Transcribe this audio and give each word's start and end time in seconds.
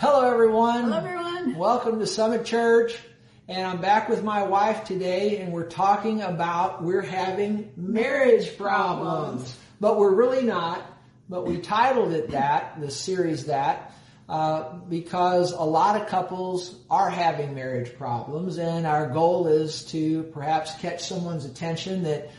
Hello, 0.00 0.26
everyone. 0.26 0.84
Hello, 0.84 0.96
everyone. 0.96 1.54
Welcome 1.56 1.98
to 1.98 2.06
Summit 2.06 2.46
Church. 2.46 2.96
And 3.48 3.66
I'm 3.66 3.82
back 3.82 4.08
with 4.08 4.24
my 4.24 4.44
wife 4.44 4.84
today, 4.84 5.36
and 5.36 5.52
we're 5.52 5.68
talking 5.68 6.22
about 6.22 6.82
we're 6.82 7.02
having 7.02 7.70
marriage 7.76 8.56
problems. 8.56 9.54
But 9.78 9.98
we're 9.98 10.14
really 10.14 10.42
not. 10.42 10.82
But 11.28 11.46
we 11.46 11.58
titled 11.58 12.12
it 12.12 12.30
that, 12.30 12.80
the 12.80 12.90
series 12.90 13.44
that, 13.44 13.92
uh, 14.26 14.72
because 14.88 15.52
a 15.52 15.60
lot 15.60 16.00
of 16.00 16.08
couples 16.08 16.76
are 16.90 17.10
having 17.10 17.54
marriage 17.54 17.94
problems, 17.98 18.56
and 18.56 18.86
our 18.86 19.06
goal 19.06 19.48
is 19.48 19.84
to 19.90 20.22
perhaps 20.32 20.74
catch 20.76 21.06
someone's 21.06 21.44
attention 21.44 22.04
that 22.04 22.30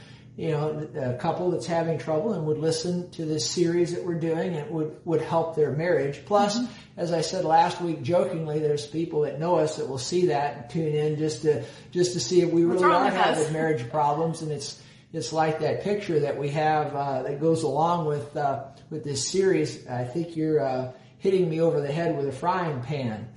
you 0.41 0.49
know, 0.49 0.89
a 0.95 1.13
couple 1.19 1.51
that's 1.51 1.67
having 1.67 1.99
trouble 1.99 2.33
and 2.33 2.47
would 2.47 2.57
listen 2.57 3.11
to 3.11 3.25
this 3.25 3.47
series 3.47 3.93
that 3.93 4.03
we're 4.03 4.15
doing 4.15 4.55
and 4.55 4.71
would, 4.71 4.99
would 5.05 5.21
help 5.21 5.55
their 5.55 5.71
marriage. 5.71 6.25
Plus, 6.25 6.57
mm-hmm. 6.57 6.71
as 6.97 7.13
I 7.13 7.21
said 7.21 7.45
last 7.45 7.79
week 7.79 8.01
jokingly, 8.01 8.57
there's 8.57 8.87
people 8.87 9.21
that 9.21 9.39
know 9.39 9.57
us 9.57 9.77
that 9.77 9.87
will 9.87 9.99
see 9.99 10.25
that 10.27 10.57
and 10.57 10.69
tune 10.71 10.95
in 10.95 11.17
just 11.17 11.43
to, 11.43 11.63
just 11.91 12.13
to 12.13 12.19
see 12.19 12.41
if 12.41 12.49
we 12.49 12.65
really 12.65 12.83
are 12.83 13.11
having 13.11 13.53
marriage 13.53 13.87
problems. 13.91 14.41
And 14.41 14.51
it's, 14.51 14.81
it's 15.13 15.31
like 15.31 15.59
that 15.59 15.83
picture 15.83 16.21
that 16.21 16.39
we 16.39 16.49
have, 16.49 16.95
uh, 16.95 17.21
that 17.21 17.39
goes 17.39 17.61
along 17.61 18.07
with, 18.07 18.35
uh, 18.35 18.63
with 18.89 19.03
this 19.03 19.27
series. 19.27 19.85
I 19.85 20.05
think 20.05 20.35
you're, 20.35 20.59
uh, 20.59 20.91
hitting 21.19 21.51
me 21.51 21.61
over 21.61 21.81
the 21.81 21.91
head 21.91 22.17
with 22.17 22.27
a 22.27 22.31
frying 22.31 22.81
pan. 22.81 23.27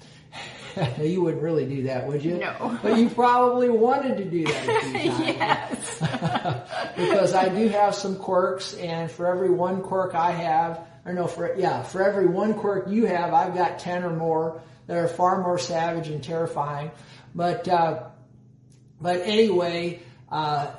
you 0.99 1.21
wouldn't 1.21 1.43
really 1.43 1.67
do 1.67 1.83
that, 1.83 2.07
would 2.07 2.25
you? 2.25 2.39
No. 2.39 2.79
But 2.83 2.99
you 2.99 3.11
probably 3.11 3.69
wanted 3.69 4.17
to 4.17 4.25
do 4.25 4.45
that 4.45 4.69
a 4.69 4.99
few 4.99 5.11
times. 5.11 5.21
yes. 5.21 5.84
because 6.97 7.35
I 7.35 7.49
do 7.49 7.69
have 7.69 7.95
some 7.95 8.17
quirks, 8.17 8.75
and 8.75 9.11
for 9.11 9.27
every 9.27 9.51
one 9.51 9.83
quirk 9.83 10.15
I 10.15 10.31
have, 10.33 10.87
or 11.05 11.13
no, 11.13 11.27
for 11.27 11.55
yeah, 11.57 11.83
for 11.83 12.03
every 12.03 12.27
one 12.27 12.55
quirk 12.55 12.89
you 12.89 13.07
have, 13.07 13.33
I've 13.35 13.55
got 13.55 13.79
ten 13.79 14.05
or 14.05 14.15
more 14.15 14.63
that 14.87 14.97
are 14.97 15.09
far 15.09 15.43
more 15.43 15.59
savage 15.59 16.09
and 16.09 16.23
terrifying. 16.23 16.91
But 17.35 17.69
uh, 17.69 18.05
but 19.01 19.23
anyway, 19.23 20.01
uh, 20.31 20.71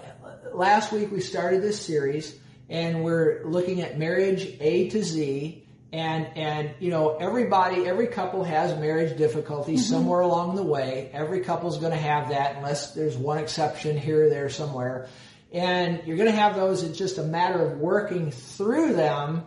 last 0.53 0.91
week 0.91 1.11
we 1.11 1.21
started 1.21 1.61
this 1.61 1.81
series, 1.81 2.37
and 2.69 3.03
we're 3.03 3.43
looking 3.45 3.81
at 3.81 3.97
marriage 3.97 4.47
A 4.59 4.89
to 4.89 5.03
Z 5.03 5.64
and 5.95 6.27
and 6.35 6.71
you 6.79 6.89
know 6.89 7.15
everybody 7.15 7.87
every 7.87 8.07
couple 8.07 8.43
has 8.43 8.77
marriage 8.79 9.17
difficulties 9.17 9.81
mm-hmm. 9.81 9.93
somewhere 9.93 10.19
along 10.19 10.55
the 10.55 10.63
way 10.63 11.09
every 11.13 11.39
couple's 11.39 11.77
going 11.77 11.93
to 11.93 11.97
have 11.97 12.29
that 12.29 12.57
unless 12.57 12.93
there's 12.93 13.15
one 13.15 13.37
exception 13.37 13.97
here 13.97 14.25
or 14.25 14.29
there 14.29 14.49
somewhere 14.49 15.07
and 15.53 16.01
you're 16.05 16.17
going 16.17 16.29
to 16.29 16.35
have 16.35 16.55
those 16.55 16.83
it's 16.83 16.97
just 16.97 17.17
a 17.17 17.23
matter 17.23 17.65
of 17.65 17.77
working 17.77 18.29
through 18.29 18.93
them 18.93 19.43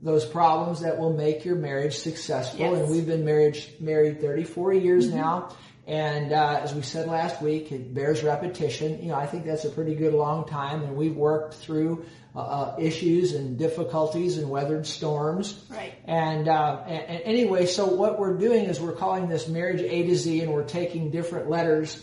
those 0.00 0.24
problems 0.24 0.80
that 0.80 0.98
will 0.98 1.12
make 1.12 1.44
your 1.44 1.56
marriage 1.56 1.96
successful 1.96 2.60
yes. 2.60 2.78
and 2.78 2.90
we've 2.90 3.06
been 3.06 3.26
married 3.26 3.62
married 3.78 4.22
34 4.22 4.72
years 4.72 5.06
mm-hmm. 5.06 5.18
now 5.18 5.54
and 5.90 6.32
uh, 6.32 6.60
as 6.62 6.72
we 6.72 6.82
said 6.82 7.08
last 7.08 7.42
week, 7.42 7.72
it 7.72 7.92
bears 7.92 8.22
repetition. 8.22 9.02
You 9.02 9.08
know, 9.08 9.16
I 9.16 9.26
think 9.26 9.44
that's 9.44 9.64
a 9.64 9.70
pretty 9.70 9.96
good 9.96 10.14
long 10.14 10.46
time, 10.46 10.84
and 10.84 10.94
we've 10.94 11.16
worked 11.16 11.54
through 11.54 12.04
uh, 12.32 12.38
uh, 12.38 12.76
issues 12.78 13.34
and 13.34 13.58
difficulties 13.58 14.38
and 14.38 14.48
weathered 14.48 14.86
storms. 14.86 15.64
Right. 15.68 15.92
And, 16.04 16.46
uh, 16.46 16.84
and, 16.86 17.02
and, 17.02 17.22
anyway, 17.24 17.66
so 17.66 17.86
what 17.86 18.20
we're 18.20 18.36
doing 18.36 18.66
is 18.66 18.80
we're 18.80 18.92
calling 18.92 19.28
this 19.28 19.48
marriage 19.48 19.80
A 19.80 20.04
to 20.04 20.14
Z, 20.14 20.42
and 20.42 20.52
we're 20.52 20.62
taking 20.62 21.10
different 21.10 21.50
letters 21.50 22.00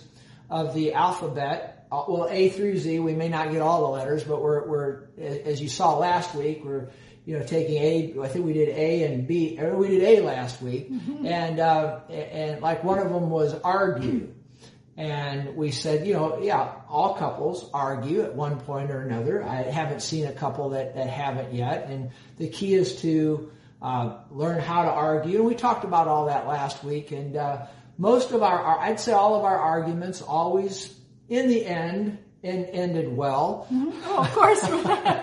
of 0.49 0.73
the 0.73 0.91
alphabet. 0.91 1.87
Uh, 1.89 2.03
well, 2.09 2.27
A 2.29 2.49
through 2.49 2.79
Z. 2.79 2.99
We 2.99 3.13
may 3.13 3.29
not 3.29 3.53
get 3.53 3.61
all 3.61 3.83
the 3.83 3.91
letters, 3.91 4.25
but 4.25 4.41
we're, 4.41 4.67
we're 4.67 5.03
as 5.17 5.61
you 5.61 5.69
saw 5.69 5.97
last 5.97 6.35
week, 6.35 6.65
we're 6.65 6.89
you 7.27 7.37
know, 7.37 7.43
taking 7.43 7.75
A, 7.75 8.15
I 8.23 8.29
think 8.29 8.45
we 8.45 8.53
did 8.53 8.69
A 8.69 9.03
and 9.03 9.27
B, 9.27 9.59
or 9.59 9.75
we 9.75 9.89
did 9.89 10.01
A 10.01 10.21
last 10.21 10.61
week, 10.61 10.89
mm-hmm. 10.89 11.25
and, 11.25 11.59
uh, 11.59 11.99
and 12.09 12.61
like 12.61 12.85
one 12.85 12.99
of 12.99 13.11
them 13.11 13.29
was 13.29 13.53
argue. 13.65 14.33
And 14.95 15.57
we 15.57 15.71
said, 15.71 16.07
you 16.07 16.13
know, 16.13 16.39
yeah, 16.41 16.71
all 16.87 17.15
couples 17.15 17.69
argue 17.73 18.21
at 18.21 18.33
one 18.33 18.61
point 18.61 18.91
or 18.91 19.01
another. 19.01 19.43
I 19.43 19.63
haven't 19.63 20.01
seen 20.01 20.25
a 20.25 20.31
couple 20.31 20.69
that, 20.69 20.95
that 20.95 21.09
haven't 21.09 21.53
yet. 21.53 21.89
And 21.89 22.11
the 22.37 22.47
key 22.47 22.73
is 22.73 23.01
to 23.01 23.51
uh, 23.81 24.19
learn 24.31 24.61
how 24.61 24.83
to 24.83 24.89
argue. 24.89 25.39
And 25.39 25.45
we 25.45 25.53
talked 25.53 25.83
about 25.83 26.07
all 26.07 26.27
that 26.27 26.47
last 26.47 26.81
week. 26.81 27.11
And 27.11 27.35
uh, 27.35 27.67
most 27.97 28.31
of 28.31 28.41
our, 28.41 28.79
I'd 28.79 29.01
say 29.01 29.11
all 29.11 29.35
of 29.35 29.43
our 29.43 29.59
arguments 29.59 30.21
always, 30.21 30.97
in 31.27 31.49
the 31.49 31.65
end, 31.65 32.19
and 32.47 32.65
ended 32.71 33.15
well. 33.15 33.67
Mm-hmm. 33.71 33.89
Oh, 34.05 34.17
of 34.23 34.31
course. 34.33 34.63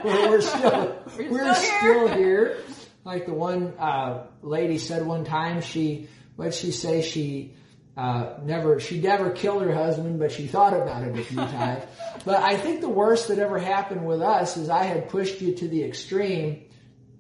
we're, 0.05 0.41
still 0.41 1.03
we're, 1.17 1.31
we're 1.31 1.55
still, 1.55 1.79
still 1.79 2.09
here. 2.09 2.59
Like 3.05 3.27
the 3.27 3.35
one 3.35 3.75
uh, 3.79 4.27
lady 4.43 4.79
said 4.79 5.07
one 5.07 5.25
time, 5.25 5.61
she 5.61 6.09
what 6.37 6.55
she 6.55 6.73
say 6.73 7.03
she 7.03 7.55
uh, 7.97 8.35
never 8.43 8.81
she 8.81 9.01
never 9.01 9.31
killed 9.31 9.63
her 9.63 9.75
husband, 9.75 10.19
but 10.19 10.33
she 10.33 10.47
thought 10.47 10.75
about 10.75 11.05
it 11.05 11.17
a 11.17 11.23
few 11.23 11.37
times. 11.59 11.85
but 12.25 12.43
I 12.43 12.57
think 12.57 12.81
the 12.81 12.89
worst 12.89 13.29
that 13.29 13.39
ever 13.39 13.59
happened 13.59 14.07
with 14.07 14.21
us 14.21 14.57
is 14.57 14.69
I 14.69 14.85
had 14.85 15.09
pushed 15.11 15.41
you 15.41 15.55
to 15.57 15.69
the 15.69 15.85
extreme 15.85 16.65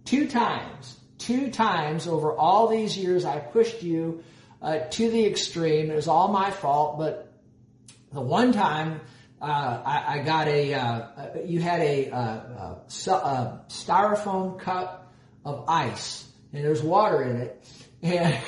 two 0.04 0.28
times. 0.28 0.96
Two 1.18 1.50
times 1.50 2.06
over 2.06 2.32
all 2.32 2.68
these 2.68 2.98
years, 2.98 3.24
I 3.24 3.38
pushed 3.38 3.82
you 3.82 4.24
uh, 4.60 4.78
to 4.78 5.10
the 5.10 5.26
extreme. 5.26 5.90
It 5.90 5.94
was 5.94 6.08
all 6.08 6.28
my 6.28 6.50
fault, 6.50 6.98
but 6.98 7.32
the 8.12 8.20
one 8.20 8.52
time 8.52 9.00
uh, 9.44 9.82
I, 9.84 10.18
I, 10.18 10.22
got 10.22 10.48
a, 10.48 10.74
uh, 10.74 10.80
uh 10.82 11.28
you 11.44 11.60
had 11.60 11.80
a, 11.80 12.10
uh, 12.10 12.18
a, 12.18 13.10
a, 13.10 13.60
styrofoam 13.68 14.58
cup 14.58 15.12
of 15.44 15.64
ice 15.68 16.26
and 16.52 16.64
there's 16.64 16.82
water 16.82 17.22
in 17.22 17.36
it 17.36 17.64
and, 18.02 18.38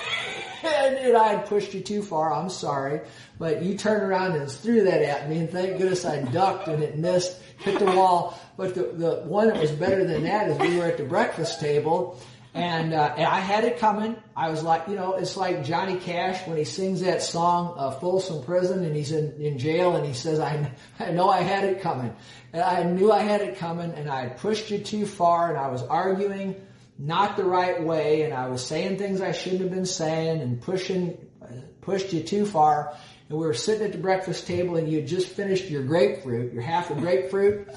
and, 0.62 0.96
and, 0.96 1.16
I 1.16 1.34
had 1.34 1.46
pushed 1.46 1.74
you 1.74 1.80
too 1.80 2.02
far. 2.02 2.32
I'm 2.32 2.50
sorry, 2.50 3.00
but 3.38 3.62
you 3.62 3.76
turned 3.76 4.02
around 4.02 4.36
and 4.36 4.50
threw 4.50 4.84
that 4.84 5.02
at 5.02 5.28
me 5.28 5.38
and 5.38 5.50
thank 5.50 5.78
goodness 5.78 6.04
I 6.04 6.22
ducked 6.22 6.68
and 6.68 6.82
it 6.82 6.98
missed, 6.98 7.40
hit 7.58 7.78
the 7.78 7.86
wall. 7.86 8.38
But 8.56 8.74
the, 8.74 8.82
the 8.82 9.14
one 9.24 9.48
that 9.48 9.60
was 9.60 9.70
better 9.70 10.04
than 10.04 10.24
that 10.24 10.48
is 10.48 10.58
we 10.58 10.76
were 10.76 10.86
at 10.86 10.96
the 10.98 11.04
breakfast 11.04 11.60
table 11.60 12.20
and, 12.56 12.94
uh, 12.94 13.14
and 13.16 13.26
I 13.26 13.40
had 13.40 13.64
it 13.64 13.78
coming. 13.78 14.16
I 14.34 14.48
was 14.48 14.62
like, 14.62 14.88
you 14.88 14.96
know, 14.96 15.14
it's 15.14 15.36
like 15.36 15.64
Johnny 15.64 15.96
Cash 15.96 16.46
when 16.46 16.56
he 16.56 16.64
sings 16.64 17.02
that 17.02 17.22
song, 17.22 17.74
uh, 17.76 17.90
Folsom 17.90 18.42
Prison, 18.44 18.84
and 18.84 18.96
he's 18.96 19.12
in, 19.12 19.40
in 19.40 19.58
jail, 19.58 19.94
and 19.94 20.06
he 20.06 20.14
says, 20.14 20.40
I, 20.40 20.72
I 20.98 21.10
know 21.10 21.28
I 21.28 21.42
had 21.42 21.64
it 21.64 21.82
coming. 21.82 22.16
And 22.52 22.62
I 22.62 22.82
knew 22.84 23.12
I 23.12 23.20
had 23.20 23.42
it 23.42 23.58
coming, 23.58 23.92
and 23.92 24.08
I 24.08 24.22
had 24.22 24.38
pushed 24.38 24.70
you 24.70 24.78
too 24.78 25.06
far, 25.06 25.50
and 25.50 25.58
I 25.58 25.68
was 25.68 25.82
arguing 25.82 26.56
not 26.98 27.36
the 27.36 27.44
right 27.44 27.82
way, 27.82 28.22
and 28.22 28.32
I 28.32 28.48
was 28.48 28.64
saying 28.64 28.96
things 28.96 29.20
I 29.20 29.32
shouldn't 29.32 29.60
have 29.60 29.70
been 29.70 29.84
saying, 29.84 30.40
and 30.40 30.60
pushing, 30.60 31.18
pushed 31.82 32.12
you 32.12 32.22
too 32.22 32.46
far. 32.46 32.96
And 33.28 33.38
we 33.38 33.46
were 33.46 33.54
sitting 33.54 33.84
at 33.84 33.92
the 33.92 33.98
breakfast 33.98 34.46
table, 34.46 34.76
and 34.76 34.88
you 34.88 35.00
had 35.00 35.08
just 35.08 35.28
finished 35.28 35.68
your 35.68 35.82
grapefruit, 35.82 36.54
your 36.54 36.62
half 36.62 36.90
a 36.90 36.94
grapefruit, 36.94 37.68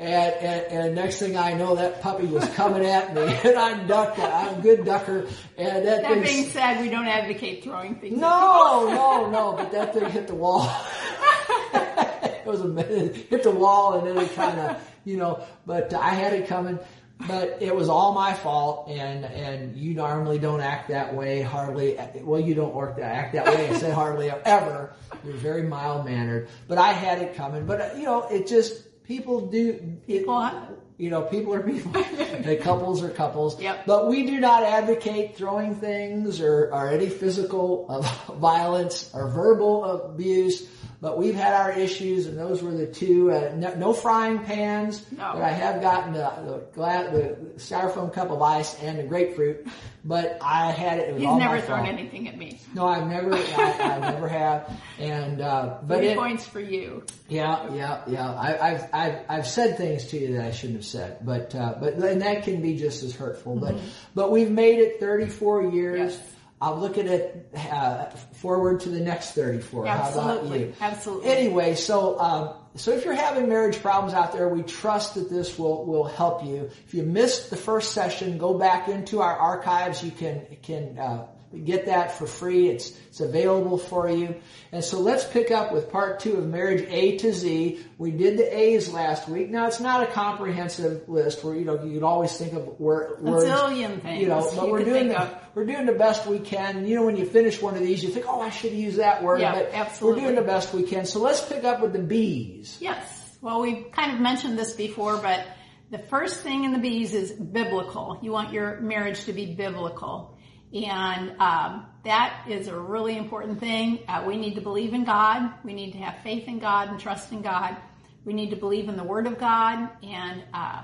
and, 0.00 0.34
and, 0.34 0.72
and 0.72 0.94
next 0.94 1.18
thing 1.18 1.36
I 1.36 1.54
know, 1.54 1.74
that 1.74 2.00
puppy 2.00 2.26
was 2.26 2.48
coming 2.50 2.84
at 2.86 3.14
me, 3.14 3.22
and 3.44 3.58
I'm 3.58 3.86
ducked. 3.88 4.18
I'm 4.20 4.58
a 4.58 4.62
good 4.62 4.84
ducker. 4.84 5.26
And 5.56 5.86
that, 5.86 6.02
that 6.02 6.22
being 6.22 6.48
said, 6.50 6.80
we 6.80 6.88
don't 6.88 7.08
advocate 7.08 7.64
throwing 7.64 7.96
things. 7.96 8.16
No, 8.16 8.88
no, 8.88 9.28
no. 9.28 9.52
But 9.56 9.72
that 9.72 9.94
thing 9.94 10.08
hit 10.10 10.28
the 10.28 10.36
wall. 10.36 10.70
it 11.74 12.46
was 12.46 12.60
a 12.60 12.68
minute. 12.68 13.16
Hit 13.16 13.42
the 13.42 13.50
wall, 13.50 13.98
and 13.98 14.06
then 14.06 14.24
it 14.24 14.34
kind 14.36 14.60
of, 14.60 14.88
you 15.04 15.16
know. 15.16 15.44
But 15.66 15.92
I 15.92 16.10
had 16.10 16.32
it 16.32 16.46
coming. 16.46 16.78
But 17.26 17.60
it 17.60 17.74
was 17.74 17.88
all 17.88 18.14
my 18.14 18.32
fault, 18.34 18.88
and 18.88 19.24
and 19.24 19.76
you 19.76 19.94
normally 19.94 20.38
don't 20.38 20.60
act 20.60 20.90
that 20.90 21.12
way. 21.12 21.42
Hardly. 21.42 21.98
Well, 22.22 22.38
you 22.38 22.54
don't 22.54 22.72
work 22.72 22.94
that 22.98 23.12
act 23.12 23.32
that 23.32 23.46
way. 23.46 23.68
I 23.68 23.76
said 23.76 23.92
hardly 23.92 24.30
ever. 24.30 24.94
You're 25.24 25.34
very 25.34 25.64
mild 25.64 26.04
mannered. 26.04 26.48
But 26.68 26.78
I 26.78 26.92
had 26.92 27.20
it 27.20 27.34
coming. 27.34 27.66
But 27.66 27.80
uh, 27.80 27.96
you 27.96 28.04
know, 28.04 28.28
it 28.28 28.46
just 28.46 28.87
people 29.08 29.48
do 29.48 29.72
people 30.06 30.44
it, 30.44 30.52
you 30.98 31.10
know 31.10 31.22
people 31.22 31.54
are 31.54 31.62
people. 31.62 31.92
The 32.38 32.56
couples 32.56 33.02
are 33.02 33.10
couples. 33.10 33.60
Yep. 33.60 33.84
but 33.86 34.08
we 34.08 34.24
do 34.24 34.38
not 34.38 34.62
advocate 34.62 35.36
throwing 35.36 35.74
things 35.74 36.40
or, 36.40 36.72
or 36.72 36.88
any 36.88 37.08
physical 37.08 37.86
uh, 37.88 38.34
violence 38.34 39.10
or 39.12 39.28
verbal 39.28 39.84
abuse 39.84 40.68
but 41.00 41.16
we've 41.16 41.34
had 41.34 41.52
our 41.54 41.70
issues, 41.70 42.26
and 42.26 42.36
those 42.36 42.60
were 42.60 42.72
the 42.72 42.86
two. 42.86 43.30
Uh, 43.30 43.52
no, 43.54 43.74
no, 43.74 43.92
frying 43.92 44.40
pans, 44.40 45.06
no. 45.12 45.30
but 45.34 45.42
I 45.42 45.50
have 45.50 45.80
gotten 45.80 46.12
the, 46.12 46.32
the, 46.44 46.58
glass, 46.74 47.12
the 47.12 47.36
styrofoam 47.56 48.12
cup 48.12 48.30
of 48.30 48.42
ice 48.42 48.74
and 48.82 48.98
the 48.98 49.04
grapefruit. 49.04 49.66
But 50.04 50.38
I 50.40 50.72
had 50.72 50.98
it. 50.98 51.10
it 51.10 51.20
He's 51.20 51.28
never 51.28 51.60
thrown 51.60 51.84
fault. 51.84 51.88
anything 51.88 52.28
at 52.28 52.36
me. 52.36 52.60
No, 52.74 52.86
I've 52.86 53.06
never. 53.06 53.34
I, 53.34 53.76
I 53.80 53.98
never 54.12 54.28
have. 54.28 54.80
And 54.98 55.40
uh, 55.40 55.78
but 55.82 55.98
three 55.98 56.08
it, 56.08 56.18
points 56.18 56.44
for 56.46 56.60
you. 56.60 57.04
Yeah, 57.28 57.72
yeah, 57.74 58.02
yeah. 58.08 58.34
I, 58.34 58.70
have 58.70 58.90
I've 58.92 59.18
I've 59.28 59.46
said 59.46 59.76
things 59.76 60.06
to 60.06 60.18
you 60.18 60.34
that 60.34 60.46
I 60.46 60.50
shouldn't 60.50 60.78
have 60.78 60.86
said, 60.86 61.18
but 61.24 61.54
uh, 61.54 61.74
but 61.80 61.94
and 61.94 62.22
that 62.22 62.42
can 62.42 62.60
be 62.60 62.76
just 62.76 63.04
as 63.04 63.14
hurtful. 63.14 63.56
Mm-hmm. 63.56 63.76
But 63.76 63.82
but 64.14 64.32
we've 64.32 64.50
made 64.50 64.78
it 64.78 64.98
34 64.98 65.64
years. 65.70 66.12
Yes. 66.12 66.34
I'm 66.60 66.80
looking 66.80 67.06
at 67.06 67.20
it 67.20 67.50
uh, 67.70 68.06
forward 68.34 68.80
to 68.80 68.88
the 68.88 69.00
next 69.00 69.32
34. 69.32 69.86
Absolutely. 69.86 70.22
How 70.22 70.38
about 70.38 70.58
you? 70.58 70.74
Absolutely. 70.80 71.30
Anyway, 71.30 71.74
so 71.76 72.18
um, 72.18 72.54
so 72.74 72.92
if 72.92 73.04
you're 73.04 73.14
having 73.14 73.48
marriage 73.48 73.80
problems 73.80 74.14
out 74.14 74.32
there, 74.32 74.48
we 74.48 74.62
trust 74.62 75.14
that 75.14 75.30
this 75.30 75.58
will 75.58 75.84
will 75.86 76.04
help 76.04 76.44
you. 76.44 76.70
If 76.86 76.94
you 76.94 77.04
missed 77.04 77.50
the 77.50 77.56
first 77.56 77.92
session, 77.92 78.38
go 78.38 78.54
back 78.54 78.88
into 78.88 79.20
our 79.20 79.36
archives. 79.36 80.02
You 80.02 80.10
can 80.10 80.46
can 80.62 80.98
uh, 80.98 81.26
get 81.64 81.86
that 81.86 82.12
for 82.12 82.26
free. 82.26 82.68
It's, 82.68 82.98
it's 83.08 83.20
available 83.20 83.78
for 83.78 84.08
you. 84.08 84.36
And 84.72 84.84
so 84.84 85.00
let's 85.00 85.24
pick 85.24 85.50
up 85.50 85.72
with 85.72 85.90
part 85.90 86.20
two 86.20 86.36
of 86.36 86.46
marriage 86.46 86.86
A 86.88 87.16
to 87.18 87.32
Z. 87.32 87.84
We 87.96 88.10
did 88.10 88.38
the 88.38 88.56
A's 88.56 88.92
last 88.92 89.28
week. 89.28 89.50
Now 89.50 89.66
it's 89.66 89.80
not 89.80 90.02
a 90.02 90.06
comprehensive 90.06 91.08
list 91.08 91.42
where, 91.42 91.54
you 91.54 91.64
know, 91.64 91.82
you 91.82 91.94
could 91.94 92.02
always 92.02 92.36
think 92.36 92.52
of 92.52 92.66
A 92.66 92.70
words. 92.70 93.22
zillion 93.22 94.02
things. 94.02 94.20
You 94.20 94.28
know, 94.28 94.50
but 94.54 94.66
you 94.66 94.70
we're 94.70 94.84
doing 94.84 95.08
the, 95.08 95.20
of. 95.20 95.38
we're 95.54 95.66
doing 95.66 95.86
the 95.86 95.92
best 95.92 96.26
we 96.26 96.38
can. 96.38 96.86
You 96.86 96.96
know, 96.96 97.06
when 97.06 97.16
you 97.16 97.24
finish 97.24 97.60
one 97.62 97.74
of 97.74 97.80
these, 97.80 98.02
you 98.02 98.10
think, 98.10 98.26
oh, 98.28 98.40
I 98.40 98.50
should 98.50 98.72
use 98.72 98.96
that 98.96 99.22
word. 99.22 99.40
Yeah, 99.40 99.54
but 99.54 99.70
absolutely. 99.72 100.20
we're 100.20 100.26
doing 100.26 100.36
the 100.36 100.46
best 100.46 100.74
we 100.74 100.82
can. 100.82 101.06
So 101.06 101.20
let's 101.20 101.44
pick 101.44 101.64
up 101.64 101.80
with 101.80 101.92
the 101.92 101.98
B's. 101.98 102.78
Yes. 102.80 103.36
Well, 103.40 103.60
we've 103.62 103.90
kind 103.92 104.12
of 104.12 104.20
mentioned 104.20 104.58
this 104.58 104.72
before, 104.72 105.16
but 105.18 105.46
the 105.90 105.98
first 105.98 106.42
thing 106.42 106.64
in 106.64 106.72
the 106.72 106.78
B's 106.78 107.14
is 107.14 107.32
biblical. 107.32 108.18
You 108.22 108.32
want 108.32 108.52
your 108.52 108.80
marriage 108.80 109.24
to 109.24 109.32
be 109.32 109.54
biblical. 109.54 110.37
And 110.72 111.40
um, 111.40 111.86
that 112.04 112.44
is 112.48 112.68
a 112.68 112.78
really 112.78 113.16
important 113.16 113.58
thing. 113.58 114.00
Uh, 114.06 114.24
we 114.26 114.36
need 114.36 114.54
to 114.56 114.60
believe 114.60 114.92
in 114.92 115.04
God. 115.04 115.52
We 115.64 115.72
need 115.72 115.92
to 115.92 115.98
have 115.98 116.22
faith 116.22 116.46
in 116.46 116.58
God 116.58 116.88
and 116.88 117.00
trust 117.00 117.32
in 117.32 117.40
God. 117.40 117.76
We 118.24 118.34
need 118.34 118.50
to 118.50 118.56
believe 118.56 118.88
in 118.88 118.96
the 118.96 119.04
Word 119.04 119.26
of 119.26 119.38
God. 119.38 119.88
And 120.02 120.44
uh, 120.52 120.82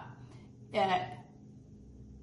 uh, 0.75 0.99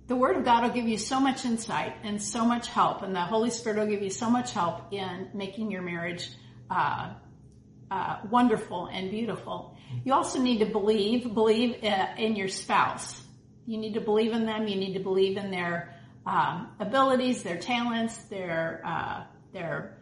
the 0.07 0.15
Word 0.15 0.37
of 0.37 0.43
God 0.43 0.63
will 0.63 0.71
give 0.71 0.87
you 0.87 0.97
so 0.97 1.19
much 1.19 1.45
insight 1.45 1.93
and 2.03 2.21
so 2.21 2.43
much 2.45 2.67
help. 2.67 3.03
And 3.03 3.15
the 3.15 3.21
Holy 3.21 3.51
Spirit 3.51 3.77
will 3.77 3.87
give 3.87 4.01
you 4.01 4.09
so 4.09 4.29
much 4.29 4.53
help 4.53 4.91
in 4.91 5.29
making 5.35 5.69
your 5.69 5.83
marriage 5.83 6.31
uh, 6.71 7.13
uh, 7.91 8.17
wonderful 8.31 8.87
and 8.87 9.11
beautiful. 9.11 9.77
You 10.03 10.13
also 10.13 10.39
need 10.39 10.59
to 10.59 10.65
believe, 10.65 11.31
believe 11.33 11.83
in 11.83 12.35
your 12.35 12.47
spouse. 12.47 13.21
You 13.67 13.77
need 13.77 13.93
to 13.93 14.01
believe 14.01 14.31
in 14.31 14.45
them. 14.45 14.67
You 14.67 14.77
need 14.77 14.93
to 14.93 14.99
believe 14.99 15.37
in 15.37 15.51
their 15.51 15.93
um, 16.25 16.69
abilities, 16.79 17.43
their 17.43 17.57
talents, 17.57 18.17
their 18.23 18.81
uh, 18.85 19.23
their 19.53 19.97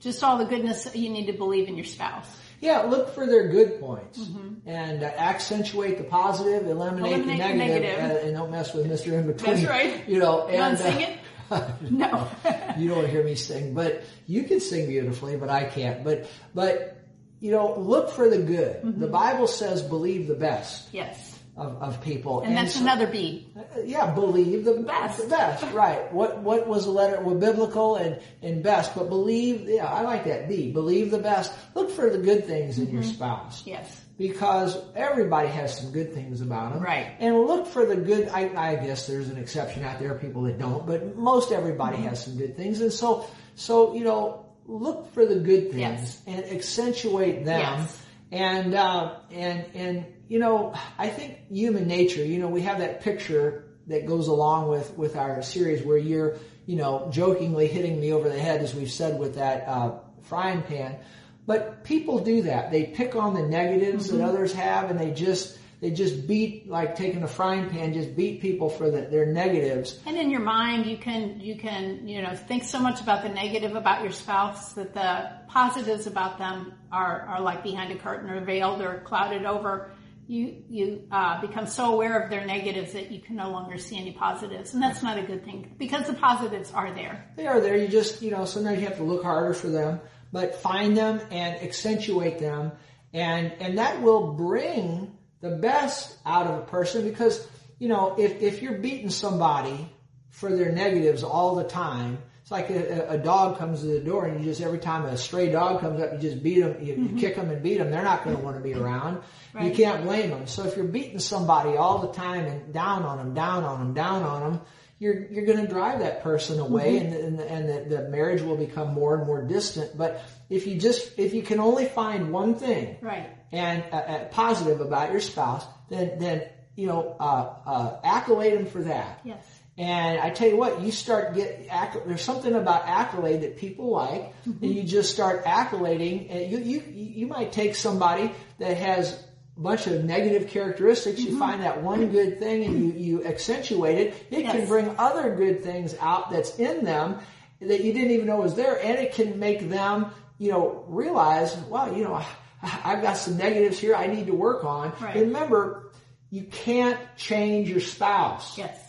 just 0.00 0.22
all 0.22 0.38
the 0.38 0.44
goodness. 0.44 0.88
You 0.94 1.10
need 1.10 1.26
to 1.26 1.32
believe 1.32 1.68
in 1.68 1.76
your 1.76 1.84
spouse. 1.84 2.26
Yeah, 2.60 2.80
look 2.82 3.14
for 3.14 3.24
their 3.26 3.48
good 3.48 3.78
points 3.78 4.18
and 4.66 5.04
uh, 5.04 5.06
accentuate 5.06 5.96
the 5.96 6.02
positive, 6.04 6.66
eliminate, 6.66 7.12
Mm-hmm. 7.12 7.30
Eliminate 7.30 7.38
the 7.38 7.54
negative, 7.56 7.98
negative. 8.00 8.22
uh, 8.22 8.26
and 8.26 8.36
don't 8.36 8.50
mess 8.50 8.74
with 8.74 8.86
Mr. 8.90 9.12
In 9.12 9.28
Between. 9.28 9.54
That's 9.54 9.66
right. 9.68 10.08
You 10.08 10.18
know, 10.18 10.48
and 10.48 10.76
to 10.76 10.82
sing 10.82 11.04
uh, 11.50 11.68
it? 11.80 11.90
No. 11.92 12.28
you 12.76 12.88
don't 12.88 13.08
hear 13.08 13.22
me 13.22 13.36
sing, 13.36 13.74
but 13.74 14.02
you 14.26 14.42
can 14.42 14.58
sing 14.60 14.88
beautifully, 14.88 15.36
but 15.36 15.48
I 15.48 15.64
can't. 15.64 16.02
But 16.02 16.28
but 16.54 16.96
you 17.40 17.52
know, 17.52 17.78
look 17.78 18.10
for 18.10 18.28
the 18.28 18.38
good. 18.38 18.82
Mm-hmm. 18.82 19.00
The 19.00 19.06
Bible 19.06 19.46
says 19.46 19.80
believe 19.82 20.26
the 20.26 20.34
best 20.34 20.88
yes, 20.92 21.37
of, 21.58 21.82
of 21.82 22.00
people, 22.02 22.40
and 22.42 22.56
that's 22.56 22.74
so- 22.74 22.80
another 22.82 23.06
B. 23.06 23.46
uh, 23.56 23.80
Yeah, 23.84 24.12
believe 24.14 24.64
the 24.64 24.74
Best. 24.74 25.22
The 25.22 25.26
best, 25.28 25.72
right? 25.74 26.12
What 26.12 26.38
what 26.42 26.66
was 26.68 26.84
the 26.84 26.90
letter? 26.92 27.20
Well, 27.20 27.34
biblical 27.34 27.96
and 27.96 28.20
and 28.42 28.62
best, 28.62 28.94
but 28.94 29.08
believe. 29.08 29.68
Yeah, 29.68 29.86
I 29.86 30.02
like 30.02 30.24
that. 30.24 30.48
B. 30.48 30.72
Believe 30.72 31.10
the 31.10 31.18
best. 31.18 31.52
Look 31.74 31.90
for 31.90 32.08
the 32.10 32.18
good 32.18 32.46
things 32.46 32.78
in 32.78 32.88
your 32.90 33.02
Mm-hmm. 33.02 33.10
spouse 33.12 33.62
Yes. 33.66 34.00
because 34.18 34.76
everybody 34.94 35.48
has 35.48 35.76
some 35.78 35.90
good 35.92 36.14
things 36.14 36.40
about 36.40 36.72
them. 36.74 36.82
Right. 36.82 37.08
And 37.18 37.36
look 37.46 37.66
for 37.66 37.84
the 37.84 37.96
good. 37.96 38.28
I, 38.28 38.50
I 38.56 38.76
guess 38.76 39.06
there's 39.06 39.28
an 39.28 39.36
exception 39.38 39.84
out 39.84 39.98
there, 39.98 40.14
people 40.14 40.42
that 40.42 40.58
don't, 40.58 40.86
but 40.86 41.16
most 41.16 41.52
everybody 41.52 41.96
Mm-hmm. 41.98 42.08
has 42.08 42.24
some 42.24 42.36
good 42.36 42.56
things. 42.56 42.80
And 42.80 42.92
so, 42.92 43.26
so 43.56 43.94
you 43.94 44.04
know, 44.04 44.46
look 44.66 45.12
for 45.14 45.26
the 45.26 45.36
good 45.36 45.70
things 45.72 45.78
Yes. 45.80 46.22
and 46.26 46.44
accentuate 46.44 47.44
them. 47.44 47.60
Yes. 47.60 48.02
And 48.30 48.74
uh, 48.74 49.16
and 49.30 49.64
and 49.74 50.06
you 50.28 50.38
know, 50.38 50.74
I 50.98 51.08
think 51.08 51.38
human 51.50 51.86
nature. 51.88 52.24
You 52.24 52.38
know, 52.38 52.48
we 52.48 52.62
have 52.62 52.78
that 52.78 53.00
picture 53.00 53.64
that 53.86 54.06
goes 54.06 54.28
along 54.28 54.68
with 54.68 54.96
with 54.98 55.16
our 55.16 55.40
series 55.42 55.82
where 55.82 55.96
you're, 55.96 56.36
you 56.66 56.76
know, 56.76 57.08
jokingly 57.10 57.68
hitting 57.68 57.98
me 58.00 58.12
over 58.12 58.28
the 58.28 58.38
head, 58.38 58.60
as 58.60 58.74
we've 58.74 58.90
said 58.90 59.18
with 59.18 59.36
that 59.36 59.66
uh, 59.66 59.92
frying 60.24 60.62
pan. 60.62 60.98
But 61.46 61.84
people 61.84 62.18
do 62.18 62.42
that. 62.42 62.70
They 62.70 62.84
pick 62.84 63.16
on 63.16 63.32
the 63.32 63.42
negatives 63.42 64.08
Mm-hmm. 64.08 64.18
that 64.18 64.28
others 64.28 64.52
have, 64.52 64.90
and 64.90 65.00
they 65.00 65.10
just 65.12 65.56
they 65.80 65.90
just 65.92 66.26
beat 66.26 66.68
like 66.68 66.96
taking 66.96 67.22
a 67.22 67.28
frying 67.28 67.70
pan, 67.70 67.92
just 67.92 68.16
beat 68.16 68.40
people 68.40 68.68
for 68.68 68.90
the, 68.90 69.02
their 69.02 69.26
negatives. 69.26 70.00
And 70.06 70.16
in 70.16 70.30
your 70.30 70.40
mind, 70.40 70.86
you 70.86 70.96
can 70.96 71.38
you 71.40 71.56
can 71.56 72.08
you 72.08 72.20
know 72.20 72.34
think 72.34 72.64
so 72.64 72.80
much 72.80 73.00
about 73.00 73.22
the 73.22 73.28
negative 73.28 73.76
about 73.76 74.02
your 74.02 74.12
spouse 74.12 74.72
that 74.72 74.92
the 74.94 75.30
positives 75.48 76.06
about 76.06 76.38
them 76.38 76.74
are 76.90 77.22
are 77.22 77.40
like 77.40 77.62
behind 77.62 77.92
a 77.92 77.96
curtain 77.96 78.28
or 78.28 78.40
veiled 78.40 78.80
or 78.80 79.00
clouded 79.04 79.44
over. 79.44 79.92
You 80.26 80.62
you 80.68 81.06
uh, 81.12 81.40
become 81.40 81.66
so 81.66 81.94
aware 81.94 82.20
of 82.20 82.28
their 82.28 82.44
negatives 82.44 82.92
that 82.92 83.12
you 83.12 83.20
can 83.20 83.36
no 83.36 83.50
longer 83.50 83.78
see 83.78 83.98
any 83.98 84.12
positives, 84.12 84.74
and 84.74 84.82
that's 84.82 85.02
not 85.02 85.16
a 85.16 85.22
good 85.22 85.44
thing 85.44 85.74
because 85.78 86.06
the 86.06 86.14
positives 86.14 86.72
are 86.72 86.92
there. 86.92 87.24
They 87.36 87.46
are 87.46 87.60
there. 87.60 87.76
You 87.76 87.88
just, 87.88 88.20
you 88.20 88.30
know, 88.32 88.44
sometimes 88.44 88.80
you 88.80 88.86
have 88.86 88.98
to 88.98 89.04
look 89.04 89.22
harder 89.22 89.54
for 89.54 89.68
them, 89.68 90.00
but 90.32 90.56
find 90.56 90.96
them 90.96 91.20
and 91.30 91.62
accentuate 91.62 92.40
them. 92.40 92.72
And, 93.14 93.52
and 93.58 93.78
that 93.78 94.02
will 94.02 94.34
bring 94.34 95.16
the 95.40 95.50
best 95.50 96.16
out 96.26 96.46
of 96.46 96.58
a 96.58 96.62
person 96.62 97.08
because, 97.08 97.46
you 97.78 97.88
know, 97.88 98.14
if, 98.18 98.42
if 98.42 98.62
you're 98.62 98.78
beating 98.78 99.10
somebody 99.10 99.88
for 100.30 100.54
their 100.54 100.72
negatives 100.72 101.22
all 101.22 101.54
the 101.54 101.64
time, 101.64 102.18
it's 102.42 102.50
like 102.50 102.70
a, 102.70 103.10
a 103.10 103.18
dog 103.18 103.58
comes 103.58 103.80
to 103.80 103.86
the 103.86 104.00
door 104.00 104.24
and 104.26 104.40
you 104.40 104.46
just, 104.46 104.62
every 104.62 104.78
time 104.78 105.04
a 105.04 105.16
stray 105.18 105.50
dog 105.50 105.80
comes 105.80 106.00
up, 106.00 106.14
you 106.14 106.18
just 106.18 106.42
beat 106.42 106.60
them, 106.60 106.76
you, 106.80 106.94
you 106.94 106.98
mm-hmm. 107.00 107.18
kick 107.18 107.36
them 107.36 107.50
and 107.50 107.62
beat 107.62 107.78
them. 107.78 107.90
They're 107.90 108.02
not 108.02 108.24
going 108.24 108.36
to 108.36 108.42
want 108.42 108.56
to 108.56 108.62
be 108.62 108.74
around. 108.74 109.22
You 109.60 109.70
can't 109.70 110.02
blame 110.04 110.30
them. 110.30 110.46
So 110.46 110.64
if 110.64 110.76
you're 110.76 110.86
beating 110.86 111.18
somebody 111.18 111.76
all 111.76 111.98
the 111.98 112.12
time 112.12 112.46
and 112.46 112.72
down 112.72 113.02
on 113.02 113.18
them, 113.18 113.34
down 113.34 113.64
on 113.64 113.80
them, 113.80 113.94
down 113.94 114.22
on 114.22 114.40
them, 114.52 114.60
you're 114.98 115.26
you're 115.30 115.46
going 115.46 115.60
to 115.64 115.68
drive 115.68 116.00
that 116.00 116.22
person 116.22 116.58
away, 116.58 116.98
and 116.98 117.14
and, 117.14 117.40
and 117.40 117.68
the, 117.90 117.96
the 117.96 118.08
marriage 118.08 118.42
will 118.42 118.56
become 118.56 118.94
more 118.94 119.16
and 119.16 119.26
more 119.26 119.42
distant. 119.42 119.96
But 119.96 120.20
if 120.50 120.66
you 120.66 120.78
just 120.78 121.18
if 121.18 121.34
you 121.34 121.42
can 121.42 121.60
only 121.60 121.86
find 121.86 122.32
one 122.32 122.54
thing 122.56 122.96
Right. 123.00 123.30
and 123.52 123.84
uh, 123.92 123.96
uh, 123.96 124.24
positive 124.26 124.80
about 124.80 125.12
your 125.12 125.20
spouse, 125.20 125.64
then 125.88 126.18
then 126.18 126.42
you 126.74 126.86
know 126.88 127.16
uh, 127.20 127.54
uh, 127.66 128.00
accolade 128.02 128.54
them 128.58 128.66
for 128.66 128.82
that. 128.82 129.20
Yes. 129.24 129.44
And 129.76 130.18
I 130.18 130.30
tell 130.30 130.48
you 130.48 130.56
what, 130.56 130.80
you 130.80 130.90
start 130.90 131.36
get 131.36 131.68
there's 132.04 132.22
something 132.22 132.52
about 132.52 132.88
accolade 132.88 133.42
that 133.42 133.58
people 133.58 133.90
like, 133.90 134.34
and 134.44 134.74
you 134.74 134.82
just 134.82 135.12
start 135.12 135.44
accolading. 135.44 136.28
And 136.30 136.50
you 136.50 136.58
you 136.58 136.80
you 136.92 137.26
might 137.28 137.52
take 137.52 137.76
somebody 137.76 138.32
that 138.58 138.76
has 138.76 139.22
bunch 139.58 139.86
of 139.86 140.04
negative 140.04 140.48
characteristics. 140.48 141.20
You 141.20 141.30
mm-hmm. 141.30 141.38
find 141.38 141.62
that 141.62 141.82
one 141.82 142.08
good 142.10 142.38
thing, 142.38 142.64
and 142.64 142.78
you 142.78 142.92
you 142.92 143.24
accentuate 143.24 143.98
it. 143.98 144.26
It 144.30 144.44
can 144.44 144.66
bring 144.66 144.94
other 144.98 145.34
good 145.34 145.62
things 145.62 145.94
out 146.00 146.30
that's 146.30 146.58
in 146.58 146.84
them 146.84 147.18
that 147.60 147.82
you 147.82 147.92
didn't 147.92 148.12
even 148.12 148.26
know 148.26 148.36
was 148.36 148.54
there, 148.54 148.80
and 148.80 148.98
it 148.98 149.14
can 149.14 149.38
make 149.38 149.68
them 149.68 150.12
you 150.38 150.52
know 150.52 150.84
realize, 150.88 151.56
wow, 151.56 151.94
you 151.94 152.04
know, 152.04 152.24
I've 152.62 153.02
got 153.02 153.16
some 153.16 153.36
negatives 153.36 153.78
here 153.78 153.94
I 153.94 154.06
need 154.06 154.26
to 154.26 154.34
work 154.34 154.64
on. 154.64 154.92
Right. 155.00 155.16
Remember, 155.16 155.90
you 156.30 156.44
can't 156.44 156.98
change 157.16 157.68
your 157.68 157.80
spouse. 157.80 158.56
Yes. 158.58 158.84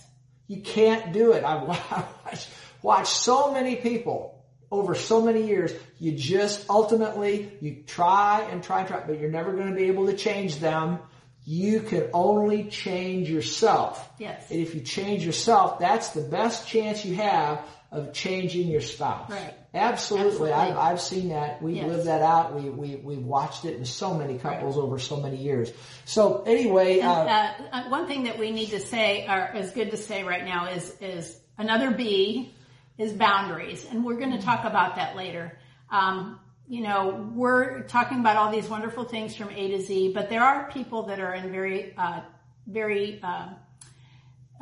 You 0.47 0.61
can't 0.61 1.13
do 1.13 1.33
it. 1.33 1.43
I've 1.43 1.67
watched, 2.25 2.49
watched 2.81 3.13
so 3.13 3.53
many 3.53 3.75
people 3.75 4.28
over 4.71 4.95
so 4.95 5.21
many 5.21 5.47
years. 5.47 5.71
You 5.99 6.11
just 6.13 6.69
ultimately, 6.69 7.51
you 7.61 7.83
try 7.87 8.47
and 8.51 8.63
try 8.63 8.79
and 8.79 8.87
try, 8.87 8.99
but 9.05 9.19
you're 9.19 9.31
never 9.31 9.53
going 9.53 9.69
to 9.69 9.75
be 9.75 9.85
able 9.85 10.07
to 10.07 10.15
change 10.15 10.57
them. 10.59 10.99
You 11.45 11.79
can 11.81 12.09
only 12.13 12.65
change 12.65 13.29
yourself. 13.29 14.07
Yes. 14.19 14.51
And 14.51 14.59
if 14.59 14.75
you 14.75 14.81
change 14.81 15.25
yourself, 15.25 15.79
that's 15.79 16.09
the 16.09 16.21
best 16.21 16.67
chance 16.67 17.03
you 17.03 17.15
have 17.15 17.65
of 17.91 18.13
changing 18.13 18.67
your 18.67 18.81
spouse. 18.81 19.31
Right. 19.31 19.55
Absolutely. 19.73 20.51
Absolutely. 20.51 20.51
I've, 20.51 20.77
I've 20.77 21.01
seen 21.01 21.29
that. 21.29 21.59
We've 21.61 21.77
Yes. 21.77 21.87
lived 21.87 22.05
that 22.05 22.21
out. 22.21 22.53
We, 22.53 22.69
we, 22.69 22.95
we've 22.97 23.23
watched 23.25 23.65
it 23.65 23.77
in 23.77 23.85
so 23.85 24.13
many 24.13 24.37
couples 24.37 24.77
over 24.77 24.99
so 24.99 25.17
many 25.17 25.37
years. 25.37 25.71
So 26.05 26.43
anyway, 26.45 26.99
uh, 26.99 27.11
Uh, 27.11 27.51
uh, 27.71 27.89
one 27.89 28.05
thing 28.05 28.23
that 28.25 28.37
we 28.37 28.51
need 28.51 28.69
to 28.71 28.79
say, 28.79 29.25
or 29.27 29.57
is 29.57 29.71
good 29.71 29.89
to 29.91 29.97
say 29.97 30.23
right 30.23 30.45
now, 30.45 30.67
is 30.69 30.95
is 31.01 31.39
another 31.57 31.89
B 31.89 32.53
is 32.99 33.13
boundaries, 33.13 33.85
and 33.89 34.05
we're 34.05 34.17
going 34.17 34.31
to 34.31 34.41
talk 34.41 34.65
about 34.65 34.97
that 34.97 35.15
later. 35.15 35.57
Um, 35.89 36.39
you 36.67 36.81
know, 36.81 37.31
we're 37.33 37.83
talking 37.83 38.19
about 38.19 38.35
all 38.35 38.51
these 38.51 38.67
wonderful 38.67 39.05
things 39.05 39.35
from 39.35 39.49
A 39.49 39.71
to 39.71 39.81
Z, 39.81 40.11
but 40.13 40.29
there 40.29 40.43
are 40.43 40.69
people 40.69 41.03
that 41.03 41.19
are 41.19 41.33
in 41.33 41.51
very, 41.51 41.95
uh, 41.97 42.21
very 42.67 43.19
uh, 43.23 43.47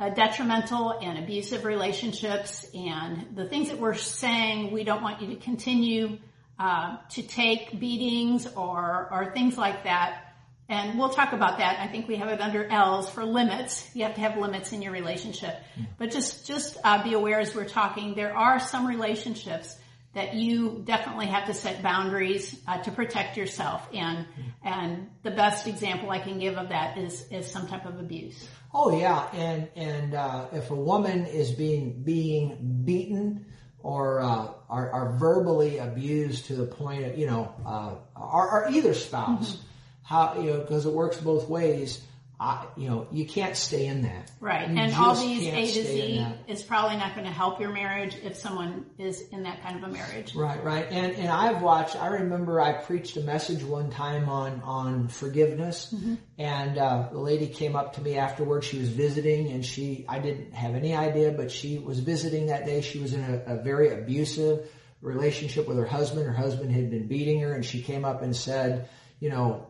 uh, 0.00 0.08
detrimental 0.10 0.98
and 1.02 1.18
abusive 1.18 1.64
relationships, 1.64 2.70
and 2.72 3.36
the 3.36 3.46
things 3.46 3.68
that 3.68 3.78
we're 3.78 3.94
saying, 3.94 4.70
we 4.70 4.84
don't 4.84 5.02
want 5.02 5.20
you 5.20 5.28
to 5.28 5.36
continue 5.36 6.18
uh, 6.58 6.96
to 7.10 7.22
take 7.22 7.78
beatings 7.78 8.46
or 8.46 9.08
or 9.10 9.32
things 9.34 9.58
like 9.58 9.84
that. 9.84 10.27
And 10.68 10.98
we'll 10.98 11.08
talk 11.08 11.32
about 11.32 11.58
that. 11.58 11.80
I 11.80 11.88
think 11.88 12.08
we 12.08 12.16
have 12.16 12.28
it 12.28 12.40
under 12.40 12.66
L's 12.66 13.08
for 13.08 13.24
limits. 13.24 13.88
You 13.94 14.04
have 14.04 14.14
to 14.16 14.20
have 14.20 14.36
limits 14.36 14.72
in 14.72 14.82
your 14.82 14.92
relationship. 14.92 15.56
But 15.96 16.10
just, 16.10 16.46
just 16.46 16.76
uh, 16.84 17.02
be 17.02 17.14
aware 17.14 17.40
as 17.40 17.54
we're 17.54 17.64
talking, 17.64 18.14
there 18.14 18.36
are 18.36 18.58
some 18.58 18.86
relationships 18.86 19.74
that 20.14 20.34
you 20.34 20.82
definitely 20.84 21.26
have 21.26 21.46
to 21.46 21.54
set 21.54 21.82
boundaries 21.82 22.58
uh, 22.66 22.82
to 22.82 22.90
protect 22.90 23.36
yourself. 23.36 23.88
And, 23.94 24.26
and 24.62 25.08
the 25.22 25.30
best 25.30 25.66
example 25.66 26.10
I 26.10 26.18
can 26.18 26.38
give 26.38 26.56
of 26.56 26.68
that 26.68 26.98
is, 26.98 27.26
is 27.30 27.50
some 27.50 27.66
type 27.66 27.86
of 27.86 27.98
abuse. 27.98 28.46
Oh 28.74 28.98
yeah, 28.98 29.26
and 29.32 29.68
and 29.76 30.14
uh, 30.14 30.48
if 30.52 30.70
a 30.70 30.74
woman 30.74 31.24
is 31.24 31.52
being 31.52 32.02
being 32.02 32.82
beaten 32.84 33.46
or 33.82 34.20
uh, 34.20 34.48
are, 34.68 34.90
are 34.90 35.12
verbally 35.16 35.78
abused 35.78 36.46
to 36.46 36.54
the 36.54 36.66
point 36.66 37.04
of 37.04 37.16
you 37.16 37.26
know, 37.26 37.50
uh, 37.64 38.70
either 38.70 38.92
spouse. 38.92 39.62
How 40.08 40.40
you 40.40 40.50
know 40.50 40.60
because 40.60 40.86
it 40.86 40.92
works 40.92 41.18
both 41.18 41.48
ways. 41.48 42.02
I, 42.40 42.66
you 42.76 42.88
know, 42.88 43.08
you 43.10 43.26
can't 43.26 43.56
stay 43.56 43.86
in 43.86 44.02
that. 44.02 44.30
Right. 44.38 44.70
You 44.70 44.78
and 44.78 44.94
all 44.94 45.16
these 45.16 45.44
A 45.48 45.66
to 45.66 45.84
Z 45.84 46.26
is 46.46 46.62
probably 46.62 46.96
not 46.96 47.16
going 47.16 47.26
to 47.26 47.32
help 47.32 47.60
your 47.60 47.72
marriage 47.72 48.16
if 48.22 48.36
someone 48.36 48.86
is 48.96 49.22
in 49.32 49.42
that 49.42 49.60
kind 49.60 49.76
of 49.76 49.90
a 49.90 49.92
marriage. 49.92 50.36
Right, 50.36 50.62
right. 50.62 50.86
And, 50.88 51.16
and 51.16 51.28
I've 51.28 51.62
watched, 51.62 51.96
I 51.96 52.06
remember 52.06 52.60
I 52.60 52.74
preached 52.74 53.16
a 53.16 53.22
message 53.22 53.64
one 53.64 53.90
time 53.90 54.28
on, 54.28 54.60
on 54.60 55.08
forgiveness 55.08 55.92
mm-hmm. 55.92 56.14
and, 56.38 56.78
uh, 56.78 57.08
the 57.10 57.18
lady 57.18 57.48
came 57.48 57.74
up 57.74 57.94
to 57.94 58.02
me 58.02 58.16
afterwards. 58.16 58.66
She 58.66 58.78
was 58.78 58.88
visiting 58.88 59.50
and 59.50 59.66
she, 59.66 60.04
I 60.08 60.20
didn't 60.20 60.54
have 60.54 60.76
any 60.76 60.94
idea, 60.94 61.32
but 61.32 61.50
she 61.50 61.78
was 61.78 61.98
visiting 61.98 62.46
that 62.46 62.64
day. 62.64 62.82
She 62.82 63.00
was 63.00 63.14
in 63.14 63.24
a, 63.24 63.54
a 63.54 63.62
very 63.64 63.92
abusive 63.92 64.70
relationship 65.00 65.66
with 65.66 65.76
her 65.76 65.86
husband. 65.86 66.24
Her 66.24 66.32
husband 66.32 66.70
had 66.70 66.88
been 66.88 67.08
beating 67.08 67.40
her 67.40 67.52
and 67.52 67.64
she 67.64 67.82
came 67.82 68.04
up 68.04 68.22
and 68.22 68.36
said, 68.36 68.88
you 69.18 69.28
know, 69.30 69.66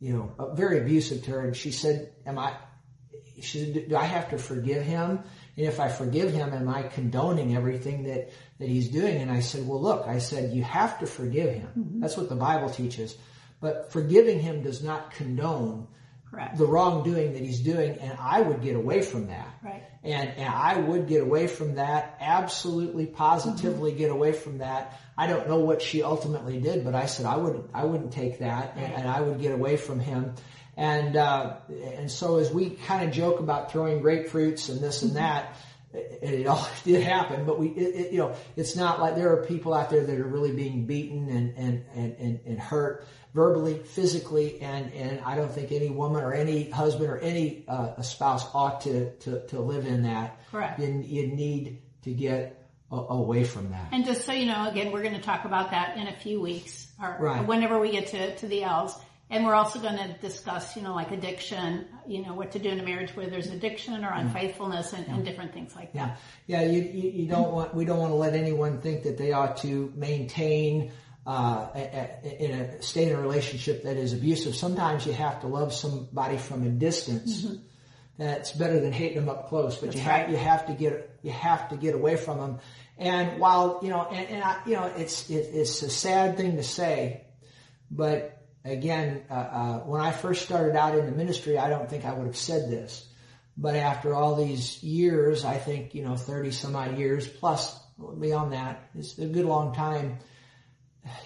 you 0.00 0.12
know, 0.12 0.52
very 0.54 0.80
abusive 0.80 1.24
to 1.24 1.30
her. 1.32 1.40
And 1.40 1.56
she 1.56 1.70
said, 1.70 2.12
am 2.26 2.38
I, 2.38 2.54
she 3.40 3.58
said, 3.60 3.88
do 3.88 3.96
I 3.96 4.04
have 4.04 4.30
to 4.30 4.38
forgive 4.38 4.82
him? 4.82 5.20
And 5.56 5.66
if 5.66 5.80
I 5.80 5.88
forgive 5.88 6.32
him, 6.32 6.52
am 6.52 6.68
I 6.68 6.82
condoning 6.82 7.56
everything 7.56 8.04
that, 8.04 8.30
that 8.58 8.68
he's 8.68 8.88
doing? 8.88 9.16
And 9.16 9.30
I 9.30 9.40
said, 9.40 9.66
well, 9.66 9.80
look, 9.80 10.06
I 10.06 10.18
said, 10.18 10.52
you 10.52 10.62
have 10.62 10.98
to 11.00 11.06
forgive 11.06 11.54
him. 11.54 11.68
Mm-hmm. 11.76 12.00
That's 12.00 12.16
what 12.16 12.28
the 12.28 12.36
Bible 12.36 12.70
teaches. 12.70 13.16
But 13.60 13.90
forgiving 13.90 14.38
him 14.38 14.62
does 14.62 14.82
not 14.82 15.12
condone 15.12 15.88
Correct. 16.36 16.58
the 16.58 16.66
wrongdoing 16.66 17.32
that 17.32 17.42
he's 17.42 17.60
doing. 17.60 17.98
And 17.98 18.16
I 18.20 18.40
would 18.40 18.62
get 18.62 18.76
away 18.76 19.02
from 19.02 19.28
that. 19.28 19.48
Right. 19.64 19.82
And, 20.04 20.28
and 20.30 20.48
I 20.48 20.78
would 20.78 21.08
get 21.08 21.22
away 21.22 21.46
from 21.46 21.76
that, 21.76 22.18
absolutely 22.20 23.06
positively 23.06 23.90
mm-hmm. 23.90 23.98
get 23.98 24.10
away 24.10 24.32
from 24.32 24.58
that 24.58 25.00
I 25.18 25.26
don't 25.26 25.48
know 25.48 25.60
what 25.60 25.80
she 25.80 26.02
ultimately 26.02 26.60
did, 26.60 26.84
but 26.84 26.94
I 26.94 27.06
said 27.06 27.24
I 27.24 27.36
wouldn't, 27.36 27.70
I 27.72 27.84
wouldn't 27.84 28.12
take 28.12 28.40
that, 28.40 28.74
and, 28.76 28.92
and 28.92 29.08
I 29.08 29.20
would 29.20 29.40
get 29.40 29.52
away 29.52 29.76
from 29.76 29.98
him. 29.98 30.34
And 30.76 31.16
uh, 31.16 31.56
and 31.68 32.10
so 32.10 32.38
as 32.38 32.52
we 32.52 32.70
kind 32.70 33.08
of 33.08 33.14
joke 33.14 33.40
about 33.40 33.72
throwing 33.72 34.02
grapefruits 34.02 34.68
and 34.68 34.80
this 34.80 35.00
and 35.00 35.12
mm-hmm. 35.12 35.20
that, 35.20 35.56
it, 35.94 36.40
it 36.40 36.46
all 36.46 36.68
did 36.84 37.02
happen. 37.02 37.46
But 37.46 37.58
we, 37.58 37.68
it, 37.68 38.06
it, 38.06 38.12
you 38.12 38.18
know, 38.18 38.34
it's 38.56 38.76
not 38.76 39.00
like 39.00 39.14
there 39.14 39.32
are 39.32 39.46
people 39.46 39.72
out 39.72 39.88
there 39.88 40.04
that 40.04 40.18
are 40.18 40.26
really 40.28 40.52
being 40.52 40.84
beaten 40.84 41.30
and 41.30 41.56
and 41.56 41.84
and 41.94 42.16
and, 42.18 42.40
and 42.44 42.60
hurt 42.60 43.06
verbally, 43.36 43.78
physically, 43.78 44.60
and 44.62 44.92
and 44.94 45.20
I 45.20 45.36
don't 45.36 45.52
think 45.52 45.70
any 45.70 45.90
woman 45.90 46.24
or 46.24 46.32
any 46.32 46.70
husband 46.70 47.10
or 47.10 47.18
any 47.18 47.64
uh, 47.68 48.00
spouse 48.00 48.48
ought 48.54 48.80
to 48.80 49.12
to 49.18 49.46
to 49.48 49.60
live 49.60 49.86
in 49.86 50.02
that. 50.04 50.40
Correct. 50.50 50.80
You, 50.80 51.04
you 51.06 51.26
need 51.28 51.82
to 52.02 52.12
get 52.12 52.66
away 52.90 53.44
from 53.44 53.70
that. 53.70 53.88
And 53.92 54.04
just 54.04 54.24
so 54.24 54.32
you 54.32 54.46
know, 54.46 54.68
again, 54.68 54.92
we're 54.92 55.02
going 55.02 55.14
to 55.14 55.20
talk 55.20 55.44
about 55.44 55.70
that 55.72 55.96
in 55.96 56.06
a 56.06 56.16
few 56.16 56.40
weeks 56.40 56.86
or 57.02 57.16
right. 57.20 57.46
whenever 57.46 57.78
we 57.78 57.90
get 57.90 58.08
to, 58.08 58.36
to 58.36 58.46
the 58.46 58.62
L's. 58.62 58.96
And 59.28 59.44
we're 59.44 59.54
also 59.54 59.80
going 59.80 59.96
to 59.96 60.12
discuss, 60.20 60.76
you 60.76 60.82
know, 60.82 60.94
like 60.94 61.10
addiction, 61.10 61.86
you 62.06 62.24
know, 62.24 62.34
what 62.34 62.52
to 62.52 62.60
do 62.60 62.68
in 62.68 62.78
a 62.78 62.84
marriage 62.84 63.10
where 63.16 63.28
there's 63.28 63.48
addiction 63.48 64.04
or 64.04 64.12
unfaithfulness 64.12 64.92
and, 64.92 65.04
yeah. 65.04 65.14
and 65.14 65.24
different 65.24 65.52
things 65.52 65.74
like 65.74 65.92
that. 65.94 66.20
Yeah. 66.46 66.60
Yeah. 66.62 66.70
You, 66.70 66.82
you, 66.82 67.10
you, 67.10 67.28
don't 67.28 67.50
want, 67.52 67.74
we 67.74 67.84
don't 67.84 67.98
want 67.98 68.12
to 68.12 68.16
let 68.16 68.34
anyone 68.34 68.80
think 68.80 69.02
that 69.02 69.18
they 69.18 69.32
ought 69.32 69.56
to 69.58 69.92
maintain, 69.96 70.92
uh, 71.26 71.68
in 71.74 72.52
a 72.52 72.82
state 72.82 73.08
in 73.08 73.18
a 73.18 73.20
relationship 73.20 73.82
that 73.82 73.96
is 73.96 74.12
abusive. 74.12 74.54
Sometimes 74.54 75.06
you 75.06 75.12
have 75.12 75.40
to 75.40 75.46
love 75.46 75.72
somebody 75.72 76.38
from 76.38 76.62
a 76.62 76.70
distance. 76.70 77.42
Mm-hmm. 77.42 77.56
That's 78.18 78.52
better 78.52 78.80
than 78.80 78.92
hating 78.92 79.18
them 79.18 79.28
up 79.28 79.48
close, 79.48 79.76
but 79.76 79.92
That's 79.92 79.96
you 79.96 80.08
right. 80.08 80.20
have, 80.20 80.30
you 80.30 80.36
have 80.38 80.66
to 80.68 80.72
get, 80.72 81.18
you 81.22 81.32
have 81.32 81.68
to 81.68 81.76
get 81.76 81.94
away 81.94 82.16
from 82.16 82.38
them 82.38 82.58
and 82.98 83.38
while, 83.38 83.80
you 83.82 83.90
know, 83.90 84.02
and, 84.10 84.28
and 84.28 84.42
I, 84.42 84.60
you 84.66 84.74
know, 84.74 84.84
it's, 84.84 85.28
it, 85.28 85.50
it's 85.52 85.82
a 85.82 85.90
sad 85.90 86.36
thing 86.36 86.56
to 86.56 86.62
say, 86.62 87.24
but 87.90 88.42
again, 88.64 89.24
uh, 89.30 89.34
uh, 89.34 89.78
when 89.80 90.00
I 90.00 90.12
first 90.12 90.44
started 90.44 90.76
out 90.76 90.96
in 90.96 91.04
the 91.04 91.12
ministry, 91.12 91.58
I 91.58 91.68
don't 91.68 91.90
think 91.90 92.04
I 92.04 92.12
would 92.12 92.26
have 92.26 92.36
said 92.36 92.70
this. 92.70 93.06
But 93.58 93.76
after 93.76 94.14
all 94.14 94.36
these 94.36 94.82
years, 94.82 95.44
I 95.44 95.56
think, 95.56 95.94
you 95.94 96.04
know, 96.04 96.16
30 96.16 96.50
some 96.50 96.76
odd 96.76 96.98
years 96.98 97.26
plus 97.26 97.78
beyond 98.20 98.52
that, 98.52 98.88
it's 98.94 99.18
a 99.18 99.26
good 99.26 99.46
long 99.46 99.74
time. 99.74 100.18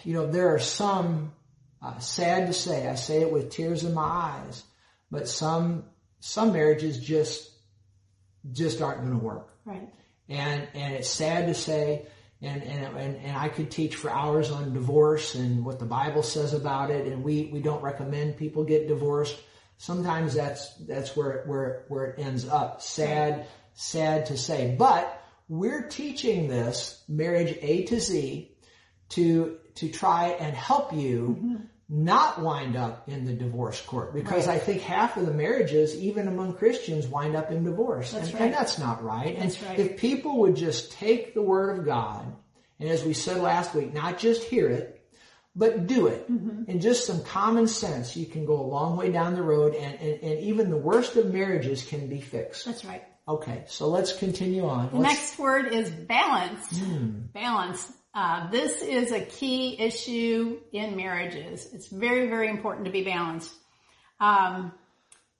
You 0.05 0.15
know, 0.15 0.27
there 0.27 0.55
are 0.55 0.59
some, 0.59 1.33
uh, 1.83 1.99
sad 1.99 2.47
to 2.49 2.53
say, 2.53 2.89
I 2.89 2.95
say 2.95 3.23
it 3.23 3.33
with 3.33 3.51
tears 3.51 3.85
in 3.85 3.95
my 3.95 4.03
eyes, 4.03 4.63
but 5.11 5.29
some, 5.29 5.85
some 6.21 6.53
marriages 6.53 6.99
just, 6.99 7.51
just 8.53 8.83
aren't 8.83 9.01
going 9.01 9.19
to 9.19 9.25
work. 9.25 9.51
Right 9.65 9.89
and 10.31 10.69
and 10.75 10.95
it's 10.95 11.11
sad 11.11 11.49
to 11.49 11.55
say 11.55 12.07
and, 12.43 12.63
and, 12.63 12.97
and, 12.97 13.17
and 13.17 13.37
I 13.37 13.51
could 13.51 13.71
teach 13.71 13.97
for 13.97 14.11
hours 14.11 14.51
on 14.51 14.73
divorce 14.73 15.35
and 15.35 15.63
what 15.63 15.79
the 15.79 15.85
Bible 15.85 16.23
says 16.23 16.55
about 16.55 16.91
it. 16.91 17.07
And 17.07 17.23
we, 17.23 17.51
we 17.53 17.61
don't 17.61 17.83
recommend 17.83 18.39
people 18.39 18.65
get 18.65 18.89
divorced. 18.89 19.39
Sometimes 19.77 20.33
that's, 20.33 20.73
that's 20.77 21.15
where, 21.15 21.45
where, 21.45 21.85
where 21.89 22.07
it 22.07 22.19
ends 22.19 22.49
up. 22.49 22.81
Sad, 22.81 23.47
sad 23.75 24.25
to 24.27 24.39
say. 24.39 24.75
But 24.79 25.23
we're 25.49 25.83
teaching 25.83 26.49
this 26.49 27.05
marriage 27.09 27.59
A 27.61 27.85
to 27.85 28.01
Z 28.01 28.51
to, 29.11 29.59
to 29.77 29.89
try 29.89 30.29
and 30.29 30.55
help 30.55 30.93
you 30.93 31.37
mm-hmm 31.39 31.65
not 31.93 32.41
wind 32.41 32.77
up 32.77 33.09
in 33.09 33.25
the 33.27 33.33
divorce 33.33 33.81
court 33.83 34.15
because 34.15 34.47
right. 34.47 34.55
I 34.55 34.59
think 34.61 34.81
half 34.81 35.17
of 35.17 35.27
the 35.27 35.33
marriages, 35.33 35.97
even 35.97 36.29
among 36.29 36.55
Christians, 36.55 37.09
wind 37.09 37.35
up 37.35 37.51
in 37.51 37.65
divorce. 37.65 38.13
That's 38.13 38.27
and, 38.27 38.35
right. 38.35 38.43
and 38.45 38.55
that's 38.55 38.79
not 38.79 39.03
right. 39.03 39.37
That's 39.37 39.61
and 39.61 39.71
right. 39.71 39.79
if 39.81 39.97
people 39.97 40.39
would 40.43 40.55
just 40.55 40.93
take 40.93 41.35
the 41.35 41.43
word 41.43 41.81
of 41.81 41.85
God, 41.85 42.33
and 42.79 42.89
as 42.89 43.05
we 43.05 43.13
said 43.13 43.39
last 43.39 43.75
week, 43.75 43.93
not 43.93 44.19
just 44.19 44.45
hear 44.45 44.69
it, 44.69 45.05
but 45.57 45.89
do 45.89 46.07
it. 46.07 46.31
Mm-hmm. 46.31 46.71
And 46.71 46.81
just 46.81 47.07
some 47.07 47.25
common 47.25 47.67
sense, 47.67 48.17
you 48.17 48.27
can 48.27 48.47
go 48.47 48.61
a 48.61 48.63
long 48.63 48.97
way 48.97 49.11
down 49.11 49.35
the 49.35 49.43
road 49.43 49.75
and, 49.75 50.01
and, 50.01 50.23
and 50.23 50.41
even 50.45 50.71
the 50.71 50.77
worst 50.77 51.17
of 51.17 51.33
marriages 51.33 51.85
can 51.85 52.07
be 52.07 52.21
fixed. 52.21 52.67
That's 52.67 52.85
right. 52.85 53.03
Okay, 53.27 53.65
so 53.67 53.89
let's 53.89 54.17
continue 54.17 54.67
on. 54.67 54.91
The 54.91 54.97
let's... 54.97 55.15
next 55.15 55.39
word 55.41 55.75
is 55.75 55.91
balance. 55.91 56.73
Mm. 56.73 57.33
Balance. 57.33 57.93
Uh, 58.13 58.51
this 58.51 58.83
is 58.83 59.13
a 59.13 59.21
key 59.21 59.79
issue 59.79 60.61
in 60.73 60.97
marriages. 60.97 61.69
It's 61.73 61.87
very, 61.87 62.29
very 62.29 62.49
important 62.49 62.87
to 62.87 62.91
be 62.91 63.05
balanced. 63.05 63.55
Um, 64.19 64.73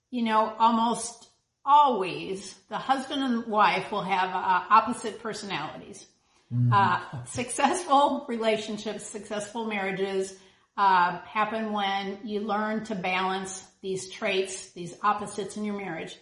you 0.09 0.23
know, 0.23 0.53
almost 0.57 1.27
always 1.65 2.55
the 2.69 2.77
husband 2.77 3.23
and 3.23 3.45
wife 3.47 3.91
will 3.91 4.03
have 4.03 4.29
uh, 4.29 4.63
opposite 4.69 5.21
personalities. 5.21 6.05
Mm-hmm. 6.53 6.73
Uh, 6.73 7.25
successful 7.25 8.25
relationships, 8.27 9.05
successful 9.05 9.65
marriages 9.65 10.35
uh, 10.77 11.19
happen 11.19 11.73
when 11.73 12.19
you 12.23 12.41
learn 12.41 12.83
to 12.85 12.95
balance 12.95 13.65
these 13.81 14.09
traits, 14.09 14.71
these 14.71 14.95
opposites 15.03 15.57
in 15.57 15.65
your 15.65 15.77
marriage. 15.77 16.17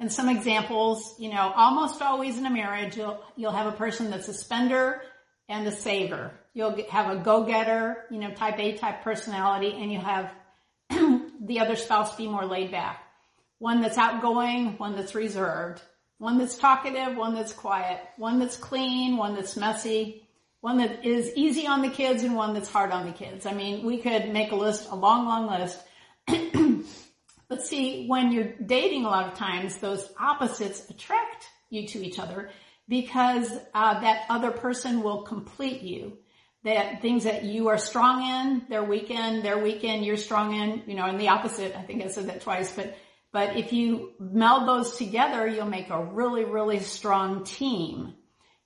And 0.00 0.12
some 0.12 0.28
examples, 0.28 1.14
you 1.18 1.30
know, 1.30 1.52
almost 1.54 2.02
always 2.02 2.36
in 2.36 2.44
a 2.46 2.50
marriage, 2.50 2.96
you'll 2.96 3.22
you'll 3.36 3.52
have 3.52 3.66
a 3.66 3.76
person 3.76 4.10
that's 4.10 4.28
a 4.28 4.34
spender 4.34 5.00
and 5.48 5.66
a 5.66 5.72
saver. 5.72 6.32
You'll 6.52 6.76
have 6.90 7.10
a 7.10 7.20
go-getter, 7.20 8.04
you 8.10 8.18
know, 8.18 8.32
type 8.32 8.58
A 8.58 8.76
type 8.76 9.02
personality, 9.02 9.76
and 9.78 9.92
you 9.92 9.98
have 9.98 10.30
the 10.90 11.60
other 11.60 11.76
spouse 11.76 12.16
be 12.16 12.28
more 12.28 12.46
laid 12.46 12.70
back. 12.70 13.02
One 13.58 13.80
that's 13.80 13.98
outgoing, 13.98 14.78
one 14.78 14.94
that's 14.96 15.14
reserved, 15.14 15.82
one 16.18 16.38
that's 16.38 16.56
talkative, 16.56 17.16
one 17.16 17.34
that's 17.34 17.52
quiet, 17.52 18.00
one 18.16 18.38
that's 18.38 18.56
clean, 18.56 19.16
one 19.16 19.34
that's 19.34 19.56
messy, 19.56 20.26
one 20.60 20.78
that 20.78 21.04
is 21.04 21.32
easy 21.34 21.66
on 21.66 21.82
the 21.82 21.90
kids, 21.90 22.22
and 22.22 22.36
one 22.36 22.54
that's 22.54 22.70
hard 22.70 22.90
on 22.90 23.06
the 23.06 23.12
kids. 23.12 23.46
I 23.46 23.52
mean, 23.52 23.84
we 23.84 23.98
could 23.98 24.32
make 24.32 24.52
a 24.52 24.56
list, 24.56 24.88
a 24.90 24.96
long, 24.96 25.26
long 25.26 25.60
list. 25.60 25.78
but 27.48 27.62
see, 27.62 28.06
when 28.06 28.32
you're 28.32 28.52
dating 28.64 29.04
a 29.04 29.08
lot 29.08 29.28
of 29.28 29.34
times, 29.34 29.76
those 29.78 30.08
opposites 30.18 30.88
attract 30.88 31.46
you 31.68 31.86
to 31.88 32.04
each 32.04 32.18
other 32.18 32.50
because 32.88 33.50
uh, 33.72 34.00
that 34.00 34.26
other 34.28 34.50
person 34.50 35.02
will 35.02 35.22
complete 35.22 35.82
you. 35.82 36.18
That 36.64 37.02
things 37.02 37.24
that 37.24 37.44
you 37.44 37.68
are 37.68 37.76
strong 37.76 38.22
in, 38.22 38.62
they're 38.70 38.84
weak 38.84 39.10
in, 39.10 39.42
they're 39.42 39.58
weak 39.58 39.84
in, 39.84 40.02
you're 40.02 40.16
strong 40.16 40.54
in, 40.54 40.82
you 40.86 40.94
know, 40.94 41.04
and 41.04 41.20
the 41.20 41.28
opposite. 41.28 41.76
I 41.76 41.82
think 41.82 42.02
I 42.02 42.06
said 42.08 42.28
that 42.28 42.40
twice, 42.40 42.72
but 42.72 42.96
but 43.32 43.56
if 43.56 43.72
you 43.72 44.12
meld 44.20 44.68
those 44.68 44.96
together, 44.96 45.46
you'll 45.46 45.66
make 45.66 45.90
a 45.90 46.02
really, 46.02 46.44
really 46.44 46.78
strong 46.78 47.42
team. 47.42 48.14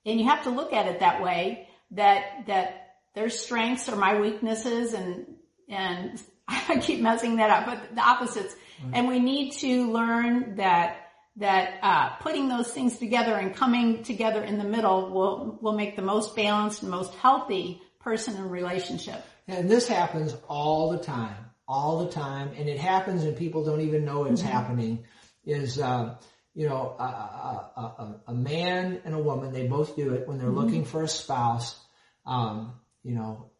And 0.04 0.20
you 0.20 0.26
have 0.26 0.44
to 0.44 0.50
look 0.50 0.74
at 0.74 0.86
it 0.86 1.00
that 1.00 1.22
way. 1.22 1.66
That 1.92 2.46
that 2.46 2.96
their 3.14 3.30
strengths 3.30 3.88
are 3.88 3.96
my 3.96 4.20
weaknesses, 4.20 4.92
and 4.92 5.36
and 5.68 6.22
I 6.48 6.78
keep 6.78 7.00
messing 7.00 7.36
that 7.36 7.50
up, 7.50 7.66
but 7.66 7.96
the 7.96 8.02
opposites. 8.02 8.54
Mm-hmm. 8.82 8.90
And 8.94 9.08
we 9.08 9.18
need 9.18 9.52
to 9.54 9.90
learn 9.90 10.56
that 10.56 11.07
that 11.38 11.78
uh, 11.82 12.10
putting 12.16 12.48
those 12.48 12.68
things 12.68 12.98
together 12.98 13.34
and 13.34 13.54
coming 13.54 14.02
together 14.02 14.42
in 14.42 14.58
the 14.58 14.64
middle 14.64 15.10
will 15.10 15.58
will 15.60 15.74
make 15.74 15.96
the 15.96 16.02
most 16.02 16.36
balanced 16.36 16.82
and 16.82 16.90
most 16.90 17.14
healthy 17.14 17.80
person 18.00 18.36
and 18.36 18.50
relationship. 18.50 19.24
And 19.46 19.70
this 19.70 19.88
happens 19.88 20.36
all 20.48 20.90
the 20.90 20.98
time, 20.98 21.36
all 21.66 22.04
the 22.04 22.10
time, 22.10 22.50
and 22.56 22.68
it 22.68 22.78
happens 22.78 23.24
and 23.24 23.36
people 23.36 23.64
don't 23.64 23.80
even 23.80 24.04
know 24.04 24.24
it's 24.24 24.42
mm-hmm. 24.42 24.50
happening. 24.50 25.04
Is 25.44 25.78
uh, 25.78 26.16
you 26.58 26.68
know, 26.68 26.96
a, 26.98 27.02
a, 27.04 27.80
a, 27.80 28.20
a 28.26 28.34
man 28.34 29.00
and 29.04 29.14
a 29.14 29.18
woman, 29.18 29.52
they 29.52 29.68
both 29.68 29.94
do 29.94 30.14
it 30.14 30.26
when 30.26 30.38
they're 30.38 30.48
mm-hmm. 30.48 30.58
looking 30.58 30.84
for 30.84 31.04
a 31.04 31.08
spouse. 31.08 31.78
Um, 32.26 32.72
you 33.04 33.14
know, 33.14 33.50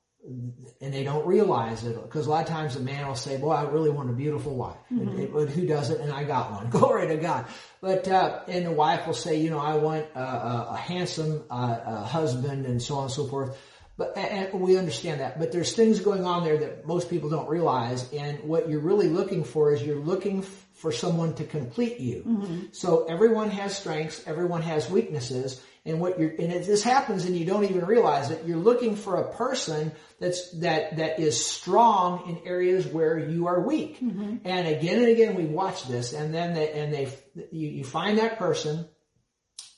and 0.80 0.92
they 0.94 1.04
don't 1.04 1.26
realize 1.26 1.85
it 1.85 2.00
because 2.02 2.26
a 2.26 2.30
lot 2.30 2.42
of 2.42 2.49
times 2.49 2.76
a 2.76 2.80
man 2.80 3.06
will 3.06 3.14
say, 3.14 3.37
"Boy, 3.38 3.52
I 3.52 3.62
really 3.62 3.90
want 3.90 4.11
a 4.11 4.12
beautiful 4.12 4.54
wife." 4.54 4.76
Mm-hmm. 4.92 5.38
It, 5.38 5.50
who 5.50 5.66
doesn't? 5.66 6.00
And 6.00 6.12
I 6.12 6.25
got 6.25 6.52
one. 6.52 6.70
Glory 6.70 7.08
to 7.08 7.16
God. 7.16 7.47
But 7.80 8.06
uh, 8.08 8.40
and 8.49 8.66
the 8.66 8.73
wife 8.73 9.06
will 9.06 9.14
say, 9.14 9.40
"You 9.40 9.50
know, 9.50 9.58
I 9.58 9.76
want 9.76 10.06
a, 10.14 10.20
a, 10.20 10.68
a 10.73 10.76
handsome 10.76 11.44
uh, 11.50 12.04
husband," 12.04 12.66
and 12.66 12.82
so 12.82 12.97
on 12.97 13.04
and 13.04 13.12
so 13.12 13.26
forth. 13.26 13.56
But 13.97 14.16
and 14.16 14.61
we 14.61 14.78
understand 14.78 15.20
that. 15.20 15.40
But 15.40 15.50
there's 15.50 15.75
things 15.75 15.99
going 15.99 16.25
on 16.25 16.44
there 16.44 16.56
that 16.58 16.87
most 16.87 17.11
people 17.11 17.30
don't 17.30 17.49
realize. 17.49 18.11
And 18.12 18.40
what 18.44 18.68
you're 18.68 18.80
really 18.80 19.08
looking 19.08 19.42
for 19.42 19.73
is 19.73 19.82
you're 19.82 19.97
looking 19.97 20.42
for 20.42 20.92
someone 20.92 21.35
to 21.35 21.44
complete 21.44 21.99
you. 21.99 22.23
Mm-hmm. 22.26 22.61
So 22.70 23.06
everyone 23.06 23.50
has 23.50 23.76
strengths, 23.76 24.25
everyone 24.28 24.62
has 24.62 24.88
weaknesses, 24.88 25.61
and 25.88 26.00
what 26.00 26.18
you're 26.18 26.30
and 26.30 26.52
if 26.52 26.66
this 26.66 26.83
happens 26.83 27.25
and 27.25 27.37
you 27.37 27.45
don't 27.45 27.64
even 27.64 27.85
realize 27.85 28.30
it, 28.30 28.45
you're 28.47 28.59
looking 28.59 28.97
for 28.97 29.16
a 29.16 29.35
person 29.35 29.92
that's 30.21 30.50
that 30.59 30.97
that 30.97 31.18
is 31.18 31.45
strong 31.45 32.28
in 32.28 32.47
areas 32.47 32.87
where 32.87 33.18
you 33.18 33.47
are 33.47 33.61
weak. 33.61 34.00
Mm-hmm. 34.00 34.37
And 34.45 34.68
again 34.68 34.99
and 34.99 35.09
again 35.09 35.35
we 35.35 35.47
watch 35.47 35.87
this, 35.88 36.12
and 36.12 36.33
then 36.33 36.54
they, 36.54 36.73
and 36.73 36.92
they 36.92 37.09
you, 37.50 37.68
you 37.68 37.85
find 37.85 38.18
that 38.18 38.38
person, 38.38 38.87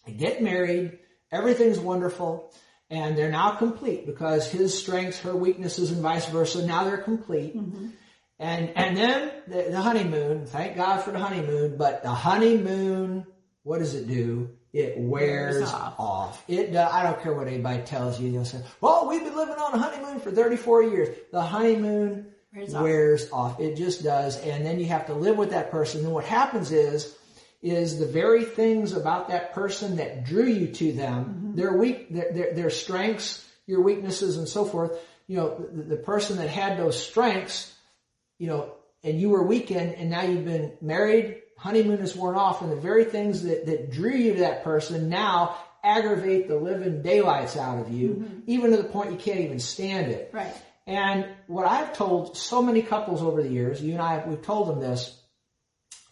they 0.07 0.13
get 0.13 0.43
married, 0.43 0.99
everything's 1.31 1.79
wonderful, 1.79 2.53
and 2.91 3.17
they're 3.17 3.31
now 3.31 3.53
complete 3.53 4.05
because 4.05 4.51
his 4.51 4.77
strengths, 4.77 5.21
her 5.21 5.35
weaknesses, 5.35 5.91
and 5.91 6.03
vice 6.03 6.27
versa. 6.27 6.67
Now 6.67 6.85
they're 6.85 6.99
complete. 6.99 7.57
Mm-hmm. 7.57 7.89
And, 8.41 8.71
and 8.75 8.97
then 8.97 9.33
the, 9.49 9.71
the 9.71 9.81
honeymoon, 9.81 10.47
thank 10.47 10.75
God 10.75 11.03
for 11.03 11.11
the 11.11 11.19
honeymoon, 11.19 11.77
but 11.77 12.03
the 12.03 12.09
honeymoon, 12.09 13.27
what 13.63 13.79
does 13.79 13.95
it 13.95 14.09
do? 14.09 14.51
It 14.73 14.99
wears, 14.99 15.57
wears 15.57 15.71
off. 15.71 15.95
off. 15.99 16.45
It, 16.49 16.75
uh, 16.75 16.89
I 16.93 17.03
don't 17.03 17.21
care 17.23 17.35
what 17.35 17.49
anybody 17.49 17.83
tells 17.83 18.21
you. 18.21 18.31
They'll 18.31 18.45
say, 18.45 18.63
well, 18.81 19.09
we've 19.09 19.25
been 19.25 19.37
living 19.37 19.57
on 19.57 19.75
a 19.75 19.79
honeymoon 19.79 20.21
for 20.21 20.31
34 20.31 20.85
years. 20.85 21.17
The 21.33 21.43
honeymoon 21.43 22.27
wears, 22.55 22.75
wears 22.75 23.31
off. 23.33 23.55
off. 23.55 23.61
It 23.61 23.77
just 23.77 24.05
does. 24.05 24.41
And 24.41 24.65
then 24.65 24.79
you 24.79 24.87
have 24.87 25.07
to 25.07 25.15
live 25.15 25.37
with 25.37 25.51
that 25.51 25.71
person. 25.71 26.05
And 26.05 26.15
what 26.15 26.25
happens 26.25 26.71
is, 26.71 27.17
is 27.63 27.99
the 27.99 28.07
very 28.07 28.45
things 28.45 28.93
about 28.93 29.29
that 29.29 29.53
person 29.53 29.97
that 29.97 30.25
drew 30.25 30.47
you 30.47 30.69
to 30.69 30.93
them, 30.93 31.25
mm-hmm. 31.25 31.57
their 31.57 31.77
weak, 31.77 32.09
their, 32.11 32.33
their, 32.33 32.55
their, 32.55 32.71
strengths, 32.71 33.45
your 33.67 33.83
weaknesses 33.83 34.37
and 34.37 34.49
so 34.49 34.65
forth. 34.65 34.93
You 35.27 35.37
know, 35.37 35.69
the, 35.73 35.83
the 35.83 35.97
person 35.97 36.39
that 36.39 36.49
had 36.49 36.79
those 36.79 37.01
strengths 37.01 37.75
you 38.41 38.47
know, 38.47 38.73
and 39.05 39.21
you 39.21 39.29
were 39.29 39.43
weakened 39.43 39.95
and 39.95 40.11
now 40.11 40.23
you've 40.23 40.47
been 40.47 40.73
married, 40.81 41.43
honeymoon 41.61 42.01
is 42.01 42.17
worn 42.17 42.37
off, 42.37 42.63
and 42.63 42.73
the 42.73 42.77
very 42.77 43.05
things 43.05 43.43
that, 43.43 43.67
that 43.67 43.91
drew 43.91 44.15
you 44.15 44.33
to 44.33 44.41
that 44.41 44.65
person 44.65 45.11
now 45.11 45.57
aggravate 45.85 46.49
the 46.49 46.57
living 46.57 47.03
daylights 47.03 47.57
out 47.57 47.79
of 47.79 47.93
you, 47.93 48.09
mm-hmm. 48.09 48.41
even 48.47 48.71
to 48.71 48.79
the 48.79 48.85
point 48.85 49.13
you 49.13 49.19
can't 49.19 49.41
even 49.41 49.61
stand 49.61 50.11
it. 50.11 50.31
Right. 50.33 50.55
And 50.87 51.27
what 51.47 51.67
I've 51.67 51.93
told 51.93 52.37
so 52.37 52.63
many 52.63 52.81
couples 52.83 53.23
over 53.23 53.43
the 53.43 53.51
years, 53.51 53.83
you 53.83 53.93
and 53.93 54.03
I, 54.03 54.25
we've 54.27 54.43
told 54.43 54.69
them 54.69 54.81
this, 54.81 55.17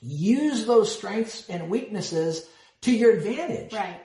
use 0.02 0.67
those 0.67 0.95
strengths 0.95 1.49
and 1.49 1.71
weaknesses 1.71 2.47
to 2.83 2.93
your 2.93 3.12
advantage. 3.12 3.73
Right. 3.73 4.00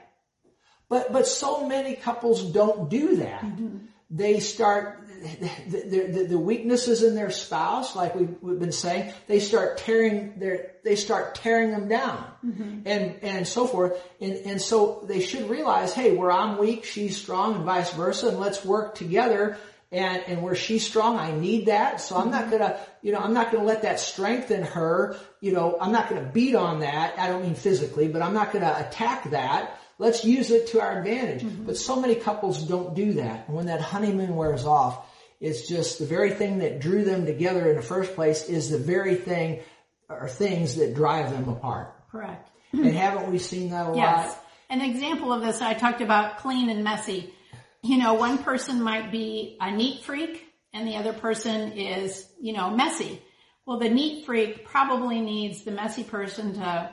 But, 0.88 1.12
but 1.12 1.26
so 1.26 1.66
many 1.66 1.94
couples 1.94 2.42
don't 2.52 2.88
do 2.88 3.16
that. 3.16 3.42
Mm-hmm. 3.42 3.78
They 4.10 4.40
start 4.40 5.03
the, 5.24 6.08
the, 6.10 6.26
the, 6.30 6.38
weaknesses 6.38 7.02
in 7.02 7.14
their 7.14 7.30
spouse, 7.30 7.96
like 7.96 8.14
we've, 8.14 8.36
we've, 8.40 8.58
been 8.58 8.72
saying, 8.72 9.12
they 9.26 9.40
start 9.40 9.78
tearing 9.78 10.38
their, 10.38 10.72
they 10.84 10.96
start 10.96 11.34
tearing 11.34 11.70
them 11.70 11.88
down 11.88 12.26
mm-hmm. 12.44 12.80
and, 12.86 13.16
and 13.22 13.48
so 13.48 13.66
forth. 13.66 14.00
And, 14.20 14.34
and 14.44 14.60
so 14.60 15.04
they 15.08 15.20
should 15.20 15.48
realize, 15.48 15.94
hey, 15.94 16.14
where 16.14 16.30
I'm 16.30 16.58
weak, 16.58 16.84
she's 16.84 17.16
strong 17.16 17.56
and 17.56 17.64
vice 17.64 17.92
versa. 17.92 18.28
And 18.28 18.38
let's 18.38 18.64
work 18.64 18.94
together. 18.94 19.56
And, 19.90 20.24
and 20.26 20.42
where 20.42 20.56
she's 20.56 20.84
strong, 20.84 21.18
I 21.18 21.30
need 21.30 21.66
that. 21.66 22.00
So 22.00 22.16
I'm 22.16 22.30
not 22.30 22.46
mm-hmm. 22.46 22.58
gonna, 22.58 22.80
you 23.00 23.12
know, 23.12 23.18
I'm 23.18 23.32
not 23.32 23.52
gonna 23.52 23.64
let 23.64 23.82
that 23.82 24.00
strengthen 24.00 24.62
her. 24.62 25.16
You 25.40 25.52
know, 25.52 25.78
I'm 25.80 25.92
not 25.92 26.08
gonna 26.08 26.30
beat 26.32 26.54
on 26.54 26.80
that. 26.80 27.18
I 27.18 27.28
don't 27.28 27.42
mean 27.42 27.54
physically, 27.54 28.08
but 28.08 28.20
I'm 28.20 28.34
not 28.34 28.52
gonna 28.52 28.74
attack 28.76 29.30
that. 29.30 29.78
Let's 29.98 30.24
use 30.24 30.50
it 30.50 30.68
to 30.68 30.80
our 30.80 30.98
advantage. 30.98 31.42
Mm-hmm. 31.42 31.66
But 31.66 31.76
so 31.76 32.00
many 32.00 32.16
couples 32.16 32.62
don't 32.64 32.94
do 32.94 33.14
that. 33.14 33.46
And 33.46 33.56
when 33.56 33.66
that 33.66 33.80
honeymoon 33.80 34.34
wears 34.34 34.66
off, 34.66 35.06
it's 35.40 35.68
just 35.68 35.98
the 35.98 36.06
very 36.06 36.30
thing 36.30 36.58
that 36.58 36.80
drew 36.80 37.04
them 37.04 37.26
together 37.26 37.68
in 37.68 37.76
the 37.76 37.82
first 37.82 38.14
place 38.14 38.48
is 38.48 38.70
the 38.70 38.78
very 38.78 39.14
thing 39.14 39.60
or 40.08 40.28
things 40.28 40.76
that 40.76 40.94
drive 40.94 41.30
them 41.30 41.48
apart. 41.48 41.94
Correct. 42.10 42.50
And 42.72 42.94
haven't 42.94 43.30
we 43.30 43.38
seen 43.38 43.70
that 43.70 43.86
a 43.86 43.88
lot? 43.90 43.96
yes. 43.96 44.28
lot? 44.28 44.40
An 44.70 44.80
example 44.80 45.32
of 45.32 45.42
this, 45.42 45.60
I 45.60 45.74
talked 45.74 46.00
about 46.00 46.38
clean 46.38 46.70
and 46.70 46.82
messy. 46.82 47.32
You 47.82 47.98
know, 47.98 48.14
one 48.14 48.38
person 48.38 48.82
might 48.82 49.12
be 49.12 49.56
a 49.60 49.70
neat 49.70 50.04
freak 50.04 50.44
and 50.72 50.88
the 50.88 50.96
other 50.96 51.12
person 51.12 51.72
is, 51.72 52.26
you 52.40 52.52
know, 52.52 52.70
messy. 52.70 53.20
Well, 53.66 53.78
the 53.78 53.88
neat 53.88 54.26
freak 54.26 54.64
probably 54.64 55.20
needs 55.20 55.62
the 55.62 55.70
messy 55.70 56.02
person 56.02 56.54
to 56.54 56.90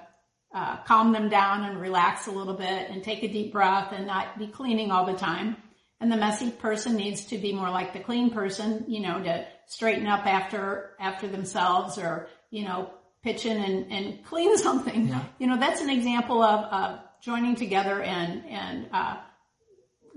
uh, 0.53 0.77
calm 0.83 1.11
them 1.11 1.29
down 1.29 1.63
and 1.63 1.79
relax 1.79 2.27
a 2.27 2.31
little 2.31 2.53
bit 2.53 2.89
and 2.89 3.03
take 3.03 3.23
a 3.23 3.27
deep 3.27 3.51
breath 3.51 3.91
and 3.91 4.05
not 4.05 4.37
be 4.37 4.47
cleaning 4.47 4.91
all 4.91 5.05
the 5.05 5.17
time. 5.17 5.57
And 6.01 6.11
the 6.11 6.17
messy 6.17 6.49
person 6.49 6.95
needs 6.95 7.25
to 7.25 7.37
be 7.37 7.53
more 7.53 7.69
like 7.69 7.93
the 7.93 7.99
clean 7.99 8.31
person, 8.31 8.85
you 8.87 9.01
know, 9.01 9.21
to 9.21 9.45
straighten 9.67 10.07
up 10.07 10.25
after, 10.25 10.95
after 10.99 11.27
themselves 11.27 11.99
or, 11.99 12.27
you 12.49 12.65
know, 12.65 12.89
pitch 13.21 13.45
in 13.45 13.57
and, 13.57 13.91
and 13.91 14.25
clean 14.25 14.57
something. 14.57 15.09
Yeah. 15.09 15.23
You 15.37 15.45
know, 15.45 15.59
that's 15.59 15.79
an 15.79 15.91
example 15.91 16.41
of, 16.41 16.65
of 16.73 16.99
joining 17.21 17.55
together 17.55 18.01
and, 18.01 18.43
and, 18.47 18.89
uh, 18.91 19.17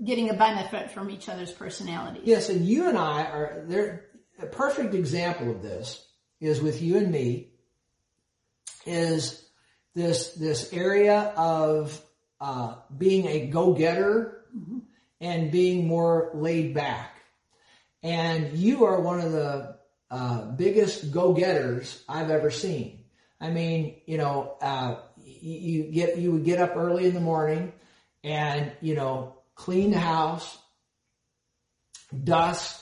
getting 0.03 0.31
a 0.31 0.33
benefit 0.33 0.91
from 0.91 1.09
each 1.11 1.29
other's 1.29 1.51
personalities. 1.51 2.23
Yes, 2.25 2.49
and 2.49 2.65
you 2.65 2.89
and 2.89 2.97
I 2.97 3.23
are 3.23 3.63
there. 3.67 4.07
A 4.41 4.45
perfect 4.45 4.93
example 4.93 5.49
of 5.51 5.61
this 5.61 6.05
is 6.41 6.61
with 6.61 6.81
you 6.81 6.97
and 6.97 7.09
me. 7.09 7.51
Is 8.85 9.41
this 9.93 10.33
this 10.33 10.73
area 10.73 11.33
of 11.37 12.01
uh, 12.41 12.75
being 12.97 13.27
a 13.27 13.47
go 13.47 13.73
getter 13.73 14.43
mm-hmm 14.53 14.79
and 15.21 15.51
being 15.51 15.87
more 15.87 16.31
laid 16.33 16.73
back. 16.73 17.15
And 18.03 18.53
you 18.57 18.85
are 18.85 18.99
one 19.01 19.19
of 19.19 19.31
the 19.31 19.77
uh, 20.11 20.51
biggest 20.51 21.11
go-getters 21.11 22.03
I've 22.07 22.29
ever 22.29 22.51
seen. 22.51 23.05
I 23.41 23.49
mean, 23.49 23.95
you 24.05 24.17
know, 24.17 24.55
uh, 24.61 24.97
you, 25.23 25.83
get 25.83 26.17
you 26.17 26.31
would 26.33 26.45
get 26.45 26.59
up 26.59 26.75
early 26.75 27.05
in 27.05 27.13
the 27.13 27.19
morning 27.19 27.73
and 28.23 28.71
you 28.81 28.95
know 28.95 29.35
clean 29.55 29.91
the 29.91 29.99
house, 29.99 30.57
dust, 32.23 32.81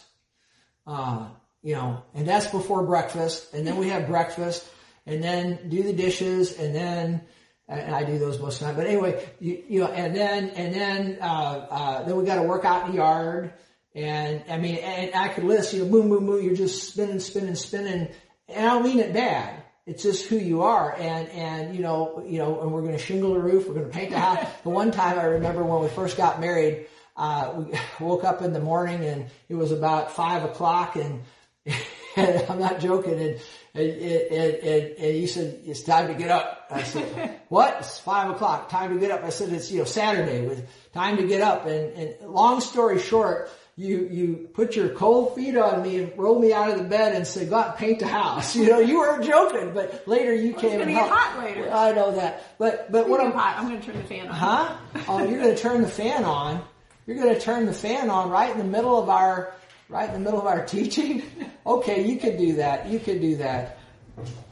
uh, 0.85 1.27
you 1.61 1.75
know, 1.75 2.03
and 2.13 2.27
that's 2.27 2.47
before 2.47 2.83
breakfast. 2.83 3.53
And 3.53 3.65
then 3.65 3.77
we 3.77 3.89
have 3.89 4.07
breakfast, 4.07 4.67
and 5.05 5.23
then 5.23 5.69
do 5.69 5.83
the 5.83 5.93
dishes, 5.93 6.57
and 6.57 6.75
then 6.75 7.21
and 7.67 7.95
I 7.95 8.03
do 8.03 8.17
those 8.19 8.39
most 8.39 8.55
of 8.55 8.59
the 8.61 8.65
time. 8.65 8.75
But 8.75 8.87
anyway, 8.87 9.25
you, 9.39 9.63
you 9.67 9.79
know, 9.81 9.87
and 9.87 10.15
then 10.15 10.49
and 10.49 10.73
then 10.73 11.17
uh, 11.21 11.67
uh, 11.69 12.03
then 12.03 12.15
we 12.15 12.25
got 12.25 12.35
to 12.35 12.43
work 12.43 12.65
out 12.65 12.85
in 12.85 12.91
the 12.91 12.97
yard, 12.97 13.53
and 13.95 14.43
I 14.49 14.57
mean, 14.57 14.75
and 14.75 15.15
I 15.15 15.29
could 15.29 15.43
list, 15.43 15.73
you 15.73 15.83
know, 15.83 15.91
boom, 15.91 16.09
boom, 16.09 16.25
boom. 16.25 16.43
You're 16.43 16.55
just 16.55 16.89
spinning, 16.89 17.19
spinning, 17.19 17.55
spinning, 17.55 18.09
and 18.49 18.65
I 18.65 18.73
don't 18.73 18.83
mean 18.83 18.99
it 18.99 19.13
bad. 19.13 19.63
It's 19.85 20.03
just 20.03 20.27
who 20.27 20.37
you 20.37 20.63
are, 20.63 20.93
and 20.93 21.29
and 21.29 21.75
you 21.75 21.81
know, 21.81 22.23
you 22.25 22.37
know, 22.37 22.61
and 22.61 22.71
we're 22.71 22.81
going 22.81 22.93
to 22.93 23.03
shingle 23.03 23.33
the 23.33 23.39
roof, 23.39 23.67
we're 23.67 23.75
going 23.75 23.87
to 23.87 23.91
paint 23.91 24.11
the 24.11 24.19
house. 24.19 24.45
the 24.63 24.69
one 24.69 24.91
time 24.91 25.19
I 25.19 25.23
remember 25.23 25.63
when 25.63 25.81
we 25.81 25.89
first 25.89 26.17
got 26.17 26.39
married, 26.39 26.87
uh, 27.17 27.53
we 27.57 27.77
woke 28.05 28.23
up 28.23 28.41
in 28.41 28.53
the 28.53 28.61
morning 28.61 29.03
and 29.03 29.25
it 29.49 29.55
was 29.55 29.71
about 29.71 30.11
five 30.13 30.43
o'clock, 30.43 30.95
and, 30.95 31.21
and 32.15 32.45
I'm 32.49 32.59
not 32.59 32.79
joking, 32.79 33.19
and 33.19 33.39
and, 33.75 33.89
and, 33.89 34.53
and, 34.55 34.83
and 34.99 35.15
he 35.15 35.25
said, 35.25 35.61
it's 35.65 35.81
time 35.81 36.07
to 36.07 36.13
get 36.13 36.29
up. 36.29 36.67
I 36.69 36.83
said, 36.83 37.39
what? 37.49 37.77
It's 37.79 37.97
five 37.97 38.29
o'clock. 38.29 38.69
Time 38.69 38.93
to 38.93 38.99
get 38.99 39.09
up. 39.09 39.23
I 39.23 39.29
said, 39.29 39.51
it's, 39.51 39.71
you 39.71 39.79
know, 39.79 39.85
Saturday 39.85 40.45
with 40.45 40.67
time 40.93 41.17
to 41.17 41.25
get 41.25 41.41
up. 41.41 41.65
And, 41.65 41.91
and 41.93 42.29
long 42.29 42.61
story 42.61 42.99
short, 42.99 43.49
you, 43.75 44.07
you 44.11 44.49
put 44.53 44.75
your 44.75 44.89
cold 44.89 45.33
feet 45.33 45.57
on 45.57 45.81
me 45.81 45.97
and 45.97 46.15
rolled 46.15 46.39
me 46.39 46.53
out 46.53 46.69
of 46.69 46.77
the 46.77 46.83
bed 46.83 47.15
and 47.15 47.25
said, 47.25 47.49
go 47.49 47.55
out 47.55 47.69
and 47.69 47.77
paint 47.77 47.99
the 47.99 48.07
house. 48.07 48.55
You 48.63 48.69
know, 48.69 48.79
you 48.79 48.99
were 48.99 49.19
joking, 49.23 49.73
but 49.73 50.07
later 50.07 50.31
you 50.35 50.51
well, 50.51 50.61
came 50.61 50.73
it's 50.73 50.81
and 50.83 50.91
helped. 50.91 51.11
hot 51.11 51.43
later. 51.43 51.71
I 51.71 51.93
know 51.93 52.11
that. 52.13 52.43
But, 52.59 52.91
but 52.91 53.09
what 53.09 53.21
I'm, 53.21 53.31
hot. 53.31 53.57
I'm 53.57 53.69
going 53.69 53.81
to 53.81 53.85
turn 53.85 53.97
the 53.97 54.03
fan 54.03 54.27
on. 54.27 54.35
Huh? 54.35 54.77
Oh, 55.07 55.27
you're 55.27 55.41
going 55.41 55.55
to 55.55 55.59
turn 55.59 55.81
the 55.81 55.89
fan 55.89 56.25
on. 56.25 56.63
You're 57.07 57.17
going 57.17 57.33
to 57.33 57.41
turn 57.41 57.65
the 57.65 57.73
fan 57.73 58.11
on 58.11 58.29
right 58.29 58.51
in 58.51 58.59
the 58.59 58.63
middle 58.63 59.01
of 59.01 59.09
our, 59.09 59.53
right 59.89 60.07
in 60.07 60.13
the 60.13 60.19
middle 60.19 60.39
of 60.39 60.47
our 60.47 60.65
teaching? 60.65 61.23
Okay, 61.65 62.07
you 62.07 62.17
could 62.17 62.37
do 62.37 62.55
that. 62.57 62.87
You 62.87 62.99
could 62.99 63.21
do 63.21 63.37
that. 63.37 63.79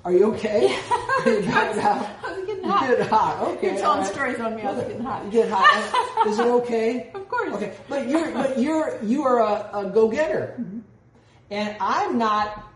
Are 0.04 0.12
you 0.12 0.34
okay? 0.34 0.68
I 0.90 1.24
was 1.26 2.46
getting 2.48 2.64
hot. 2.64 2.90
You 2.90 2.98
get 2.98 3.08
hot. 3.08 3.42
Okay. 3.42 3.68
You're 3.72 3.80
telling 3.80 4.00
right. 4.00 4.12
stories 4.12 4.40
on 4.40 4.56
me. 4.56 4.64
I 4.64 4.72
was 4.72 4.84
getting 4.84 5.04
hot. 5.04 5.26
You 5.26 5.32
get 5.32 5.50
hot. 5.52 6.28
Is 6.28 6.40
it 6.40 6.46
okay? 6.46 7.12
Of 7.14 7.30
course. 7.30 7.54
Okay, 7.54 7.74
but 7.88 8.08
you're 8.08 8.32
but 8.32 8.58
you're 8.58 8.98
you 9.04 9.24
are 9.24 9.40
a, 9.40 9.70
a 9.74 9.90
go 9.92 10.08
getter, 10.08 10.56
mm-hmm. 10.60 10.80
and 11.52 11.78
I'm 11.80 12.18
not 12.18 12.68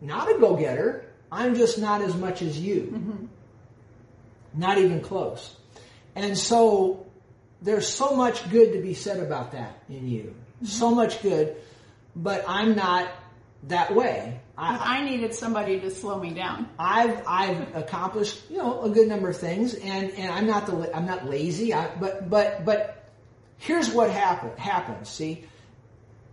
not 0.00 0.30
a 0.30 0.38
go 0.38 0.54
getter. 0.54 1.10
I'm 1.32 1.56
just 1.56 1.78
not 1.78 2.00
as 2.02 2.14
much 2.14 2.42
as 2.42 2.56
you. 2.58 2.92
Mm-hmm. 2.92 3.26
Not 4.54 4.78
even 4.78 5.00
close. 5.00 5.56
And 6.14 6.38
so 6.38 7.06
there's 7.60 7.88
so 7.88 8.14
much 8.14 8.48
good 8.50 8.74
to 8.74 8.80
be 8.80 8.94
said 8.94 9.18
about 9.18 9.52
that 9.52 9.82
in 9.88 10.08
you. 10.08 10.36
So 10.62 10.94
much 10.94 11.22
good, 11.22 11.56
but 12.16 12.44
I'm 12.46 12.74
not 12.74 13.08
that 13.64 13.94
way. 13.94 14.40
I, 14.56 14.98
I 14.98 15.04
needed 15.04 15.34
somebody 15.34 15.80
to 15.80 15.90
slow 15.90 16.18
me 16.18 16.30
down. 16.30 16.68
I've 16.78 17.22
I've 17.26 17.74
accomplished 17.74 18.42
you 18.50 18.58
know 18.58 18.82
a 18.82 18.90
good 18.90 19.08
number 19.08 19.28
of 19.28 19.36
things, 19.36 19.74
and 19.74 20.10
and 20.12 20.30
I'm 20.30 20.46
not 20.46 20.66
the 20.66 20.94
I'm 20.94 21.06
not 21.06 21.28
lazy. 21.28 21.74
I, 21.74 21.94
but 21.96 22.30
but 22.30 22.64
but 22.64 23.10
here's 23.58 23.90
what 23.90 24.10
happened 24.10 24.58
happens. 24.58 25.08
See, 25.08 25.44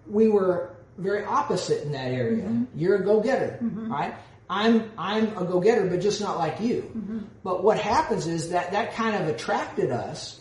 we 0.07 0.27
were 0.27 0.75
very 0.97 1.25
opposite 1.25 1.83
in 1.83 1.93
that 1.93 2.11
area. 2.11 2.43
Mm-hmm. 2.43 2.79
You're 2.79 2.97
a 2.97 3.03
go 3.03 3.21
getter, 3.21 3.59
mm-hmm. 3.61 3.91
right? 3.91 4.13
I'm 4.49 4.91
I'm 4.97 5.37
a 5.37 5.45
go 5.45 5.59
getter, 5.59 5.87
but 5.87 6.01
just 6.01 6.21
not 6.21 6.37
like 6.37 6.59
you. 6.59 6.91
Mm-hmm. 6.95 7.19
But 7.43 7.63
what 7.63 7.79
happens 7.79 8.27
is 8.27 8.49
that 8.51 8.73
that 8.73 8.93
kind 8.93 9.15
of 9.15 9.29
attracted 9.29 9.89
us, 9.91 10.39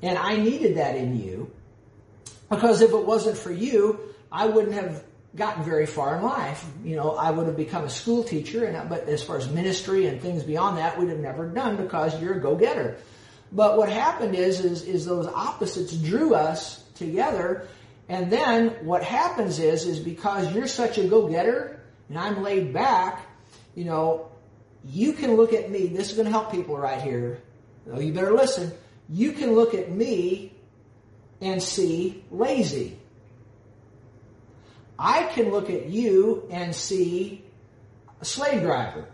and 0.00 0.16
I 0.16 0.36
needed 0.36 0.78
that 0.78 0.96
in 0.96 1.20
you, 1.20 1.50
because 2.48 2.80
if 2.80 2.92
it 2.92 3.04
wasn't 3.04 3.36
for 3.36 3.52
you, 3.52 4.09
I 4.30 4.46
wouldn't 4.46 4.74
have 4.74 5.04
gotten 5.34 5.62
very 5.62 5.86
far 5.86 6.16
in 6.16 6.22
life. 6.22 6.64
You 6.84 6.96
know, 6.96 7.12
I 7.12 7.30
would 7.30 7.46
have 7.46 7.56
become 7.56 7.84
a 7.84 7.90
school 7.90 8.24
teacher, 8.24 8.64
and 8.64 8.76
uh, 8.76 8.84
but 8.84 9.08
as 9.08 9.22
far 9.22 9.36
as 9.36 9.48
ministry 9.48 10.06
and 10.06 10.20
things 10.20 10.42
beyond 10.42 10.78
that, 10.78 10.98
we'd 10.98 11.08
have 11.08 11.18
never 11.18 11.48
done 11.48 11.76
because 11.76 12.20
you're 12.20 12.34
a 12.34 12.40
go-getter. 12.40 12.96
But 13.52 13.76
what 13.76 13.88
happened 13.88 14.34
is, 14.34 14.64
is, 14.64 14.84
is 14.84 15.06
those 15.06 15.26
opposites 15.26 15.96
drew 15.96 16.34
us 16.34 16.82
together, 16.94 17.66
and 18.08 18.30
then 18.30 18.70
what 18.84 19.02
happens 19.02 19.58
is, 19.58 19.86
is 19.86 19.98
because 19.98 20.52
you're 20.54 20.68
such 20.68 20.98
a 20.98 21.06
go-getter 21.06 21.80
and 22.10 22.18
I'm 22.18 22.42
laid 22.42 22.72
back, 22.72 23.24
you 23.76 23.84
know, 23.84 24.32
you 24.84 25.12
can 25.12 25.36
look 25.36 25.52
at 25.52 25.70
me. 25.70 25.86
This 25.86 26.10
is 26.10 26.14
going 26.14 26.26
to 26.26 26.32
help 26.32 26.50
people 26.50 26.76
right 26.76 27.00
here. 27.00 27.40
Oh, 27.90 28.00
you 28.00 28.12
better 28.12 28.32
listen. 28.32 28.72
You 29.08 29.32
can 29.32 29.54
look 29.54 29.74
at 29.74 29.90
me 29.90 30.52
and 31.40 31.62
see 31.62 32.24
lazy. 32.30 32.98
I 35.00 35.24
can 35.32 35.50
look 35.50 35.70
at 35.70 35.86
you 35.86 36.46
and 36.50 36.74
see 36.74 37.42
a 38.20 38.24
slave 38.24 38.60
driver. 38.60 39.08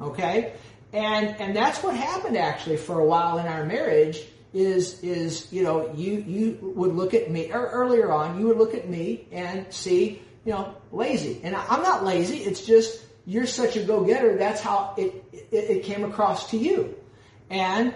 Okay? 0.00 0.54
And 0.92 1.28
and 1.40 1.54
that's 1.54 1.82
what 1.82 1.94
happened 1.94 2.36
actually 2.36 2.78
for 2.78 2.98
a 2.98 3.04
while 3.04 3.38
in 3.38 3.46
our 3.46 3.64
marriage 3.64 4.20
is 4.52 5.02
is 5.02 5.52
you 5.52 5.62
know 5.62 5.92
you 5.94 6.24
you 6.26 6.58
would 6.62 6.94
look 6.94 7.14
at 7.14 7.30
me 7.30 7.52
or 7.52 7.66
earlier 7.66 8.10
on 8.10 8.40
you 8.40 8.46
would 8.46 8.56
look 8.56 8.74
at 8.74 8.88
me 8.88 9.28
and 9.30 9.70
see 9.72 10.22
you 10.46 10.52
know 10.52 10.74
lazy 10.90 11.40
and 11.44 11.54
I'm 11.54 11.82
not 11.82 12.04
lazy 12.04 12.38
it's 12.38 12.64
just 12.64 13.04
you're 13.26 13.46
such 13.46 13.76
a 13.76 13.84
go-getter 13.84 14.38
that's 14.38 14.62
how 14.62 14.94
it, 14.96 15.22
it 15.32 15.46
it 15.52 15.82
came 15.84 16.02
across 16.02 16.50
to 16.52 16.56
you 16.56 16.96
and 17.50 17.94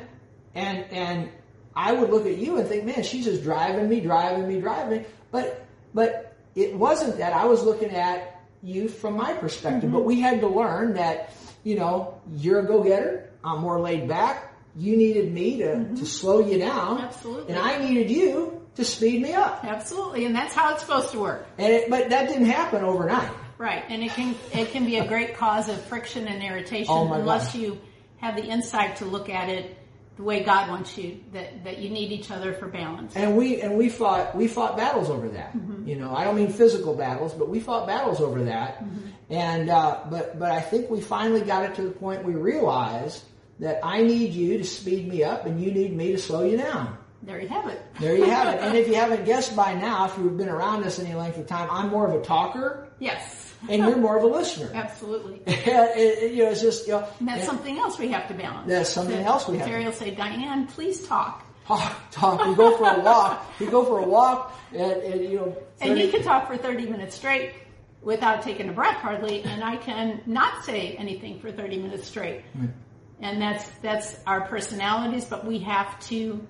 and 0.54 0.84
and 0.90 1.30
I 1.74 1.92
would 1.92 2.10
look 2.10 2.26
at 2.26 2.36
you 2.36 2.58
and 2.58 2.68
think 2.68 2.84
man 2.84 3.02
she's 3.02 3.24
just 3.24 3.42
driving 3.42 3.88
me 3.88 4.00
driving 4.00 4.46
me 4.46 4.60
driving 4.60 4.98
me. 4.98 5.06
but 5.30 5.64
but 5.94 6.31
it 6.54 6.76
wasn't 6.76 7.18
that 7.18 7.32
I 7.32 7.46
was 7.46 7.62
looking 7.62 7.90
at 7.90 8.40
you 8.62 8.88
from 8.88 9.16
my 9.16 9.32
perspective, 9.34 9.84
mm-hmm. 9.84 9.98
but 9.98 10.04
we 10.04 10.20
had 10.20 10.40
to 10.40 10.48
learn 10.48 10.94
that, 10.94 11.32
you 11.64 11.76
know, 11.76 12.20
you're 12.36 12.60
a 12.60 12.66
go-getter. 12.66 13.30
I'm 13.44 13.60
more 13.60 13.80
laid 13.80 14.08
back. 14.08 14.54
You 14.76 14.96
needed 14.96 15.32
me 15.32 15.58
to, 15.58 15.64
mm-hmm. 15.64 15.94
to 15.96 16.06
slow 16.06 16.40
you 16.40 16.58
down. 16.58 17.00
Absolutely. 17.00 17.54
And 17.54 17.62
I 17.62 17.78
needed 17.78 18.10
you 18.10 18.62
to 18.76 18.84
speed 18.84 19.22
me 19.22 19.34
up. 19.34 19.64
Absolutely. 19.64 20.24
And 20.24 20.34
that's 20.34 20.54
how 20.54 20.72
it's 20.72 20.82
supposed 20.82 21.10
to 21.10 21.20
work. 21.20 21.46
And 21.58 21.72
it, 21.72 21.90
but 21.90 22.10
that 22.10 22.28
didn't 22.28 22.46
happen 22.46 22.84
overnight. 22.84 23.30
Right. 23.58 23.84
And 23.88 24.02
it 24.02 24.10
can, 24.12 24.34
it 24.52 24.70
can 24.70 24.86
be 24.86 24.98
a 24.98 25.06
great 25.06 25.36
cause 25.36 25.68
of 25.68 25.80
friction 25.84 26.26
and 26.26 26.42
irritation 26.42 26.86
oh 26.88 27.12
unless 27.12 27.54
you 27.54 27.80
have 28.16 28.36
the 28.36 28.44
insight 28.44 28.96
to 28.96 29.04
look 29.04 29.28
at 29.28 29.48
it 29.48 29.76
the 30.22 30.28
way 30.28 30.44
God 30.44 30.68
wants 30.68 30.96
you 30.96 31.18
that 31.32 31.64
that 31.64 31.78
you 31.78 31.90
need 31.90 32.12
each 32.12 32.30
other 32.30 32.52
for 32.52 32.68
balance. 32.68 33.16
And 33.16 33.36
we 33.36 33.60
and 33.60 33.76
we 33.76 33.88
fought 33.88 34.36
we 34.36 34.46
fought 34.46 34.76
battles 34.76 35.10
over 35.10 35.28
that. 35.30 35.56
Mm-hmm. 35.56 35.88
You 35.88 35.96
know, 35.96 36.14
I 36.14 36.22
don't 36.24 36.36
mean 36.36 36.52
physical 36.52 36.94
battles, 36.94 37.34
but 37.34 37.48
we 37.48 37.58
fought 37.58 37.88
battles 37.88 38.20
over 38.20 38.44
that. 38.44 38.78
Mm-hmm. 38.78 39.08
And 39.30 39.68
uh, 39.68 40.04
but 40.08 40.38
but 40.38 40.52
I 40.52 40.60
think 40.60 40.90
we 40.90 41.00
finally 41.00 41.40
got 41.40 41.64
it 41.64 41.74
to 41.74 41.82
the 41.82 41.90
point 41.90 42.24
we 42.24 42.34
realized 42.34 43.24
that 43.58 43.80
I 43.82 44.02
need 44.02 44.32
you 44.32 44.58
to 44.58 44.64
speed 44.64 45.08
me 45.08 45.24
up, 45.24 45.44
and 45.44 45.60
you 45.60 45.72
need 45.72 45.92
me 45.92 46.12
to 46.12 46.18
slow 46.18 46.44
you 46.44 46.56
down. 46.56 46.96
There 47.22 47.40
you 47.40 47.48
have 47.48 47.68
it. 47.68 47.80
there 48.00 48.16
you 48.16 48.24
have 48.24 48.54
it. 48.54 48.60
And 48.60 48.76
if 48.76 48.88
you 48.88 48.94
haven't 49.04 49.24
guessed 49.24 49.54
by 49.54 49.74
now, 49.74 50.06
if 50.06 50.18
you've 50.18 50.36
been 50.36 50.48
around 50.48 50.84
us 50.84 50.98
any 50.98 51.14
length 51.14 51.38
of 51.38 51.46
time, 51.46 51.68
I'm 51.70 51.88
more 51.90 52.06
of 52.06 52.20
a 52.20 52.24
talker. 52.24 52.88
Yes 52.98 53.52
and 53.68 53.82
you're 53.82 53.96
more 53.96 54.16
of 54.16 54.24
a 54.24 54.26
listener. 54.26 54.70
Absolutely. 54.74 55.42
it, 55.46 56.32
you 56.32 56.44
know, 56.44 56.50
it's 56.50 56.60
just 56.60 56.86
you 56.86 56.94
know. 56.94 57.08
And 57.18 57.28
that's 57.28 57.46
something 57.46 57.78
else 57.78 57.98
we 57.98 58.08
have 58.08 58.28
to 58.28 58.34
balance. 58.34 58.68
That's 58.68 58.90
something 58.90 59.22
so, 59.22 59.26
else 59.26 59.48
we 59.48 59.58
have. 59.58 59.68
Terry 59.68 59.84
will 59.84 59.92
say, 59.92 60.10
"Diane, 60.14 60.66
please 60.66 61.06
talk." 61.06 61.46
Talk, 61.66 61.96
talk. 62.10 62.44
We 62.44 62.54
go 62.56 62.76
for 62.76 62.90
a 62.90 63.00
walk. 63.00 63.60
We 63.60 63.66
go 63.66 63.84
for 63.84 63.98
a 63.98 64.06
walk, 64.06 64.58
and, 64.72 64.92
and 64.92 65.22
you 65.22 65.36
know. 65.36 65.56
30... 65.78 65.90
And 65.90 65.98
he 65.98 66.10
can 66.10 66.22
talk 66.22 66.48
for 66.48 66.56
thirty 66.56 66.86
minutes 66.86 67.16
straight 67.16 67.54
without 68.00 68.42
taking 68.42 68.68
a 68.68 68.72
breath 68.72 68.96
hardly, 68.96 69.42
and 69.44 69.62
I 69.62 69.76
can 69.76 70.22
not 70.26 70.64
say 70.64 70.94
anything 70.96 71.40
for 71.40 71.52
thirty 71.52 71.78
minutes 71.78 72.08
straight. 72.08 72.42
Mm. 72.56 72.72
And 73.20 73.40
that's 73.40 73.68
that's 73.80 74.16
our 74.26 74.40
personalities, 74.48 75.24
but 75.24 75.46
we 75.46 75.60
have 75.60 76.00
to, 76.08 76.44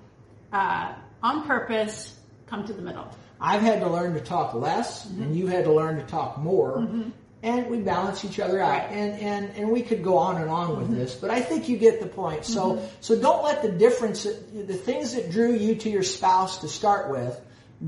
uh, 0.53 0.93
on 1.21 1.45
purpose, 1.45 2.17
come 2.47 2.65
to 2.65 2.73
the 2.73 2.81
middle. 2.81 3.09
I've 3.41 3.61
had 3.61 3.81
to 3.81 3.89
learn 3.89 4.13
to 4.13 4.21
talk 4.21 4.53
less, 4.53 5.05
mm-hmm. 5.05 5.23
and 5.23 5.35
you've 5.35 5.49
had 5.49 5.65
to 5.65 5.73
learn 5.73 5.97
to 5.97 6.03
talk 6.03 6.37
more. 6.37 6.77
Mm-hmm. 6.77 7.09
And 7.41 7.69
we 7.69 7.79
balance 7.79 8.23
each 8.23 8.39
other 8.39 8.61
out, 8.61 8.69
right. 8.69 8.91
and, 8.91 9.19
and 9.19 9.57
and 9.57 9.69
we 9.69 9.81
could 9.81 10.01
go 10.01 10.15
on 10.15 10.37
and 10.37 10.49
on 10.49 10.77
with 10.77 10.85
mm-hmm. 10.85 10.95
this, 10.95 11.13
but 11.13 11.29
I 11.29 11.41
think 11.41 11.67
you 11.67 11.75
get 11.75 11.99
the 11.99 12.07
point. 12.07 12.45
So 12.45 12.75
mm-hmm. 12.75 12.85
so 13.01 13.19
don't 13.19 13.43
let 13.43 13.61
the 13.61 13.69
difference, 13.69 14.23
the 14.23 14.73
things 14.73 15.15
that 15.15 15.29
drew 15.29 15.51
you 15.51 15.75
to 15.75 15.89
your 15.89 16.03
spouse 16.03 16.59
to 16.59 16.69
start 16.69 17.11
with, 17.11 17.37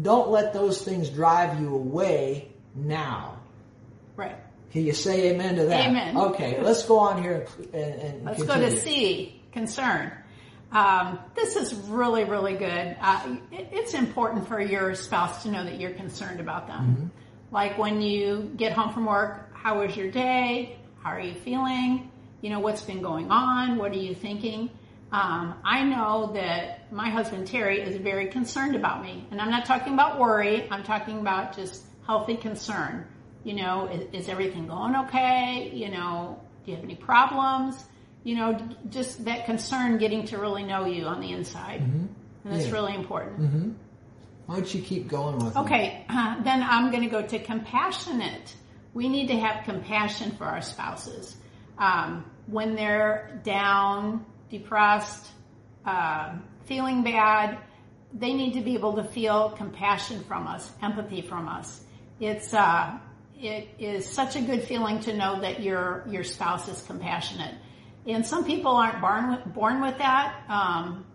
don't 0.02 0.30
let 0.30 0.52
those 0.52 0.84
things 0.84 1.10
drive 1.10 1.62
you 1.62 1.74
away 1.74 2.50
now. 2.76 3.40
Right. 4.18 4.36
Can 4.72 4.86
you 4.86 4.92
say 4.92 5.30
amen 5.30 5.56
to 5.56 5.66
that? 5.68 5.88
Amen. 5.88 6.18
Okay, 6.18 6.62
let's 6.62 6.86
go 6.86 7.00
on 7.00 7.24
here 7.24 7.48
and, 7.74 7.76
and 7.76 8.26
let's 8.26 8.44
continue. 8.44 8.70
go 8.70 8.76
to 8.76 8.82
C, 8.82 9.42
concern. 9.54 10.12
Um, 10.76 11.20
this 11.36 11.56
is 11.56 11.74
really, 11.74 12.26
really 12.26 12.56
good. 12.56 12.98
Uh, 13.00 13.38
it, 13.50 13.70
it's 13.72 13.94
important 13.94 14.46
for 14.50 14.60
your 14.60 14.94
spouse 14.94 15.44
to 15.44 15.50
know 15.50 15.64
that 15.64 15.80
you're 15.80 15.94
concerned 15.94 16.42
about 16.42 16.68
them. 16.68 16.86
Mm-hmm. 16.86 17.56
Like 17.56 17.78
when 17.78 18.02
you 18.02 18.52
get 18.58 18.74
home 18.74 18.94
from 18.94 19.06
work, 19.06 19.52
how 19.54 19.80
was 19.80 19.96
your 19.96 20.12
day? 20.12 20.78
How 21.02 21.12
are 21.12 21.20
you 21.22 21.34
feeling? 21.34 22.12
You 22.42 22.50
know, 22.50 22.60
what's 22.60 22.82
been 22.82 23.02
going 23.02 23.32
on? 23.32 23.78
What 23.78 23.94
are 23.94 23.98
you 23.98 24.14
thinking? 24.14 24.70
Um, 25.14 25.56
I 25.64 25.84
know 25.84 26.32
that 26.34 26.92
my 26.92 27.10
husband 27.10 27.48
Terry 27.48 27.80
is 27.80 27.96
very 27.96 28.28
concerned 28.28 28.76
about 28.76 29.02
me. 29.02 29.26
And 29.32 29.40
I'm 29.40 29.50
not 29.50 29.66
talking 29.66 29.94
about 29.94 30.20
worry, 30.20 30.68
I'm 30.70 30.84
talking 30.84 31.20
about 31.20 31.56
just 31.56 31.86
healthy 32.06 32.36
concern. 32.36 33.08
You 33.46 33.54
know, 33.54 33.88
is, 33.88 34.24
is 34.24 34.30
everything 34.30 34.68
going 34.68 34.94
okay? 35.08 35.72
You 35.74 35.90
know, 35.90 36.42
do 36.66 36.72
you 36.72 36.76
have 36.76 36.84
any 36.84 36.96
problems? 36.96 37.82
You 38.26 38.36
know, 38.36 38.58
just 38.90 39.24
that 39.26 39.46
concern 39.46 40.00
getting 40.00 40.26
to 40.26 40.40
really 40.40 40.64
know 40.64 40.86
you 40.86 41.06
on 41.06 41.22
the 41.22 41.32
inside. 41.32 41.82
Mm-hmm. 41.82 42.06
And 42.44 42.54
that's 42.54 42.66
yeah. 42.66 42.74
really 42.74 42.96
important. 42.96 43.40
Mm-hmm. 43.40 43.72
Why 44.48 44.56
don't 44.56 44.76
you 44.76 44.82
keep 44.82 45.08
going 45.08 45.38
with 45.38 45.56
Okay, 45.56 46.06
uh, 46.10 46.42
then 46.44 46.62
I'm 46.64 46.92
going 46.92 47.04
to 47.04 47.10
go 47.10 47.22
to 47.22 47.40
compassionate. 47.40 48.54
We 48.94 49.10
need 49.10 49.28
to 49.28 49.40
have 49.40 49.64
compassion 49.64 50.32
for 50.32 50.46
our 50.46 50.62
spouses. 50.62 51.36
Um, 51.78 52.26
when 52.48 52.76
they're 52.76 53.42
down, 53.44 54.26
depressed, 54.50 55.28
uh, 55.86 56.36
feeling 56.66 57.04
bad, 57.04 57.60
they 58.12 58.34
need 58.34 58.54
to 58.54 58.62
be 58.62 58.74
able 58.74 58.94
to 58.94 59.04
feel 59.04 59.52
compassion 59.52 60.24
from 60.24 60.48
us, 60.48 60.72
empathy 60.82 61.22
from 61.22 61.48
us. 61.48 61.84
It's 62.20 62.54
uh, 62.54 62.98
it 63.38 63.68
is 63.78 64.08
such 64.08 64.36
a 64.36 64.42
good 64.42 64.64
feeling 64.64 65.00
to 65.02 65.16
know 65.16 65.42
that 65.42 65.62
your 65.62 66.06
your 66.10 66.24
spouse 66.24 66.68
is 66.68 66.82
compassionate. 66.84 67.56
And 68.08 68.26
some 68.26 68.46
people 68.46 68.72
aren't 68.72 69.02
born 69.02 69.32
with, 69.32 69.54
born 69.54 69.82
with 69.82 69.98
that. 69.98 70.44
Um, 70.48 71.06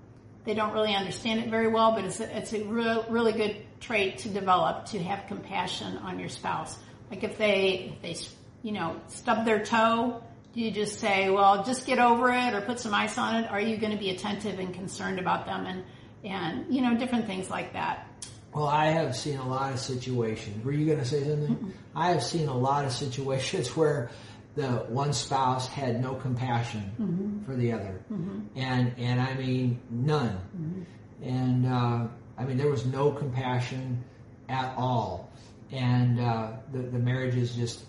they 0.45 0.55
don't 0.55 0.73
really 0.73 0.95
understand 0.95 1.41
it 1.41 1.51
very 1.51 1.69
well, 1.69 1.93
but 1.93 2.05
it's 2.05 2.21
a, 2.21 2.37
it's 2.37 2.53
a 2.53 2.65
real, 2.65 3.05
really 3.09 3.33
good 3.33 3.57
trait 3.79 4.19
to 4.19 4.29
develop 4.29 4.87
to 4.87 4.99
have 5.03 5.27
compassion 5.27 5.99
on 5.99 6.19
your 6.19 6.29
spouse. 6.29 6.77
Like 7.11 7.23
if 7.25 7.39
they, 7.39 7.93
if 7.95 8.03
they, 8.03 8.17
you 8.63 8.73
know, 8.73 9.01
stub 9.09 9.45
their 9.45 9.65
toe, 9.65 10.23
do 10.53 10.61
you 10.61 10.71
just 10.71 10.99
say, 10.99 11.31
well, 11.31 11.63
just 11.65 11.87
get 11.87 11.99
over 11.99 12.33
it 12.33 12.55
or 12.55 12.61
put 12.63 12.81
some 12.81 12.95
ice 12.95 13.17
on 13.19 13.45
it? 13.45 13.51
Are 13.51 13.61
you 13.61 13.77
going 13.77 13.93
to 13.93 13.99
be 13.99 14.11
attentive 14.11 14.59
and 14.59 14.75
concerned 14.75 15.19
about 15.19 15.47
them 15.47 15.67
and, 15.67 15.85
and, 16.25 16.75
you 16.75 16.83
know, 16.83 16.97
different 16.97 17.27
things 17.27 17.51
like 17.51 17.75
that? 17.75 18.07
Well, 18.53 18.67
I 18.67 18.87
have 18.87 19.17
seen 19.17 19.39
a 19.39 19.49
lot 19.49 19.73
of 19.73 19.79
situations. 19.79 20.65
Were 20.65 20.73
you 20.73 20.87
going 20.87 20.99
to 20.99 21.05
say 21.05 21.21
something? 21.21 21.55
Mm-hmm. 21.55 21.71
I 21.95 22.09
have 22.09 22.23
seen 22.23 22.49
a 22.49 22.57
lot 22.57 22.85
of 22.85 22.93
situations 22.93 23.69
where 23.77 24.11
the 24.55 24.69
one 24.89 25.13
spouse 25.13 25.69
had 25.69 26.03
no 26.03 26.15
compassion 26.15 26.93
mm-hmm. 27.01 27.45
for 27.45 27.55
the 27.57 27.73
other, 27.73 28.01
mm-hmm. 28.13 28.41
and 28.57 28.95
and 28.99 29.21
I 29.21 29.35
mean 29.35 29.81
none, 29.91 30.41
mm-hmm. 30.57 30.83
and 31.23 31.67
uh, 31.67 32.07
I 32.37 32.45
mean 32.45 32.57
there 32.57 32.71
was 32.71 32.85
no 32.87 33.13
compassion 33.13 34.05
at 34.49 34.75
all, 34.77 35.31
and 35.71 36.21
uh, 36.21 36.53
the 36.73 36.79
the 36.79 36.99
marriage 36.99 37.37
is 37.37 37.55
just 37.55 37.85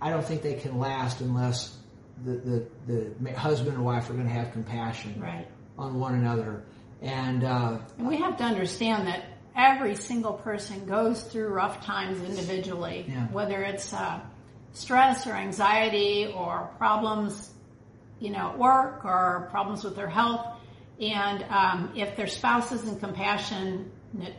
I 0.00 0.10
don't 0.10 0.24
think 0.24 0.42
they 0.42 0.54
can 0.54 0.78
last 0.78 1.20
unless 1.20 1.76
the, 2.24 2.66
the, 2.86 3.12
the 3.22 3.32
husband 3.32 3.76
and 3.76 3.84
wife 3.84 4.08
are 4.10 4.14
going 4.14 4.26
to 4.26 4.32
have 4.32 4.52
compassion 4.52 5.20
Right. 5.20 5.46
on 5.78 5.98
one 5.98 6.14
another. 6.14 6.62
And, 7.02 7.44
uh, 7.44 7.78
And 7.98 8.08
we 8.08 8.16
have 8.18 8.36
to 8.38 8.44
understand 8.44 9.06
that 9.06 9.24
every 9.54 9.94
single 9.94 10.34
person 10.34 10.86
goes 10.86 11.22
through 11.22 11.48
rough 11.48 11.84
times 11.84 12.22
individually, 12.22 13.06
Yeah. 13.08 13.26
whether 13.28 13.62
it's 13.62 13.92
uh, 13.92 14.20
stress 14.76 15.26
or 15.26 15.32
anxiety 15.32 16.32
or 16.36 16.70
problems, 16.76 17.50
you 18.20 18.30
know, 18.30 18.50
at 18.50 18.58
work 18.58 19.04
or 19.04 19.48
problems 19.50 19.82
with 19.82 19.96
their 19.96 20.08
health. 20.08 20.46
And 21.00 21.42
um, 21.44 21.92
if 21.96 22.14
their 22.16 22.26
spouse 22.26 22.72
isn't 22.72 23.00
compassionate 23.00 23.86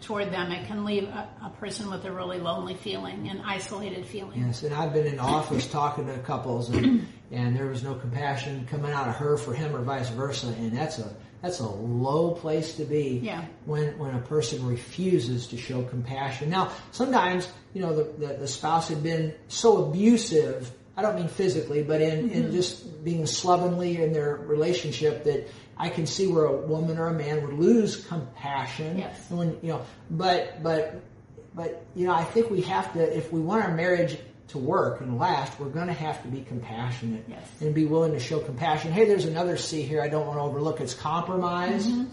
toward 0.02 0.32
them, 0.32 0.52
it 0.52 0.68
can 0.68 0.86
leave 0.86 1.04
a, 1.04 1.30
a 1.44 1.50
person 1.60 1.90
with 1.90 2.06
a 2.06 2.12
really 2.12 2.40
lonely 2.40 2.76
feeling 2.76 3.28
and 3.30 3.42
isolated 3.46 4.06
feeling. 4.06 4.44
Yes, 4.46 4.64
and 4.64 4.74
I've 4.74 4.94
been 4.94 5.08
in 5.08 5.20
office 5.20 5.68
talking 5.68 6.08
to 6.08 6.18
couples, 6.20 6.70
and, 6.70 7.08
and 7.32 7.56
there 7.56 7.68
was 7.68 7.84
no 7.84 7.96
compassion 7.96 8.68
coming 8.70 8.92
out 8.92 9.08
of 9.08 9.16
her 9.16 9.38
for 9.38 9.54
him, 9.54 9.76
or 9.76 9.82
vice 9.82 10.10
versa, 10.10 10.48
and 10.48 10.76
that's 10.76 11.00
a 11.00 11.16
that's 11.42 11.60
a 11.60 11.68
low 11.68 12.32
place 12.32 12.78
to 12.78 12.84
be 12.84 13.22
Yeah. 13.24 13.46
when 13.66 13.98
when 14.00 14.16
a 14.16 14.22
person 14.22 14.66
refuses 14.66 15.48
to 15.48 15.58
show 15.58 15.84
compassion. 15.84 16.50
Now, 16.50 16.72
sometimes 16.92 17.48
you 17.74 17.82
know 17.82 17.96
the 17.96 18.28
the, 18.28 18.34
the 18.34 18.48
spouse 18.48 18.90
had 18.90 19.04
been 19.04 19.34
so 19.48 19.86
abusive. 19.86 20.72
I 20.96 21.04
don't 21.04 21.16
mean 21.16 21.28
physically, 21.28 21.84
but 21.84 22.02
in, 22.02 22.32
in 22.32 22.44
mm-hmm. 22.44 22.52
just 22.54 23.04
being 23.04 23.28
slovenly 23.28 24.02
in 24.02 24.14
their 24.14 24.36
relationship 24.36 25.26
that 25.26 25.48
I 25.80 25.90
can 25.90 26.06
see 26.08 26.28
where 26.28 26.46
a 26.46 26.56
woman 26.56 26.98
or 26.98 27.08
a 27.08 27.14
man 27.14 27.44
would 27.46 27.54
lose 27.54 28.06
compassion. 28.06 28.98
Yes. 28.98 29.30
When 29.30 29.58
you 29.62 29.70
know, 29.70 29.86
but 30.10 30.64
but 30.64 31.02
but 31.54 31.86
you 31.96 32.08
know, 32.08 32.14
I 32.14 32.24
think 32.24 32.50
we 32.50 32.62
have 32.62 32.94
to, 32.94 33.18
if 33.18 33.32
we 33.32 33.40
want 33.40 33.64
our 33.64 33.74
marriage 33.74 34.18
to 34.50 34.58
work 34.58 35.02
and 35.02 35.18
last, 35.18 35.60
we're 35.60 35.70
going 35.70 35.88
to 35.88 35.94
have 35.94 36.22
to 36.22 36.28
be 36.30 36.42
compassionate 36.42 37.26
Yes. 37.28 37.42
and 37.60 37.74
be 37.76 37.86
willing 37.86 38.14
to 38.14 38.20
show 38.20 38.40
compassion. 38.40 38.92
Hey, 38.92 39.06
there's 39.06 39.26
another 39.26 39.58
C 39.58 39.82
here 39.82 40.02
I 40.02 40.08
don't 40.08 40.26
want 40.26 40.38
to 40.40 40.44
overlook. 40.44 40.80
It's 40.82 40.94
compromise. 40.94 41.86
Mm-hmm. 41.86 42.12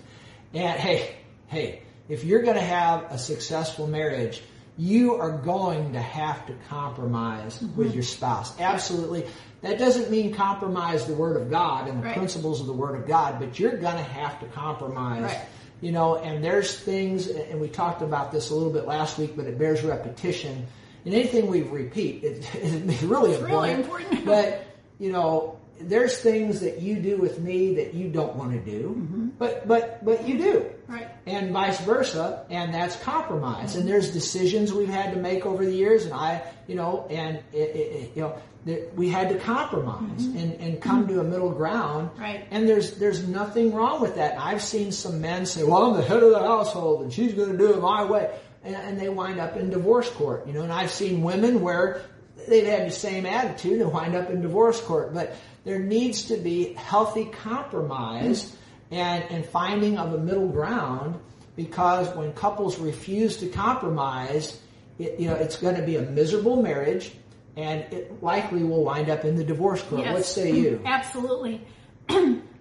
And 0.55 0.81
hey, 0.81 1.15
hey, 1.49 1.83
if 2.09 2.25
you're 2.25 2.43
going 2.43 2.57
to 2.57 2.63
have 2.63 3.13
a 3.13 3.19
successful 3.19 3.87
marriage, 3.87 4.43
you 4.77 5.15
are 5.15 5.31
going 5.31 5.93
to 5.93 6.01
have 6.01 6.47
to 6.47 6.55
compromise 6.69 7.61
with 7.77 7.95
your 7.95 8.03
spouse. 8.03 8.59
Absolutely. 8.61 9.25
That 9.63 9.79
doesn't 9.79 10.11
mean 10.11 10.35
compromise 10.35 11.07
the 11.07 11.15
Word 11.15 11.37
of 11.41 11.49
God 11.51 11.89
and 11.89 12.01
the 12.01 12.07
Right. 12.07 12.17
principles 12.17 12.61
of 12.61 12.67
the 12.67 12.73
Word 12.73 12.97
of 13.01 13.07
God, 13.07 13.37
but 13.39 13.59
you're 13.59 13.77
going 13.77 13.97
to 13.97 14.03
have 14.03 14.41
to 14.41 14.47
compromise 14.47 15.23
Right. 15.23 15.41
you 15.81 15.93
know, 15.93 16.17
and 16.17 16.43
there's 16.45 16.77
things, 16.79 17.29
and 17.29 17.61
we 17.61 17.69
talked 17.69 18.03
about 18.03 18.33
this 18.33 18.51
a 18.51 18.55
little 18.55 18.73
bit 18.73 18.87
last 18.87 19.17
week, 19.19 19.37
but 19.37 19.47
it 19.47 19.59
bears 19.59 19.83
repetition. 19.83 20.67
And 21.05 21.15
anything 21.15 21.47
we 21.47 21.63
repeat, 21.63 22.25
it, 22.25 22.49
it's 22.55 23.03
really 23.03 23.33
It's 23.33 23.43
really 23.43 23.71
important. 23.73 24.13
important. 24.13 24.25
but 24.27 24.67
you 24.99 25.13
know, 25.13 25.59
there's 25.81 26.19
things 26.19 26.61
that 26.61 26.81
you 26.81 26.97
do 26.97 27.17
with 27.17 27.41
me 27.41 27.75
that 27.77 27.95
you 27.95 28.09
don't 28.09 28.35
want 28.37 28.53
to 28.53 28.59
do, 28.61 28.89
Mm-hmm. 28.91 29.29
but 29.39 29.67
but 29.69 30.05
but 30.05 30.27
you 30.29 30.39
do, 30.39 30.67
Right. 30.87 31.09
and 31.27 31.51
vice 31.53 31.81
versa, 31.81 32.45
and 32.51 32.75
that's 32.75 32.97
compromise. 32.97 33.77
And 33.77 33.89
there's 33.89 34.13
decisions 34.13 34.73
we've 34.73 34.89
had 34.89 35.15
to 35.15 35.19
make 35.19 35.47
over 35.47 35.65
the 35.65 35.75
years, 35.75 36.05
and 36.05 36.13
I, 36.13 36.43
you 36.67 36.75
know, 36.75 37.07
and 37.11 37.39
it, 37.53 37.57
it, 37.57 38.11
you 38.15 38.23
know, 38.23 38.39
that 38.67 38.95
we 38.95 39.11
had 39.11 39.29
to 39.29 39.39
compromise 39.39 40.25
and, 40.25 40.55
and 40.55 40.81
come 40.81 41.07
to 41.09 41.21
a 41.21 41.25
middle 41.25 41.51
ground. 41.51 42.11
Mm-hmm. 42.11 42.23
Right. 42.23 42.47
And 42.51 42.69
there's 42.69 42.95
there's 42.99 43.27
nothing 43.27 43.73
wrong 43.73 44.01
with 44.01 44.17
that. 44.17 44.33
And 44.33 44.41
I've 44.41 44.63
seen 44.63 44.93
some 44.93 45.21
men 45.21 45.47
say, 45.47 45.65
"Well, 45.65 45.85
I'm 45.85 45.97
the 45.97 46.03
head 46.03 46.23
of 46.23 46.31
the 46.31 46.39
household, 46.39 47.03
and 47.03 47.13
she's 47.13 47.35
going 47.35 47.53
to 47.53 47.59
do 47.59 47.73
it 47.73 47.81
my 47.81 48.05
way," 48.05 48.31
and, 48.63 48.75
and 48.75 49.01
they 49.01 49.09
wind 49.09 49.39
up 49.41 49.57
in 49.57 49.71
divorce 49.71 50.11
court. 50.11 50.47
You 50.47 50.53
know, 50.53 50.63
and 50.63 50.73
I've 50.73 50.91
seen 50.91 51.23
women 51.23 51.61
where 51.61 52.03
they've 52.49 52.67
had 52.67 52.87
the 52.87 52.93
same 52.93 53.27
attitude 53.27 53.81
and 53.81 53.93
wind 53.93 54.15
up 54.15 54.31
in 54.31 54.41
divorce 54.43 54.81
court. 54.81 55.15
But 55.15 55.35
there 55.65 55.79
needs 55.79 56.25
to 56.25 56.37
be 56.37 56.75
healthy 56.75 57.27
compromise 57.27 58.57
and 58.95 59.25
and 59.31 59.45
finding 59.45 59.99
of 59.99 60.15
a 60.15 60.19
middle 60.19 60.49
ground 60.49 61.19
because 61.57 62.15
when 62.17 62.33
couples 62.33 62.79
refuse 62.79 63.37
to 63.39 63.49
compromise, 63.49 64.61
it, 64.99 65.19
you 65.19 65.29
know, 65.29 65.35
it's 65.35 65.57
going 65.57 65.77
to 65.77 65.83
be 65.83 65.97
a 65.97 66.03
miserable 66.03 66.63
marriage. 66.63 67.13
And 67.57 67.83
it 67.93 68.21
likely 68.21 68.65
will 68.65 68.83
wind 68.83 69.09
up 69.09 69.25
in 69.25 69.37
the 69.37 69.45
divorce 69.45 69.81
court. 69.83 70.03
Yes. 70.03 70.13
What 70.13 70.25
say 70.25 70.53
you? 70.53 70.83
Absolutely. 70.87 71.65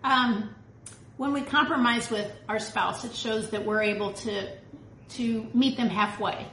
um, 0.04 0.54
when 1.18 1.34
we 1.34 1.42
compromise 1.42 2.12
with 2.12 2.32
our 2.48 2.60
spouse, 2.60 3.04
it 3.04 3.16
shows 3.16 3.50
that 3.52 3.66
we're 3.66 3.82
able 3.82 4.14
to 4.14 4.50
to 5.10 5.48
meet 5.54 5.78
them 5.78 5.90
halfway 5.90 6.48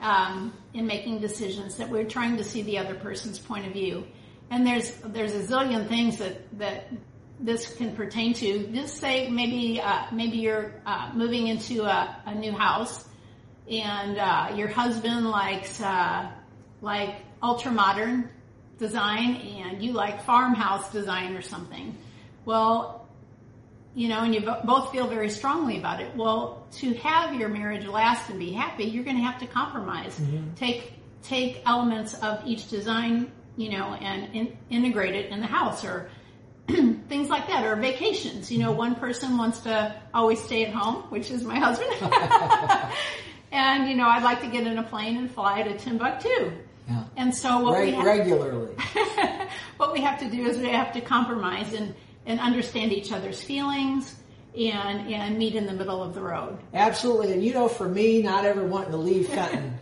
um, 0.00 0.52
in 0.74 0.86
making 0.86 1.20
decisions. 1.20 1.76
That 1.76 1.88
we're 1.88 2.04
trying 2.04 2.36
to 2.36 2.44
see 2.44 2.60
the 2.60 2.76
other 2.76 2.94
person's 2.94 3.38
point 3.38 3.66
of 3.66 3.72
view. 3.72 4.06
And 4.50 4.66
there's 4.66 4.90
there's 5.04 5.34
a 5.34 5.42
zillion 5.42 5.88
things 5.88 6.18
that 6.18 6.58
that 6.58 6.90
this 7.40 7.74
can 7.74 7.94
pertain 7.94 8.34
to. 8.34 8.66
Just 8.68 8.98
say 8.98 9.28
maybe 9.28 9.80
uh, 9.80 10.06
maybe 10.12 10.38
you're 10.38 10.74
uh, 10.86 11.10
moving 11.14 11.46
into 11.48 11.84
a, 11.84 12.16
a 12.26 12.34
new 12.34 12.52
house 12.52 13.04
and 13.70 14.18
uh, 14.18 14.52
your 14.54 14.68
husband 14.68 15.28
likes 15.28 15.80
uh, 15.80 16.30
like 16.80 17.14
ultra 17.42 17.70
modern 17.70 18.30
design 18.78 19.36
and 19.36 19.82
you 19.82 19.92
like 19.92 20.22
farmhouse 20.24 20.90
design 20.92 21.34
or 21.36 21.42
something. 21.42 21.96
Well, 22.44 23.06
you 23.94 24.08
know, 24.08 24.20
and 24.20 24.34
you 24.34 24.40
both 24.64 24.92
feel 24.92 25.08
very 25.08 25.28
strongly 25.28 25.78
about 25.78 26.00
it. 26.00 26.14
Well, 26.14 26.66
to 26.72 26.94
have 26.94 27.34
your 27.34 27.48
marriage 27.48 27.84
last 27.86 28.30
and 28.30 28.38
be 28.38 28.52
happy, 28.52 28.84
you're 28.84 29.04
going 29.04 29.16
to 29.16 29.22
have 29.22 29.40
to 29.40 29.46
compromise. 29.46 30.20
Take 30.56 30.92
take 31.22 31.62
elements 31.66 32.14
of 32.14 32.46
each 32.46 32.68
design, 32.68 33.32
you 33.56 33.70
know, 33.70 33.94
and 33.94 34.34
in, 34.34 34.56
integrate 34.70 35.14
it 35.14 35.30
in 35.30 35.40
the 35.40 35.46
house 35.46 35.84
or 35.84 36.10
things 37.08 37.28
like 37.28 37.46
that 37.48 37.64
or 37.64 37.76
vacations. 37.76 38.52
You 38.52 38.58
know, 38.58 38.72
one 38.72 38.94
person 38.94 39.38
wants 39.38 39.60
to 39.60 39.94
always 40.12 40.42
stay 40.42 40.64
at 40.64 40.74
home, 40.74 41.02
which 41.10 41.30
is 41.30 41.42
my 41.42 41.58
husband. 41.58 41.90
and 43.52 43.88
you 43.88 43.96
know, 43.96 44.06
I'd 44.06 44.22
like 44.22 44.40
to 44.40 44.48
get 44.48 44.66
in 44.66 44.78
a 44.78 44.82
plane 44.82 45.16
and 45.16 45.30
fly 45.30 45.62
to 45.62 45.76
Timbuktu. 45.76 46.52
Yeah. 46.88 47.04
And 47.16 47.34
so 47.34 47.60
what 47.60 47.80
we 47.80 47.92
have, 47.92 48.04
regularly. 48.04 48.74
what 49.76 49.92
we 49.92 50.00
have 50.00 50.18
to 50.20 50.30
do 50.30 50.46
is 50.46 50.58
we 50.58 50.68
have 50.68 50.92
to 50.92 51.00
compromise 51.00 51.74
and, 51.74 51.94
and 52.24 52.40
understand 52.40 52.92
each 52.92 53.12
other's 53.12 53.42
feelings 53.42 54.14
and 54.56 55.12
and 55.12 55.38
meet 55.38 55.54
in 55.54 55.66
the 55.66 55.72
middle 55.72 56.02
of 56.02 56.14
the 56.14 56.20
road. 56.20 56.58
Absolutely. 56.72 57.32
And 57.32 57.44
you 57.44 57.52
know, 57.52 57.68
for 57.68 57.88
me, 57.88 58.22
not 58.22 58.44
ever 58.44 58.64
wanting 58.64 58.92
to 58.92 58.96
leave 58.96 59.28
Fenton, 59.28 59.77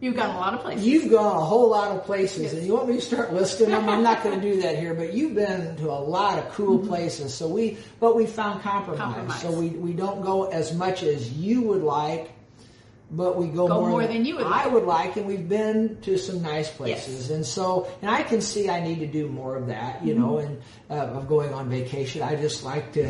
You've 0.00 0.14
gone 0.16 0.34
a 0.34 0.38
lot 0.38 0.52
of 0.54 0.60
places. 0.60 0.86
you've 0.86 1.10
gone 1.10 1.36
a 1.36 1.40
whole 1.44 1.70
lot 1.70 1.90
of 1.96 2.04
places, 2.04 2.52
and 2.52 2.66
you 2.66 2.74
want 2.74 2.88
me 2.88 2.96
to 2.96 3.00
start 3.00 3.32
listing 3.32 3.70
them? 3.70 3.88
I'm 3.88 4.02
not 4.02 4.22
going 4.22 4.38
to 4.38 4.52
do 4.54 4.60
that 4.60 4.78
here, 4.78 4.92
but 4.92 5.14
you've 5.14 5.34
been 5.34 5.74
to 5.76 5.88
a 5.90 6.00
lot 6.00 6.38
of 6.38 6.50
cool 6.52 6.78
places. 6.86 7.32
So 7.32 7.48
we, 7.48 7.78
but 7.98 8.14
we 8.14 8.26
found 8.26 8.62
compromise. 8.62 9.00
Compromise. 9.00 9.40
So 9.40 9.50
we 9.52 9.68
we 9.70 9.94
don't 9.94 10.20
go 10.20 10.50
as 10.50 10.74
much 10.74 11.02
as 11.02 11.32
you 11.32 11.62
would 11.62 11.82
like. 11.82 12.30
But 13.08 13.36
we 13.36 13.46
go, 13.46 13.68
Go 13.68 13.80
more, 13.82 13.90
more 13.90 14.06
than 14.08 14.24
you 14.24 14.34
would 14.34 14.46
I 14.46 14.64
like. 14.64 14.72
would 14.72 14.82
like, 14.84 15.16
and 15.16 15.26
we've 15.26 15.48
been 15.48 15.96
to 16.02 16.18
some 16.18 16.42
nice 16.42 16.68
places, 16.68 17.30
and 17.30 17.46
so 17.46 17.86
and 18.02 18.10
I 18.10 18.24
can 18.24 18.40
see 18.40 18.68
I 18.68 18.80
need 18.80 18.98
to 18.98 19.06
do 19.06 19.28
more 19.28 19.54
of 19.56 19.68
that, 19.68 20.04
you 20.04 20.14
know, 20.14 20.32
Mm-hmm. 20.42 20.46
and 20.90 21.00
uh, 21.14 21.18
of 21.18 21.28
going 21.28 21.54
on 21.54 21.70
vacation. 21.70 22.20
I 22.22 22.34
just 22.34 22.64
like 22.64 22.92
to, 22.94 23.08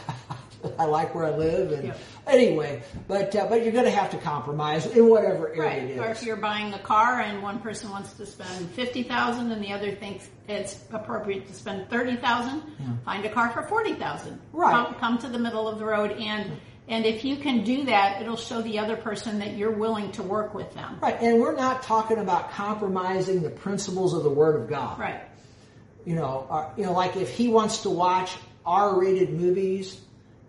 I 0.78 0.84
like 0.84 1.14
where 1.14 1.24
I 1.24 1.30
live, 1.36 1.72
and 1.72 1.84
Yep. 1.88 1.98
Anyway, 2.26 2.82
but 3.08 3.34
uh, 3.34 3.46
but 3.48 3.62
you're 3.62 3.72
going 3.72 3.84
to 3.84 3.90
have 3.90 4.10
to 4.10 4.18
compromise 4.18 4.86
in 4.86 5.08
whatever 5.08 5.48
area 5.48 5.60
Right. 5.62 5.82
it 5.90 5.98
Or 5.98 6.08
if 6.10 6.22
you're 6.22 6.36
buying 6.36 6.72
a 6.74 6.78
car 6.78 7.20
and 7.20 7.42
one 7.42 7.60
person 7.60 7.90
wants 7.90 8.12
to 8.14 8.26
spend 8.26 8.70
fifty 8.70 9.02
thousand 9.02 9.50
and 9.52 9.62
the 9.62 9.72
other 9.72 9.92
thinks 9.92 10.28
it's 10.48 10.78
appropriate 10.92 11.46
to 11.48 11.54
spend 11.54 11.88
thirty 11.90 12.16
thousand, 12.16 12.62
find 13.04 13.24
a 13.24 13.30
car 13.30 13.50
for 13.50 13.62
forty 13.62 13.94
thousand. 13.94 14.40
Right. 14.52 14.72
Come, 14.72 14.94
come 14.94 15.18
to 15.18 15.28
the 15.28 15.38
middle 15.38 15.68
of 15.68 15.78
the 15.78 15.84
road 15.84 16.12
and 16.12 16.52
and 16.88 17.06
if 17.06 17.24
you 17.24 17.36
can 17.36 17.62
do 17.62 17.84
that, 17.84 18.20
it'll 18.20 18.36
show 18.36 18.60
the 18.60 18.80
other 18.80 18.96
person 18.96 19.38
that 19.38 19.56
you're 19.56 19.70
willing 19.70 20.10
to 20.12 20.22
work 20.22 20.52
with 20.52 20.74
them. 20.74 20.98
Right, 21.00 21.16
and 21.22 21.40
we're 21.40 21.54
not 21.54 21.84
talking 21.84 22.18
about 22.18 22.50
compromising 22.50 23.40
the 23.42 23.50
principles 23.50 24.14
of 24.14 24.24
the 24.24 24.30
Word 24.30 24.60
of 24.60 24.68
God. 24.68 24.98
Right. 24.98 25.22
You 26.04 26.16
know, 26.16 26.46
uh, 26.50 26.70
you 26.76 26.84
know, 26.84 26.92
like 26.92 27.16
if 27.16 27.30
he 27.30 27.46
wants 27.48 27.82
to 27.82 27.90
watch 27.90 28.36
R-rated 28.66 29.32
movies, 29.32 30.00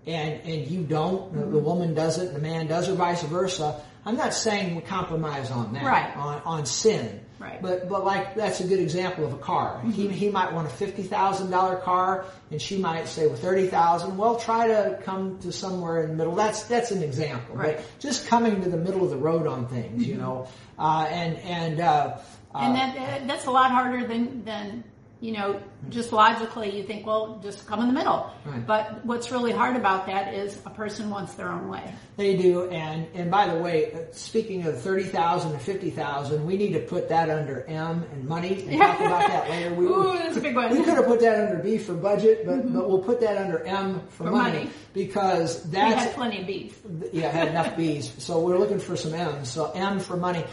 and 0.08 0.42
and 0.42 0.68
you 0.68 0.84
don't, 0.84 1.34
the, 1.34 1.40
the 1.40 1.46
Mm-hmm. 1.46 1.66
woman 1.66 1.94
does 1.94 2.18
it 2.18 2.28
and 2.28 2.36
the 2.36 2.42
man 2.42 2.68
does, 2.68 2.90
or 2.90 2.94
vice 2.96 3.24
versa. 3.24 3.82
I'm 4.06 4.18
not 4.18 4.34
saying 4.34 4.76
we 4.76 4.82
compromise 4.82 5.50
on 5.50 5.74
that, 5.74 5.84
Right. 5.84 6.16
on 6.18 6.42
on 6.46 6.66
sin. 6.66 7.22
Right. 7.40 7.62
But 7.62 7.90
but 7.90 8.04
like 8.06 8.36
that's 8.36 8.62
a 8.62 8.68
good 8.68 8.80
example 8.80 9.26
of 9.26 9.34
a 9.34 9.38
car. 9.38 9.82
He 9.86 10.06
Mm-hmm. 10.06 10.14
he 10.14 10.30
might 10.30 10.54
want 10.54 10.68
a 10.68 10.70
fifty 10.70 11.04
thousand 11.04 11.52
dollar 11.52 11.78
car, 11.78 12.26
and 12.52 12.62
she 12.62 12.78
might 12.78 13.08
say 13.08 13.28
well 13.28 13.36
thirty 13.36 13.68
thousand. 13.68 14.18
Well, 14.18 14.38
try 14.38 14.68
to 14.68 15.00
come 15.04 15.40
to 15.40 15.52
somewhere 15.52 16.04
in 16.04 16.10
the 16.12 16.16
middle. 16.16 16.36
That's 16.36 16.64
that's 16.64 16.92
an 16.92 17.02
example. 17.04 17.56
Right. 17.56 17.78
But 17.78 17.86
just 18.00 18.28
coming 18.28 18.62
to 18.64 18.70
the 18.70 18.78
middle 18.78 19.04
of 19.04 19.10
the 19.10 19.18
road 19.18 19.48
on 19.48 19.68
things, 19.68 20.06
you 20.08 20.16
know, 20.16 20.48
uh, 20.80 21.06
and 21.10 21.38
and. 21.38 21.80
Uh, 21.82 22.18
And 22.56 22.76
that, 22.76 22.96
uh, 22.96 23.26
that's 23.28 23.48
a 23.48 23.52
lot 23.52 23.72
harder 23.72 24.06
than, 24.08 24.46
than, 24.46 24.84
you 25.24 25.32
know, 25.32 25.58
just 25.90 26.12
logically 26.12 26.76
you 26.76 26.84
think, 26.84 27.06
well, 27.08 27.40
just 27.42 27.66
come 27.66 27.80
in 27.80 27.88
the 27.88 27.94
middle. 27.94 28.30
Right. 28.44 28.68
But 28.68 29.06
what's 29.06 29.32
really 29.32 29.54
hard 29.54 29.78
about 29.78 30.06
that 30.08 30.34
is 30.34 30.60
a 30.66 30.70
person 30.70 31.10
wants 31.10 31.36
their 31.36 31.48
own 31.48 31.70
way. 31.70 31.96
They 32.18 32.36
do, 32.36 32.70
and 32.70 33.08
and 33.14 33.32
by 33.32 33.48
the 33.48 33.58
way, 33.58 33.94
uh, 33.94 34.00
speaking 34.12 34.66
of 34.66 34.82
thirty 34.82 35.06
thousand 35.06 35.54
and 35.54 35.62
fifty 35.62 35.92
thousand, 35.92 36.46
we 36.46 36.58
need 36.58 36.74
to 36.74 36.82
put 36.82 37.08
that 37.08 37.30
under 37.30 37.64
M 37.64 38.04
and 38.12 38.26
money 38.28 38.66
and 38.68 38.78
talk 38.78 39.00
about 39.00 39.28
that 39.30 39.50
later. 39.50 39.74
We, 39.74 39.86
Ooh, 39.86 40.12
that's 40.18 40.38
big 40.40 40.56
one. 40.58 40.70
We 40.72 40.84
could 40.84 40.96
have 40.96 41.06
put 41.06 41.22
that 41.22 41.40
under 41.48 41.64
B 41.64 41.78
for 41.78 41.94
budget, 41.94 42.46
but 42.46 42.74
but 42.74 42.90
we'll 42.90 43.02
put 43.02 43.22
that 43.22 43.38
under 43.38 43.64
M 43.64 44.02
for, 44.10 44.26
For 44.26 44.32
money, 44.32 44.58
money. 44.60 44.70
because 44.94 45.64
we 45.64 45.72
that's 45.72 46.04
had 46.04 46.16
plenty 46.16 46.42
of 46.42 46.48
beef. 46.48 46.82
yeah, 47.14 47.30
had 47.32 47.48
enough 47.48 47.78
B's. 47.78 48.12
So 48.22 48.42
we're 48.42 48.58
looking 48.60 48.80
for 48.80 48.98
some 48.98 49.14
M's. 49.14 49.50
So 49.50 49.72
M 49.72 50.02
for 50.02 50.18
money. 50.18 50.44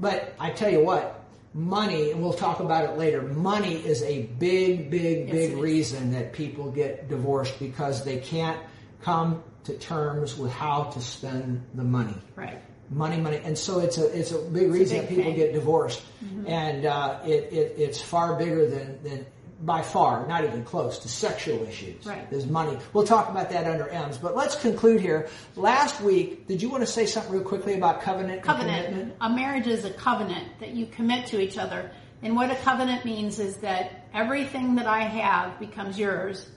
But 0.00 0.34
I 0.38 0.50
tell 0.50 0.70
you 0.70 0.80
what, 0.84 1.15
money, 1.56 2.10
and 2.10 2.22
we'll 2.22 2.34
talk 2.34 2.60
about 2.60 2.84
it 2.84 2.98
later, 2.98 3.22
money 3.22 3.74
is 3.74 4.02
a 4.02 4.24
big, 4.38 4.90
big, 4.90 5.30
big 5.30 5.56
reason 5.56 6.12
that 6.12 6.34
people 6.34 6.70
get 6.70 7.08
divorced 7.08 7.58
because 7.58 8.04
they 8.04 8.18
can't 8.18 8.60
come 9.00 9.42
to 9.64 9.72
terms 9.78 10.36
with 10.36 10.52
how 10.52 10.84
to 10.84 11.00
spend 11.00 11.64
the 11.74 11.82
money. 11.82 12.14
Right. 12.36 12.60
Money, 12.90 13.16
money, 13.16 13.40
and 13.42 13.58
so 13.58 13.80
it's 13.80 13.98
a 13.98 14.06
it's 14.16 14.30
a 14.30 14.38
big 14.38 14.70
reason 14.70 14.98
big 14.98 15.02
that 15.02 15.08
people 15.08 15.24
thing. 15.24 15.32
Mm-hmm. 15.32 15.40
get 15.40 15.52
divorced, 15.54 16.02
and 16.46 16.86
uh, 16.86 17.18
it, 17.24 17.52
it 17.52 17.74
it's 17.78 18.00
far 18.00 18.36
bigger 18.36 18.68
than 18.68 19.02
than 19.02 19.26
by 19.60 19.80
far, 19.82 20.26
not 20.26 20.44
even 20.44 20.64
close 20.64 20.98
to 21.00 21.08
sexual 21.08 21.62
issues. 21.66 22.04
Right. 22.04 22.30
Is 22.30 22.46
money. 22.46 22.78
We'll 22.92 23.06
talk 23.06 23.30
about 23.30 23.50
that 23.50 23.66
under 23.66 23.88
M's, 23.88 24.18
but 24.18 24.36
let's 24.36 24.54
conclude 24.54 25.00
here. 25.00 25.28
Last 25.56 26.00
week, 26.00 26.46
did 26.46 26.60
you 26.62 26.68
want 26.68 26.82
to 26.82 26.86
say 26.86 27.06
something 27.06 27.32
real 27.32 27.42
quickly 27.42 27.74
about 27.74 28.02
covenant? 28.02 28.42
Covenant. 28.42 28.86
commitment? 28.86 29.16
A 29.20 29.30
marriage 29.30 29.66
is 29.66 29.84
a 29.84 29.90
covenant 29.90 30.60
that 30.60 30.70
you 30.70 30.86
commit 30.86 31.26
to 31.28 31.40
each 31.40 31.56
other. 31.56 31.90
And 32.22 32.34
what 32.36 32.50
a 32.50 32.56
covenant 32.56 33.04
means 33.04 33.38
is 33.38 33.56
that 33.58 34.06
everything 34.12 34.74
that 34.76 34.86
I 34.86 35.00
have 35.02 35.58
becomes 35.58 35.98
yours, 35.98 36.48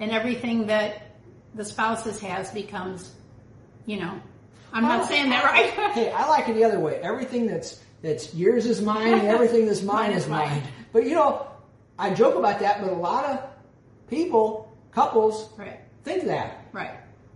and 0.00 0.10
everything 0.10 0.66
that 0.68 1.02
the 1.54 1.64
spouses 1.64 2.20
has 2.20 2.50
becomes, 2.52 3.12
you 3.86 3.98
know, 3.98 4.20
I'm 4.72 4.82
Well, 4.84 4.98
not 4.98 5.04
oh. 5.06 5.08
saying 5.08 5.30
that 5.30 5.44
right. 5.44 5.70
hey, 5.92 6.10
I 6.12 6.28
like 6.28 6.48
it 6.48 6.54
the 6.54 6.64
other 6.64 6.78
way. 6.78 6.96
Everything 7.02 7.46
that's 7.46 7.80
that's 8.02 8.32
yours 8.34 8.64
is 8.66 8.80
mine, 8.80 9.12
and 9.14 9.26
everything 9.26 9.66
that's 9.66 9.82
mine, 9.82 10.10
Mine 10.10 10.10
is 10.12 10.24
is 10.24 10.28
mine. 10.28 10.48
mine. 10.50 10.62
But 10.92 11.04
you 11.04 11.14
know, 11.16 11.47
I 11.98 12.14
joke 12.14 12.36
about 12.36 12.60
that, 12.60 12.80
but 12.80 12.90
a 12.92 12.96
lot 12.96 13.24
of 13.24 13.42
people, 14.08 14.72
couples, 14.92 15.50
right. 15.56 15.80
think 16.04 16.24
that. 16.26 16.66
Right. 16.72 16.92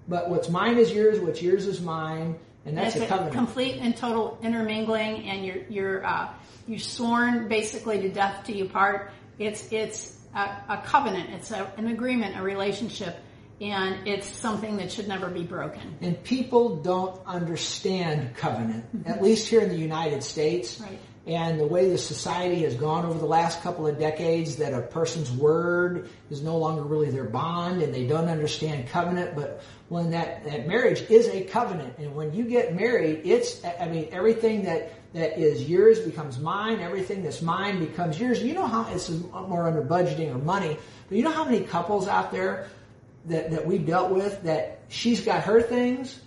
But 0.09 0.31
what's 0.31 0.48
mine 0.48 0.79
is 0.79 0.92
yours, 0.92 1.20
what's 1.20 1.42
yours 1.42 1.66
is 1.66 1.81
mine, 1.81 2.38
and 2.64 2.77
that's 2.77 2.94
it's 2.96 3.05
a 3.05 3.09
covenant. 3.09 3.35
complete 3.35 3.79
and 3.81 3.96
total 3.96 4.38
intermingling, 4.42 5.29
and 5.29 5.44
you're 5.44 5.62
you're 5.68 6.07
uh, 6.07 6.29
you're 6.66 6.79
sworn 6.79 7.48
basically 7.48 8.01
to 8.03 8.09
death 8.09 8.44
to 8.46 8.57
you 8.57 8.66
part. 8.68 9.11
It's 9.38 9.72
it's 9.72 10.18
a, 10.35 10.40
a 10.68 10.83
covenant. 10.85 11.31
It's 11.31 11.51
a, 11.51 11.72
an 11.77 11.88
agreement, 11.88 12.37
a 12.37 12.42
relationship, 12.42 13.16
and 13.61 14.07
it's 14.07 14.27
something 14.27 14.77
that 14.79 14.90
should 14.90 15.09
never 15.09 15.29
be 15.29 15.42
broken. 15.44 15.96
And 16.01 16.22
people 16.22 16.77
don't 16.77 17.20
understand 17.27 18.37
covenant, 18.37 18.85
at 19.07 19.22
least 19.22 19.48
here 19.48 19.61
in 19.61 19.68
the 19.68 19.79
United 19.79 20.22
States. 20.22 20.81
Right. 20.81 20.98
And 21.25 21.61
the 21.61 21.67
way 21.67 21.89
the 21.89 21.99
society 21.99 22.63
has 22.63 22.75
gone 22.75 23.07
over 23.07 23.17
the 23.17 23.27
last 23.27 23.63
couple 23.63 23.87
of 23.87 23.97
decades, 23.97 24.57
that 24.57 24.75
a 24.75 24.81
person's 24.81 25.31
word 25.31 26.09
is 26.31 26.43
no 26.43 26.59
longer 26.59 26.83
really 26.83 27.11
their 27.11 27.25
bond, 27.25 27.81
and 27.81 27.95
they 27.95 28.09
don't 28.09 28.29
understand 28.29 28.89
covenant. 28.89 29.37
But 29.37 29.63
when 29.89 30.11
that, 30.11 30.45
that 30.45 30.67
marriage 30.67 31.03
is 31.03 31.29
a 31.29 31.45
covenant, 31.45 31.99
and 31.99 32.17
when 32.17 32.35
you 32.35 32.45
get 32.45 32.75
married, 32.75 33.23
it's, 33.25 33.65
I 33.65 33.89
mean, 33.89 34.09
everything 34.11 34.65
that, 34.65 34.95
that 35.13 35.39
is 35.39 35.69
yours 35.69 36.01
becomes 36.01 36.41
mine, 36.41 36.81
everything 36.81 37.23
that's 37.23 37.41
mine 37.41 37.79
becomes 37.79 38.19
yours. 38.19 38.43
You 38.43 38.55
know 38.55 38.67
how, 38.67 38.93
it's 38.93 39.09
more 39.09 39.69
under 39.69 39.83
budgeting 39.83 40.35
or 40.35 40.39
money, 40.39 40.77
but 41.09 41.19
you 41.19 41.23
know 41.23 41.31
how 41.31 41.45
many 41.45 41.61
couples 41.61 42.09
out 42.09 42.33
there 42.33 42.69
that, 43.27 43.53
that 43.53 43.65
we've 43.65 43.87
dealt 43.87 44.11
with 44.11 44.43
that 44.43 44.81
she's 44.89 45.21
got 45.21 45.45
her 45.45 45.63
things, 45.63 46.21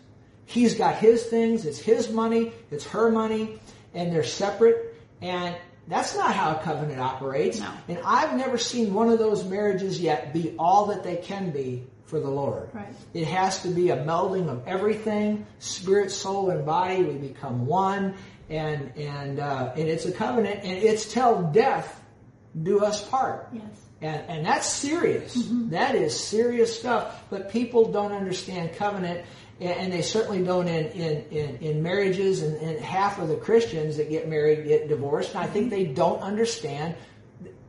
he's 0.46 0.76
got 0.76 0.96
his 0.96 1.26
things, 1.26 1.66
it's 1.66 1.80
his 1.80 2.10
money, 2.10 2.54
it's 2.72 2.86
her 2.86 3.12
money, 3.12 3.60
and 3.96 4.12
they're 4.12 4.24
separate. 4.24 4.96
And 5.22 5.56
that's 5.88 6.16
not 6.16 6.36
how 6.36 6.58
a 6.58 6.60
covenant 6.62 7.00
operates. 7.00 7.60
No. 7.60 7.72
And 7.88 8.00
I've 8.06 8.36
never 8.36 8.58
seen 8.58 8.94
one 8.94 9.10
of 9.10 9.20
those 9.20 9.44
marriages 9.46 10.00
yet 10.00 10.34
be 10.34 10.56
all 10.60 10.88
that 10.88 11.04
they 11.04 11.16
can 11.16 11.52
be 11.52 11.88
for 12.06 12.20
the 12.20 12.30
Lord. 12.30 12.70
Right. 12.74 12.94
It 13.14 13.26
has 13.28 13.62
to 13.64 13.70
be 13.70 13.90
a 13.90 13.98
melding 13.98 14.48
of 14.50 14.68
everything, 14.68 15.46
spirit, 15.60 16.12
soul, 16.12 16.50
and 16.52 16.66
body. 16.66 17.04
We 17.04 17.16
become 17.16 17.66
one, 17.66 18.16
and 18.50 18.96
and 18.96 19.40
uh, 19.40 19.74
and 19.76 19.88
it's 19.88 20.06
a 20.06 20.12
covenant, 20.12 20.64
and 20.64 20.84
it's 20.84 21.12
till 21.12 21.44
death 21.52 22.02
do 22.62 22.80
us 22.80 23.08
part. 23.10 23.50
Yes. 23.54 23.64
And, 24.02 24.30
and 24.30 24.46
that's 24.46 24.68
serious. 24.68 25.34
That 25.70 25.96
is 25.96 26.18
serious 26.18 26.78
stuff. 26.78 27.24
But 27.30 27.50
people 27.50 27.92
don't 27.92 28.12
understand 28.12 28.76
covenant, 28.76 29.26
and, 29.62 29.91
they 29.94 30.02
certainly 30.02 30.44
don't 30.44 30.68
in, 30.68 30.88
in, 30.88 31.26
in, 31.32 31.58
in 31.58 31.84
marriages. 31.84 32.41
And, 32.41 32.58
and 32.58 32.80
half 32.80 33.20
of 33.20 33.30
the 33.30 33.36
Christians 33.36 33.98
that 33.98 34.10
get 34.10 34.28
married 34.28 34.68
get 34.68 34.89
divorced. 34.89 35.32
And 35.36 35.39
I 35.39 35.48
think 35.48 35.70
they 35.70 35.86
don't 35.86 36.22
understand 36.22 36.96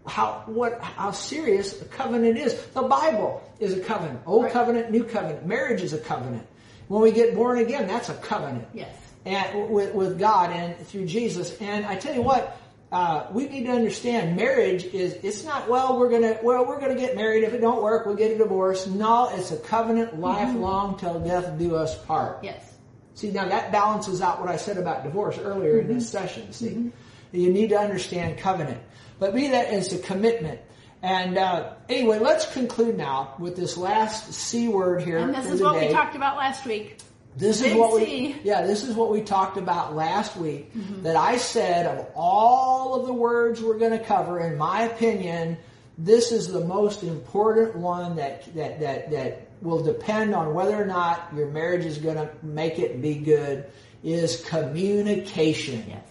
how 0.06 0.44
what 0.46 0.80
how 0.80 1.10
serious 1.10 1.80
a 1.82 1.84
covenant 1.84 2.38
is. 2.38 2.54
The 2.74 2.82
Bible 2.82 3.42
is 3.58 3.74
a 3.74 3.80
covenant. 3.80 4.20
Old 4.26 4.44
Right. 4.44 4.52
covenant, 4.52 4.90
new 4.90 5.04
covenant. 5.04 5.46
Marriage 5.46 5.82
is 5.82 5.92
a 5.92 5.98
covenant. 5.98 6.46
When 6.88 7.02
we 7.02 7.10
get 7.10 7.34
born 7.34 7.58
again, 7.58 7.88
that's 7.88 8.08
a 8.08 8.14
covenant 8.14 8.68
Yes. 8.72 8.94
and 9.24 9.68
with, 9.70 9.94
with 9.94 10.18
God 10.18 10.50
and 10.50 10.76
through 10.86 11.06
Jesus. 11.06 11.56
And 11.60 11.84
I 11.84 11.96
tell 11.96 12.14
you 12.14 12.22
what, 12.22 12.56
uh, 12.92 13.26
we 13.32 13.48
need 13.48 13.64
to 13.64 13.72
understand 13.72 14.36
marriage 14.36 14.84
is 14.84 15.14
it's 15.22 15.44
not 15.44 15.68
well 15.68 15.98
we're 15.98 16.10
gonna 16.10 16.38
well 16.42 16.64
we're 16.64 16.80
gonna 16.80 16.94
get 16.94 17.16
married 17.16 17.42
if 17.42 17.52
it 17.52 17.60
don't 17.60 17.82
work 17.82 18.06
we'll 18.06 18.14
get 18.14 18.30
a 18.30 18.38
divorce. 18.38 18.86
No, 18.86 19.28
it's 19.32 19.50
a 19.50 19.56
covenant 19.56 20.20
lifelong 20.20 20.96
till 20.96 21.18
death 21.20 21.58
do 21.58 21.74
us 21.74 21.96
part. 22.04 22.44
Yes. 22.44 22.74
See 23.14 23.30
now 23.32 23.48
that 23.48 23.72
balances 23.72 24.20
out 24.20 24.40
what 24.40 24.48
I 24.48 24.56
said 24.56 24.76
about 24.76 25.02
divorce 25.02 25.38
earlier 25.38 25.80
in 25.80 25.88
this 25.88 26.08
session. 26.08 26.52
See, 26.52 26.92
you 27.32 27.52
need 27.52 27.70
to 27.70 27.78
understand 27.78 28.38
covenant, 28.38 28.80
but 29.18 29.34
be 29.34 29.48
that 29.48 29.68
as 29.68 29.92
a 29.92 29.98
commitment. 29.98 30.60
And 31.02 31.38
uh, 31.38 31.74
anyway, 31.88 32.18
let's 32.18 32.50
conclude 32.52 32.96
now 32.96 33.34
with 33.38 33.56
this 33.56 33.76
last 33.76 34.32
C 34.32 34.68
word 34.68 35.02
here. 35.02 35.18
And 35.18 35.34
this 35.34 35.46
is 35.46 35.60
what 35.60 35.74
day. 35.74 35.88
we 35.88 35.92
talked 35.92 36.16
about 36.16 36.36
last 36.36 36.64
week. 36.66 36.98
This 37.36 37.60
is 37.60 37.68
Big 37.68 37.76
what 37.76 37.94
we, 37.94 38.04
C. 38.06 38.36
yeah, 38.44 38.62
this 38.62 38.82
is 38.82 38.94
what 38.94 39.10
we 39.10 39.20
talked 39.20 39.58
about 39.58 39.94
last 39.94 40.36
week. 40.36 40.72
Mm-hmm. 40.74 41.02
That 41.02 41.16
I 41.16 41.36
said 41.36 41.86
of 41.86 42.06
all 42.14 42.94
of 42.94 43.06
the 43.06 43.12
words 43.12 43.60
we're 43.60 43.78
going 43.78 43.92
to 43.98 44.02
cover, 44.02 44.40
in 44.40 44.56
my 44.56 44.82
opinion, 44.82 45.58
this 45.98 46.32
is 46.32 46.48
the 46.48 46.64
most 46.64 47.02
important 47.02 47.76
one 47.76 48.16
that 48.16 48.54
that 48.54 48.80
that 48.80 49.10
that 49.10 49.48
will 49.60 49.82
depend 49.82 50.34
on 50.34 50.54
whether 50.54 50.80
or 50.80 50.86
not 50.86 51.28
your 51.34 51.48
marriage 51.48 51.84
is 51.84 51.98
going 51.98 52.16
to 52.16 52.30
make 52.42 52.78
it 52.78 53.02
be 53.02 53.16
good. 53.16 53.66
Is 54.02 54.42
communication. 54.48 55.84
Yes. 55.88 56.02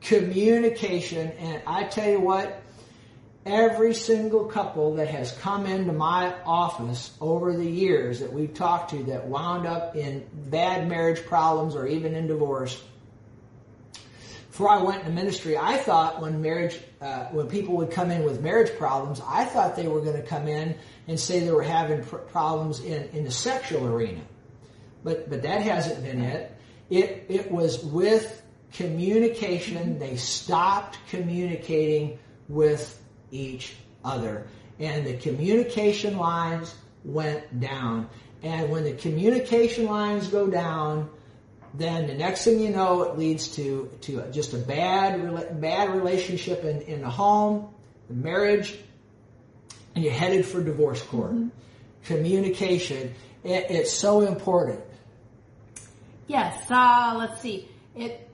Communication, 0.00 1.32
and 1.32 1.62
I 1.66 1.84
tell 1.84 2.08
you 2.08 2.20
what, 2.20 2.61
every 3.44 3.94
single 3.94 4.44
couple 4.44 4.94
that 4.96 5.08
has 5.08 5.32
come 5.38 5.66
into 5.66 5.92
my 5.92 6.34
office 6.44 7.16
over 7.20 7.56
the 7.56 7.68
years 7.68 8.20
that 8.20 8.32
we've 8.32 8.54
talked 8.54 8.90
to 8.90 9.02
that 9.04 9.26
wound 9.26 9.66
up 9.66 9.96
in 9.96 10.24
bad 10.32 10.88
marriage 10.88 11.24
problems 11.24 11.74
or 11.74 11.86
even 11.86 12.14
in 12.14 12.26
divorce. 12.28 12.80
Before 14.48 14.68
I 14.68 14.82
went 14.82 15.00
into 15.00 15.12
ministry, 15.12 15.56
I 15.56 15.78
thought 15.78 16.20
when 16.20 16.42
marriage, 16.42 16.78
uh, 17.00 17.24
when 17.26 17.48
people 17.48 17.76
would 17.78 17.90
come 17.90 18.10
in 18.10 18.22
with 18.22 18.42
marriage 18.42 18.76
problems, 18.76 19.20
I 19.26 19.46
thought 19.46 19.76
they 19.76 19.88
were 19.88 20.02
going 20.02 20.20
to 20.20 20.22
come 20.22 20.46
in 20.46 20.76
and 21.08 21.18
say 21.18 21.40
they 21.40 21.50
were 21.50 21.62
having 21.62 22.04
pr- 22.04 22.16
problems 22.16 22.80
in, 22.80 23.08
in 23.10 23.24
the 23.24 23.30
sexual 23.30 23.86
arena. 23.86 24.20
But, 25.02 25.30
but 25.30 25.42
that 25.42 25.62
hasn't 25.62 26.04
been 26.04 26.20
it. 26.20 26.54
It, 26.90 27.26
it 27.28 27.50
was 27.50 27.82
with 27.82 28.42
communication. 28.74 29.98
They 29.98 30.16
stopped 30.16 30.98
communicating 31.08 32.18
with 32.48 33.01
each 33.32 33.74
other. 34.04 34.46
And 34.78 35.04
the 35.04 35.14
communication 35.16 36.16
lines 36.16 36.74
went 37.04 37.60
down. 37.60 38.08
And 38.42 38.70
when 38.70 38.84
the 38.84 38.92
communication 38.92 39.86
lines 39.86 40.28
go 40.28 40.46
down, 40.48 41.10
then 41.74 42.06
the 42.06 42.14
next 42.14 42.44
thing 42.44 42.60
you 42.60 42.70
know, 42.70 43.02
it 43.02 43.18
leads 43.18 43.56
to, 43.56 43.90
to 44.02 44.22
just 44.30 44.52
a 44.52 44.58
bad, 44.58 45.60
bad 45.60 45.90
relationship 45.90 46.64
in, 46.64 46.82
in 46.82 47.00
the 47.00 47.10
home, 47.10 47.68
the 48.08 48.14
marriage, 48.14 48.78
and 49.94 50.04
you're 50.04 50.12
headed 50.12 50.44
for 50.44 50.62
divorce 50.62 51.02
court. 51.02 51.34
Communication, 52.04 53.14
it, 53.44 53.66
it's 53.70 53.92
so 53.92 54.22
important. 54.22 54.80
Yes. 56.26 56.70
Uh, 56.70 57.14
let's 57.18 57.40
see. 57.40 57.68
It. 57.94 58.28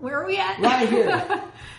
Where 0.00 0.20
are 0.20 0.26
we 0.26 0.36
at? 0.36 0.58
Right 0.60 0.88
here. 0.88 1.42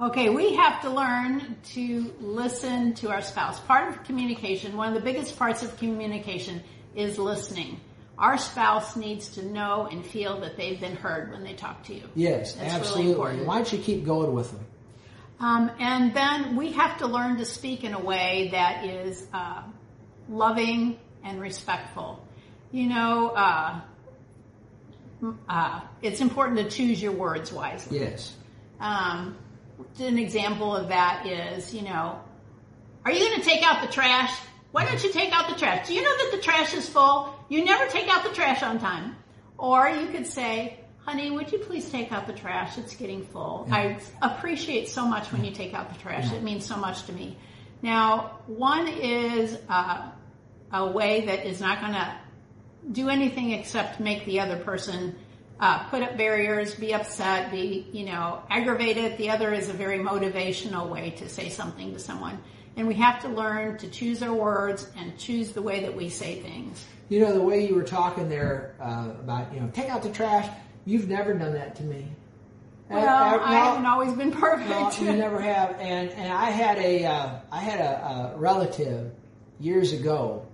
okay, 0.00 0.30
we 0.30 0.54
have 0.54 0.82
to 0.82 0.90
learn 0.90 1.56
to 1.72 2.12
listen 2.20 2.94
to 2.94 3.10
our 3.10 3.22
spouse. 3.22 3.60
Part 3.60 3.88
of 3.88 4.04
communication, 4.04 4.76
one 4.76 4.88
of 4.88 4.94
the 4.94 5.00
biggest 5.00 5.38
parts 5.38 5.62
of 5.62 5.76
communication, 5.78 6.62
is 6.94 7.18
listening. 7.18 7.80
Our 8.16 8.38
spouse 8.38 8.94
needs 8.96 9.30
to 9.30 9.44
know 9.44 9.88
and 9.90 10.04
feel 10.06 10.40
that 10.40 10.56
they've 10.56 10.78
been 10.78 10.94
heard 10.96 11.32
when 11.32 11.42
they 11.42 11.54
talk 11.54 11.84
to 11.84 11.94
you. 11.94 12.02
Yes, 12.14 12.54
That's 12.54 12.72
absolutely. 12.72 13.12
important. 13.12 13.46
Why 13.46 13.56
don't 13.56 13.72
you 13.72 13.78
keep 13.78 14.04
going 14.04 14.32
with 14.32 14.52
them? 14.52 14.64
Um, 15.40 15.70
and 15.80 16.14
then 16.14 16.54
we 16.56 16.72
have 16.72 16.98
to 16.98 17.08
learn 17.08 17.38
to 17.38 17.44
speak 17.44 17.82
in 17.82 17.92
a 17.92 18.00
way 18.00 18.50
that 18.52 18.84
is 18.84 19.26
uh, 19.32 19.62
loving 20.28 20.96
and 21.24 21.40
respectful. 21.40 22.24
You 22.70 22.88
know, 22.88 23.30
uh, 23.30 23.80
uh, 25.48 25.80
it's 26.02 26.20
important 26.20 26.58
to 26.58 26.70
choose 26.70 27.02
your 27.02 27.12
words 27.12 27.52
wisely. 27.52 27.98
Yes. 27.98 28.32
Um, 28.78 29.36
an 29.98 30.18
example 30.18 30.74
of 30.74 30.88
that 30.88 31.26
is, 31.26 31.74
you 31.74 31.82
know, 31.82 32.18
are 33.04 33.12
you 33.12 33.18
going 33.18 33.40
to 33.40 33.46
take 33.46 33.62
out 33.62 33.82
the 33.86 33.92
trash? 33.92 34.36
Why 34.72 34.84
don't 34.84 35.02
you 35.02 35.12
take 35.12 35.32
out 35.32 35.48
the 35.48 35.54
trash? 35.54 35.86
Do 35.86 35.94
you 35.94 36.02
know 36.02 36.16
that 36.16 36.32
the 36.32 36.42
trash 36.42 36.74
is 36.74 36.88
full? 36.88 37.34
You 37.48 37.64
never 37.64 37.86
take 37.90 38.08
out 38.08 38.24
the 38.24 38.30
trash 38.30 38.62
on 38.62 38.78
time. 38.78 39.16
Or 39.58 39.88
you 39.88 40.08
could 40.08 40.26
say, 40.26 40.80
honey, 40.98 41.30
would 41.30 41.52
you 41.52 41.58
please 41.58 41.90
take 41.90 42.10
out 42.10 42.26
the 42.26 42.32
trash? 42.32 42.76
It's 42.78 42.96
getting 42.96 43.24
full. 43.24 43.66
Yeah. 43.68 43.98
I 44.20 44.26
appreciate 44.34 44.88
so 44.88 45.06
much 45.06 45.30
when 45.32 45.44
you 45.44 45.52
take 45.52 45.74
out 45.74 45.92
the 45.92 46.00
trash. 46.00 46.30
Yeah. 46.30 46.38
It 46.38 46.42
means 46.42 46.66
so 46.66 46.76
much 46.76 47.04
to 47.04 47.12
me. 47.12 47.36
Now, 47.82 48.40
one 48.46 48.88
is 48.88 49.56
uh, 49.68 50.10
a 50.72 50.86
way 50.90 51.26
that 51.26 51.46
is 51.46 51.60
not 51.60 51.80
going 51.80 51.92
to 51.92 52.16
do 52.90 53.08
anything 53.08 53.52
except 53.52 54.00
make 54.00 54.24
the 54.24 54.40
other 54.40 54.56
person 54.56 55.14
uh, 55.60 55.84
put 55.88 56.02
up 56.02 56.16
barriers, 56.16 56.74
be 56.74 56.94
upset, 56.94 57.50
be, 57.50 57.86
you 57.92 58.04
know, 58.04 58.42
aggravated. 58.50 59.16
The 59.18 59.30
other 59.30 59.52
is 59.52 59.68
a 59.68 59.72
very 59.72 59.98
motivational 59.98 60.88
way 60.88 61.10
to 61.18 61.28
say 61.28 61.48
something 61.48 61.92
to 61.92 61.98
someone. 61.98 62.38
And 62.76 62.88
we 62.88 62.94
have 62.94 63.22
to 63.22 63.28
learn 63.28 63.78
to 63.78 63.88
choose 63.88 64.22
our 64.22 64.34
words 64.34 64.90
and 64.96 65.16
choose 65.16 65.52
the 65.52 65.62
way 65.62 65.80
that 65.80 65.94
we 65.94 66.08
say 66.08 66.40
things. 66.40 66.84
You 67.08 67.20
know, 67.20 67.32
the 67.32 67.42
way 67.42 67.66
you 67.66 67.74
were 67.76 67.84
talking 67.84 68.28
there 68.28 68.74
uh, 68.80 69.10
about, 69.20 69.54
you 69.54 69.60
know, 69.60 69.68
take 69.72 69.90
out 69.90 70.02
the 70.02 70.10
trash, 70.10 70.48
you've 70.84 71.08
never 71.08 71.34
done 71.34 71.52
that 71.52 71.76
to 71.76 71.84
me. 71.84 72.08
Well, 72.90 73.08
I, 73.08 73.36
I, 73.36 73.50
I 73.50 73.54
haven't 73.54 73.86
always 73.86 74.12
been 74.12 74.32
perfect. 74.32 75.00
You 75.00 75.12
never 75.12 75.40
have. 75.40 75.76
And 75.80 76.10
and 76.10 76.32
I 76.32 76.50
had 76.50 76.78
a 76.78 77.04
uh, 77.06 77.38
I 77.50 77.60
had 77.60 77.80
a, 77.80 78.34
a 78.34 78.36
relative 78.36 79.12
years 79.58 79.92
ago, 79.92 80.46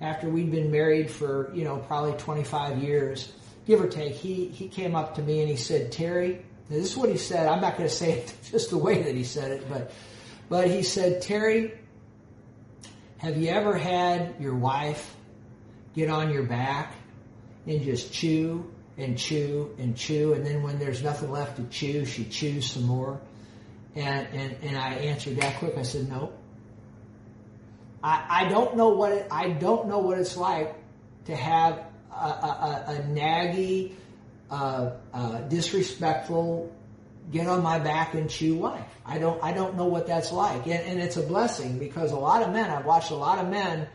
after 0.00 0.28
we'd 0.28 0.50
been 0.50 0.70
married 0.70 1.10
for 1.10 1.50
you 1.54 1.64
know 1.64 1.78
probably 1.78 2.12
25 2.12 2.82
years, 2.82 3.32
give 3.68 3.80
or 3.82 3.86
take. 3.86 4.14
He 4.14 4.48
he 4.48 4.66
came 4.66 4.96
up 4.96 5.14
to 5.14 5.22
me 5.22 5.40
and 5.40 5.48
he 5.48 5.56
said, 5.56 5.92
Terry, 5.92 6.44
this 6.68 6.90
is 6.90 6.96
what 6.96 7.10
he 7.10 7.18
said. 7.18 7.46
I'm 7.46 7.60
not 7.60 7.76
going 7.76 7.88
to 7.88 7.94
say 7.94 8.12
it 8.18 8.34
just 8.50 8.70
the 8.70 8.78
way 8.78 9.02
that 9.02 9.14
he 9.14 9.22
said 9.22 9.52
it, 9.52 9.68
but 9.68 9.92
but 10.48 10.68
he 10.68 10.82
said, 10.82 11.22
Terry, 11.22 11.78
have 13.18 13.36
you 13.36 13.50
ever 13.50 13.76
had 13.76 14.36
your 14.40 14.54
wife 14.54 15.14
get 15.94 16.08
on 16.08 16.32
your 16.32 16.44
back 16.44 16.94
and 17.66 17.82
just 17.82 18.12
chew 18.12 18.72
and 18.96 19.16
chew 19.16 19.76
and 19.78 19.96
chew, 19.96 20.32
and 20.32 20.44
then 20.44 20.62
when 20.62 20.78
there's 20.78 21.02
nothing 21.02 21.30
left 21.30 21.56
to 21.56 21.64
chew, 21.64 22.04
she 22.04 22.24
chews 22.24 22.72
some 22.72 22.84
more. 22.84 23.20
And 23.94 24.26
and 24.32 24.56
and 24.62 24.76
I 24.76 24.94
answered 24.94 25.36
that 25.36 25.56
quick. 25.58 25.76
I 25.76 25.82
said, 25.82 26.08
no. 26.08 26.32
I, 28.02 28.44
I 28.44 28.48
don't 28.48 28.76
know 28.76 28.90
what 28.90 29.12
it, 29.12 29.26
I 29.30 29.50
don't 29.50 29.88
know 29.88 29.98
what 29.98 30.18
it's 30.18 30.36
like 30.36 30.76
to 31.24 31.34
have 31.34 31.87
a, 32.20 32.26
a, 32.26 32.84
a, 32.88 32.96
a 32.96 33.02
naggy, 33.02 33.92
uh, 34.50 34.90
uh, 35.12 35.38
disrespectful, 35.42 36.72
get 37.30 37.46
on 37.46 37.62
my 37.62 37.78
back 37.78 38.14
and 38.14 38.30
chew 38.30 38.56
wife. 38.56 38.84
I 39.04 39.18
don't 39.18 39.42
I 39.42 39.52
don't 39.52 39.76
know 39.76 39.86
what 39.86 40.06
that's 40.06 40.32
like, 40.32 40.66
and, 40.66 40.84
and 40.84 41.00
it's 41.00 41.16
a 41.16 41.22
blessing 41.22 41.78
because 41.78 42.12
a 42.12 42.18
lot 42.18 42.42
of 42.42 42.52
men 42.52 42.70
I've 42.70 42.84
watched 42.84 43.10
a 43.10 43.16
lot 43.16 43.38
of 43.38 43.48
men 43.50 43.88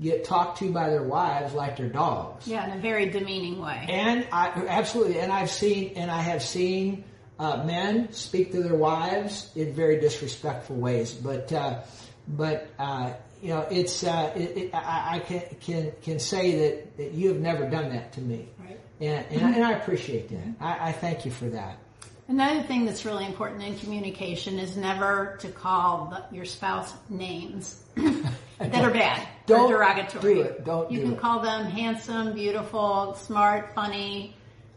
get 0.00 0.24
talked 0.24 0.58
to 0.58 0.72
by 0.72 0.88
their 0.88 1.02
wives 1.02 1.54
like 1.54 1.76
they're 1.76 1.88
dogs. 1.88 2.46
Yeah, 2.48 2.64
in 2.70 2.78
a 2.78 2.80
very 2.80 3.10
demeaning 3.10 3.60
way. 3.60 3.86
And 3.88 4.26
I 4.32 4.48
absolutely, 4.68 5.20
and 5.20 5.32
I've 5.32 5.50
seen, 5.50 5.92
and 5.96 6.10
I 6.10 6.20
have 6.20 6.42
seen 6.42 7.04
uh, 7.38 7.64
men 7.64 8.12
speak 8.12 8.52
to 8.52 8.62
their 8.62 8.74
wives 8.74 9.50
in 9.54 9.72
very 9.72 10.00
disrespectful 10.00 10.76
ways. 10.76 11.12
But, 11.12 11.52
uh, 11.52 11.80
but 12.28 12.68
uh, 12.78 13.12
you 13.42 13.48
know, 13.50 13.66
it's 13.70 14.04
uh, 14.04 14.32
it, 14.34 14.56
it, 14.56 14.74
I, 14.74 15.16
I, 15.16 15.18
can 15.20 15.42
can 15.60 15.92
can 16.02 16.18
say 16.18 16.58
that, 16.58 16.96
that 16.96 17.12
you 17.12 17.28
have 17.28 17.40
never 17.40 17.68
done 17.68 17.90
that 17.90 18.12
to 18.14 18.20
me, 18.20 18.48
right. 18.58 18.80
and 19.00 19.26
and, 19.30 19.56
and 19.56 19.64
I 19.64 19.72
appreciate 19.72 20.28
that. 20.30 20.54
I, 20.60 20.88
I 20.88 20.92
thank 20.92 21.24
you 21.24 21.30
for 21.30 21.46
that. 21.46 21.78
Another 22.26 22.62
thing 22.62 22.86
that's 22.86 23.04
really 23.04 23.26
important 23.26 23.62
in 23.62 23.78
communication 23.78 24.58
is 24.58 24.78
never 24.78 25.36
to 25.40 25.48
call 25.48 26.06
the, 26.06 26.34
your 26.34 26.46
spouse 26.46 26.90
names 27.10 27.82
that 27.96 28.82
are 28.82 28.90
bad 28.90 29.28
don't 29.44 29.70
or 29.70 29.76
derogatory. 29.76 30.34
Do 30.34 30.40
it. 30.40 30.64
Don't 30.64 30.90
you 30.90 31.00
do 31.00 31.04
can 31.04 31.12
it. 31.14 31.20
call 31.20 31.40
them 31.40 31.66
handsome, 31.66 32.32
beautiful, 32.32 33.14
smart, 33.14 33.74
funny, 33.74 34.34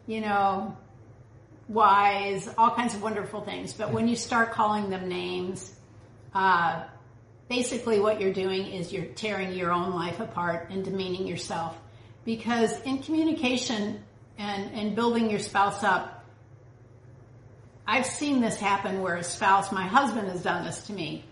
you 0.08 0.20
know, 0.20 0.76
wise, 1.70 2.50
all 2.58 2.72
kinds 2.72 2.96
of 2.96 3.02
wonderful 3.02 3.42
things. 3.42 3.72
But 3.72 3.94
when 3.94 4.10
you 4.10 4.18
start 4.18 4.52
calling 4.52 4.90
them 4.90 5.08
names, 5.08 5.74
uh, 6.34 6.84
basically 7.50 8.00
what 8.00 8.20
you're 8.20 8.34
doing 8.34 8.68
is 8.68 8.92
you're 8.92 9.06
tearing 9.06 9.54
your 9.54 9.72
own 9.72 9.94
life 9.94 10.20
apart 10.20 10.70
and 10.70 10.84
demeaning 10.84 11.28
yourself. 11.28 11.78
Because 12.26 12.80
in 12.82 13.00
communication 13.00 14.04
and, 14.38 14.72
and 14.74 14.96
building 14.96 15.30
your 15.30 15.40
spouse 15.40 15.84
up, 15.84 16.26
I've 17.86 18.06
seen 18.06 18.42
this 18.42 18.58
happen 18.58 19.02
where 19.02 19.16
a 19.16 19.24
spouse, 19.24 19.72
my 19.72 19.88
husband 19.88 20.28
has 20.28 20.44
done 20.44 20.66
this 20.66 20.84
to 20.88 20.94
me, 20.94 21.24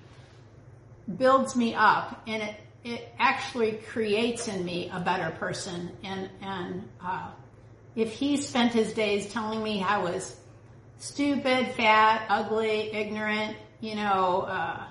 builds 1.18 1.56
me 1.56 1.76
up 1.76 2.24
and 2.28 2.42
it, 2.44 2.56
it 2.86 3.10
actually 3.20 3.74
creates 3.74 4.48
in 4.48 4.64
me 4.64 4.90
a 4.94 5.02
better 5.02 5.36
person. 5.38 5.92
And, 6.04 6.30
and, 6.42 6.90
uh, 7.04 7.32
if 7.96 8.14
he 8.14 8.38
spent 8.38 8.74
his 8.74 8.94
days 8.94 9.32
telling 9.32 9.64
me 9.64 9.82
I 9.82 9.98
was 10.00 10.36
stupid, 10.98 11.68
fat, 11.76 12.26
ugly, 12.30 12.94
ignorant, 12.94 13.58
you 13.80 13.96
know, 13.96 14.42
uh, 14.42 14.86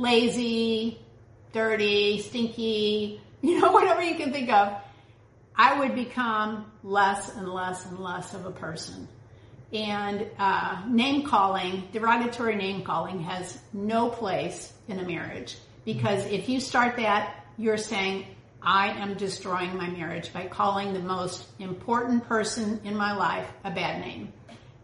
lazy, 0.00 0.98
dirty, 1.52 2.20
stinky, 2.20 3.20
you 3.42 3.60
know, 3.60 3.72
whatever 3.72 4.02
you 4.02 4.16
can 4.16 4.32
think 4.32 4.50
of, 4.50 4.74
I 5.54 5.78
would 5.80 5.94
become 5.94 6.70
less 6.82 7.34
and 7.36 7.48
less 7.48 7.84
and 7.86 7.98
less 7.98 8.34
of 8.34 8.46
a 8.46 8.50
person. 8.50 9.06
And 9.72 10.26
uh, 10.38 10.82
name 10.88 11.24
calling, 11.26 11.88
derogatory 11.92 12.56
name 12.56 12.82
calling, 12.82 13.20
has 13.20 13.58
no 13.72 14.08
place 14.08 14.72
in 14.88 14.98
a 14.98 15.06
marriage 15.06 15.56
because 15.84 16.24
if 16.26 16.48
you 16.48 16.60
start 16.60 16.96
that, 16.96 17.44
you're 17.56 17.76
saying, 17.76 18.26
I 18.62 18.88
am 18.88 19.14
destroying 19.14 19.76
my 19.76 19.88
marriage 19.88 20.32
by 20.32 20.46
calling 20.46 20.92
the 20.92 21.00
most 21.00 21.46
important 21.58 22.26
person 22.26 22.80
in 22.84 22.96
my 22.96 23.14
life 23.14 23.50
a 23.64 23.70
bad 23.70 24.00
name. 24.00 24.32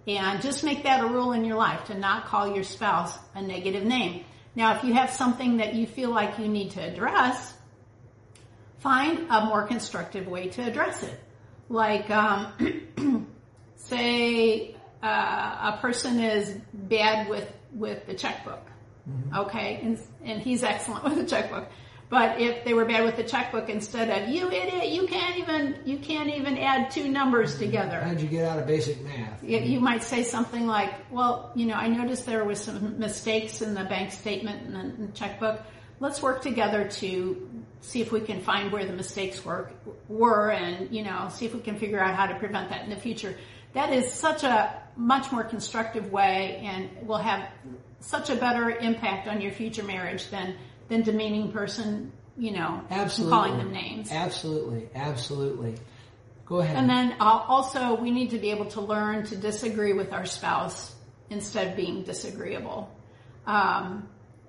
And 0.06 0.40
just 0.40 0.62
make 0.62 0.84
that 0.84 1.04
a 1.04 1.08
rule 1.08 1.32
in 1.32 1.44
your 1.44 1.56
life 1.56 1.84
to 1.86 1.98
not 1.98 2.26
call 2.26 2.54
your 2.54 2.64
spouse 2.64 3.18
a 3.34 3.42
negative 3.42 3.84
name. 3.84 4.24
Now, 4.57 4.74
if 4.76 4.84
you 4.84 4.94
have 4.94 5.11
something 5.11 5.59
that 5.59 5.74
you 5.74 5.86
feel 5.86 6.11
like 6.11 6.38
you 6.38 6.48
need 6.48 6.72
to 6.72 6.80
address, 6.80 7.54
find 8.78 9.26
a 9.30 9.44
more 9.44 9.66
constructive 9.66 10.26
way 10.26 10.48
to 10.48 10.62
address 10.62 11.02
it. 11.02 11.20
Like, 11.68 12.09
um, 12.11 13.28
say 13.76 14.74
uh, 15.02 15.74
a 15.74 15.78
person 15.80 16.20
is 16.20 16.59
bad 16.72 17.28
with 17.28 17.52
with 17.72 18.07
the 18.07 18.14
checkbook, 18.14 18.64
mm-hmm. 19.09 19.36
okay, 19.40 19.80
and 19.82 19.98
and 20.24 20.40
he's 20.40 20.62
excellent 20.64 21.04
with 21.09 21.16
the 21.16 21.26
checkbook. 21.26 21.68
But 22.09 22.40
if 22.40 22.64
they 22.64 22.72
were 22.72 22.84
bad 22.84 23.04
with 23.04 23.16
the 23.16 23.24
checkbook, 23.24 23.68
instead 23.68 24.11
of 24.11 24.28
you 24.28 24.48
idiot, 24.48 24.88
you 24.90 25.09
can't 25.09 25.38
even 25.38 25.80
you 25.84 25.98
can't 25.98 26.28
even 26.28 26.57
add 26.57 26.90
two 26.90 27.09
numbers 27.09 27.59
together. 27.59 28.00
How'd 28.00 28.20
you 28.20 28.28
get 28.28 28.44
out 28.44 28.61
of 28.61 28.66
basic 28.66 29.02
math? 29.02 29.42
You, 29.42 29.59
you 29.59 29.80
might 29.80 30.04
say 30.04 30.22
something 30.22 30.68
like, 30.68 30.92
"Well, 31.11 31.50
you 31.57 31.66
know, 31.66 31.74
I 31.74 31.88
noticed 31.88 32.24
there 32.24 32.44
was 32.44 32.61
some 32.61 32.98
mistakes 33.00 33.61
in 33.61 33.74
the 33.74 33.84
bank 33.84 34.12
statement 34.12 34.72
and 34.72 35.09
the 35.09 35.12
checkbook. 35.12 35.61
Let's 35.98 36.22
work 36.22 36.42
together 36.42 36.86
to 36.88 37.50
see 37.80 38.02
if 38.02 38.12
we 38.12 38.20
can 38.20 38.40
find 38.40 38.70
where 38.70 38.84
the 38.84 38.92
mistakes 38.92 39.44
were, 39.44 39.70
were, 40.09 40.52
and 40.52 40.94
you 40.94 41.02
know, 41.02 41.28
see 41.32 41.46
if 41.46 41.54
we 41.54 41.61
can 41.61 41.76
figure 41.76 42.00
out 42.00 42.14
how 42.14 42.26
to 42.26 42.36
prevent 42.38 42.70
that 42.70 42.84
in 42.84 42.90
the 42.90 42.96
future." 42.96 43.36
That 43.72 43.92
is 43.92 44.11
such 44.11 44.42
a 44.44 44.80
much 44.96 45.32
more 45.32 45.44
constructive 45.44 46.11
way 46.11 46.62
and 46.64 46.88
will 47.07 47.18
have 47.18 47.48
such 48.00 48.30
a 48.30 48.36
better 48.36 48.70
impact 48.70 49.28
on 49.28 49.40
your 49.40 49.52
future 49.52 49.82
marriage 49.82 50.30
than 50.30 50.57
than 50.89 51.03
demeaning 51.03 51.53
person, 51.53 52.12
you 52.37 52.53
know, 52.53 52.82
absolutely. 52.91 53.32
calling 53.32 53.59
them 53.59 53.72
names. 53.72 54.11
Absolutely, 54.11 54.89
absolutely. 54.95 55.76
Go 56.45 56.61
ahead. 56.61 56.76
And 56.76 56.89
then 56.89 57.16
uh, 57.20 57.45
also 57.49 57.95
we 57.95 58.11
need 58.11 58.30
to 58.30 58.39
be 58.39 58.51
able 58.51 58.66
to 58.66 58.80
learn 58.80 59.24
to 59.26 59.37
disagree 59.37 59.93
with 59.93 60.12
our 60.12 60.26
spouse 60.26 60.95
instead 61.30 61.68
of 61.68 61.76
being 61.76 62.03
disagreeable. 62.03 62.91
Um, 63.47 64.09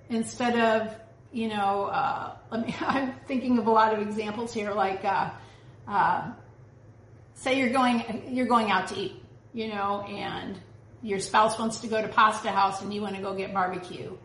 instead 0.10 0.60
of, 0.60 0.96
you 1.32 1.50
know, 1.50 1.86
uh, 1.86 2.36
me, 2.58 2.76
I'm 2.82 3.14
thinking 3.28 3.58
of 3.58 3.68
a 3.68 3.72
lot 3.72 3.94
of 3.94 4.02
examples 4.02 4.54
here, 4.54 4.74
like, 4.74 5.04
uh, 5.04 5.32
uh, 5.88 6.32
say 7.34 7.58
you're 7.58 7.74
going, 7.74 8.24
you're 8.30 8.48
going 8.48 8.70
out 8.70 8.88
to 8.90 8.96
eat 8.96 9.24
you 9.58 9.68
know, 9.70 10.02
and 10.02 10.60
your 11.02 11.20
spouse 11.20 11.58
wants 11.58 11.80
to 11.80 11.88
go 11.88 12.00
to 12.00 12.08
pasta 12.08 12.52
house 12.52 12.84
and 12.84 12.94
you 12.94 13.02
want 13.02 13.16
to 13.16 13.22
go 13.24 13.34
get 13.34 13.56
barbecue. 13.56 14.16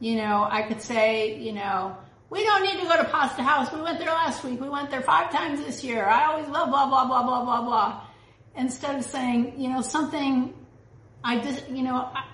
You 0.00 0.16
know, 0.16 0.46
I 0.50 0.62
could 0.62 0.82
say, 0.82 1.38
you 1.38 1.52
know, 1.52 1.96
we 2.30 2.44
don't 2.44 2.62
need 2.62 2.80
to 2.80 2.86
go 2.86 2.96
to 2.96 3.04
pasta 3.04 3.42
house. 3.42 3.72
We 3.72 3.80
went 3.80 3.98
there 3.98 4.08
last 4.08 4.44
week. 4.44 4.60
We 4.60 4.68
went 4.68 4.90
there 4.90 5.02
five 5.02 5.30
times 5.30 5.64
this 5.64 5.84
year. 5.84 6.06
I 6.06 6.26
always 6.26 6.48
love 6.48 6.68
blah, 6.68 6.86
blah, 6.88 7.06
blah, 7.06 7.22
blah, 7.22 7.44
blah, 7.44 7.62
blah. 7.62 8.02
Instead 8.56 8.96
of 8.96 9.04
saying, 9.04 9.54
you 9.60 9.68
know, 9.68 9.80
something 9.80 10.54
I 11.22 11.38
just, 11.38 11.68
you 11.70 11.82
know, 11.82 11.96
I, 11.96 12.24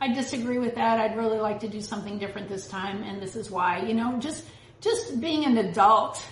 I 0.00 0.12
disagree 0.12 0.58
with 0.58 0.74
that. 0.74 1.00
I'd 1.00 1.16
really 1.16 1.38
like 1.38 1.60
to 1.60 1.68
do 1.68 1.80
something 1.80 2.18
different 2.18 2.48
this 2.48 2.68
time. 2.68 3.02
And 3.02 3.20
this 3.20 3.34
is 3.34 3.50
why, 3.50 3.80
you 3.80 3.94
know, 3.94 4.18
just, 4.18 4.44
just 4.80 5.20
being 5.20 5.46
an 5.46 5.56
adult, 5.56 6.22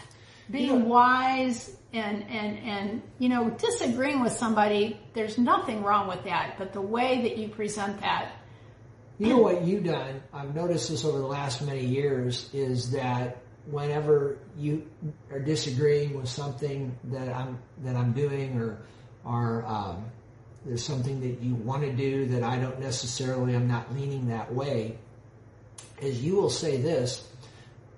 being 0.50 0.80
yeah. 0.80 0.84
wise 0.84 1.76
and 1.94 2.24
and 2.28 2.58
and 2.58 3.02
you 3.18 3.28
know 3.28 3.50
disagreeing 3.50 4.20
with 4.20 4.32
somebody 4.32 5.00
there's 5.14 5.38
nothing 5.38 5.82
wrong 5.82 6.08
with 6.08 6.22
that 6.24 6.56
but 6.58 6.72
the 6.72 6.80
way 6.80 7.22
that 7.22 7.38
you 7.38 7.48
present 7.48 7.98
that 8.00 8.32
You 9.18 9.28
know 9.28 9.38
what 9.38 9.62
you've 9.62 9.84
done? 9.84 10.22
I've 10.32 10.54
noticed 10.54 10.90
this 10.90 11.04
over 11.04 11.18
the 11.18 11.26
last 11.26 11.62
many 11.62 11.84
years 11.84 12.50
is 12.52 12.90
that 12.90 13.38
whenever 13.66 14.38
you 14.58 14.86
are 15.30 15.38
disagreeing 15.38 16.14
with 16.18 16.28
something 16.28 16.96
that 17.04 17.28
I'm 17.28 17.58
that 17.84 17.94
I'm 17.94 18.12
doing 18.12 18.58
or 18.58 18.78
or 19.24 19.64
um, 19.66 20.06
there's 20.66 20.84
something 20.84 21.20
that 21.20 21.40
you 21.42 21.54
want 21.54 21.82
to 21.82 21.92
do 21.92 22.26
that 22.26 22.42
I 22.42 22.58
don't 22.58 22.80
necessarily 22.80 23.54
I'm 23.54 23.68
not 23.68 23.94
leaning 23.94 24.28
that 24.28 24.52
way, 24.52 24.98
is 26.00 26.22
you 26.22 26.34
will 26.34 26.50
say 26.50 26.78
this. 26.78 27.26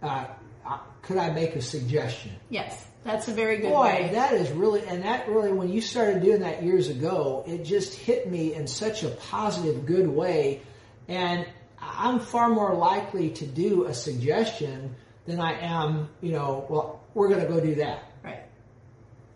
Uh, 0.03 0.27
uh 0.67 0.79
could 1.01 1.17
I 1.17 1.31
make 1.31 1.57
a 1.57 1.63
suggestion? 1.63 2.33
Yes, 2.51 2.85
that's 3.05 3.29
a 3.29 3.33
very 3.33 3.59
good 3.59 3.71
Boy, 3.71 3.85
way. 3.85 4.11
that 4.13 4.35
is 4.35 4.51
really, 4.51 4.83
and 4.83 5.05
that 5.05 5.29
really, 5.29 5.53
when 5.53 5.71
you 5.71 5.81
started 5.81 6.23
doing 6.23 6.41
that 6.41 6.65
years 6.65 6.89
ago, 6.89 7.45
it 7.47 7.63
just 7.63 7.95
hit 7.95 8.29
me 8.29 8.53
in 8.53 8.67
such 8.67 9.05
a 9.05 9.11
positive, 9.11 9.87
good 9.87 10.09
way. 10.09 10.63
And 11.09 11.47
I'm 11.81 12.21
far 12.21 12.49
more 12.49 12.75
likely 12.75 13.31
to 13.31 13.47
do 13.47 13.85
a 13.85 13.95
suggestion 13.95 14.95
than 15.27 15.41
I 15.41 15.59
am, 15.61 16.09
you 16.21 16.33
know, 16.33 16.67
well, 16.69 17.01
we're 17.15 17.29
going 17.29 17.41
to 17.41 17.47
go 17.53 17.61
do 17.61 17.77
that. 17.77 18.05
Right. 18.25 18.43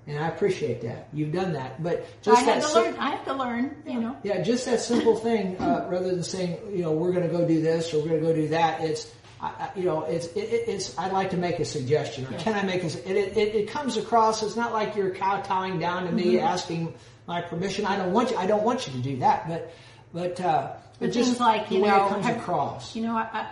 And 0.07 0.19
I 0.19 0.29
appreciate 0.29 0.81
that. 0.83 1.09
You've 1.13 1.33
done 1.33 1.53
that. 1.53 1.83
But 1.83 2.01
I 2.01 2.05
just 2.23 2.45
had 2.45 2.63
that 2.63 2.69
to 2.69 2.75
learn. 2.81 2.97
I 2.97 3.11
have 3.11 3.25
to 3.27 3.35
learn. 3.35 3.83
You 3.87 4.01
know. 4.01 4.17
yeah, 4.23 4.41
just 4.43 4.65
that 4.67 4.81
simple 4.81 5.17
thing, 5.17 5.57
uh, 5.59 5.87
rather 5.91 6.09
than 6.09 6.23
saying, 6.23 6.59
you 6.73 6.83
know, 6.83 6.93
we're 6.93 7.13
going 7.13 7.29
to 7.29 7.33
go 7.37 7.47
do 7.47 7.61
this 7.61 7.93
or 7.95 7.99
we're 8.01 8.09
going 8.09 8.21
to 8.21 8.27
go 8.27 8.35
do 8.35 8.49
that. 8.49 8.81
It's, 8.83 9.13
I, 9.41 9.47
I- 9.49 9.71
you 9.77 9.85
know, 9.85 10.05
it's, 10.05 10.27
it, 10.29 10.39
it- 10.41 10.69
it's. 10.69 10.99
I'd 10.99 11.13
like 11.13 11.31
to 11.31 11.37
make 11.37 11.61
a 11.61 11.65
suggestion, 11.65 12.27
or 12.27 12.33
Yeah. 12.33 12.39
can 12.39 12.55
I 12.55 12.63
make 12.63 12.83
a? 12.83 12.87
It, 13.11 13.37
it, 13.37 13.55
it 13.55 13.69
comes 13.71 13.97
across. 13.97 14.43
It's 14.43 14.57
not 14.57 14.73
like 14.73 14.97
you're 14.97 15.15
kowtowing 15.15 15.79
down 15.79 16.05
to 16.07 16.13
me, 16.13 16.35
Mm-hmm. 16.35 16.47
asking 16.47 16.95
my 17.27 17.41
permission. 17.43 17.87
I 17.87 17.97
don't 17.97 18.13
want 18.13 18.31
you. 18.33 18.37
I 18.37 18.47
don't 18.47 18.65
want 18.65 18.87
you 18.87 18.93
to 18.95 18.99
do 19.01 19.17
that. 19.19 19.49
But, 19.49 19.73
but, 20.13 20.41
uh, 20.41 20.73
But 20.99 21.09
it 21.09 21.13
just 21.13 21.29
things 21.31 21.41
like 21.41 21.71
you 21.71 21.81
know, 21.81 22.07
it 22.07 22.09
comes 22.11 22.27
have- 22.27 22.37
across. 22.39 22.95
You 22.97 23.03
know, 23.03 23.17
I, 23.17 23.29
I, 23.33 23.47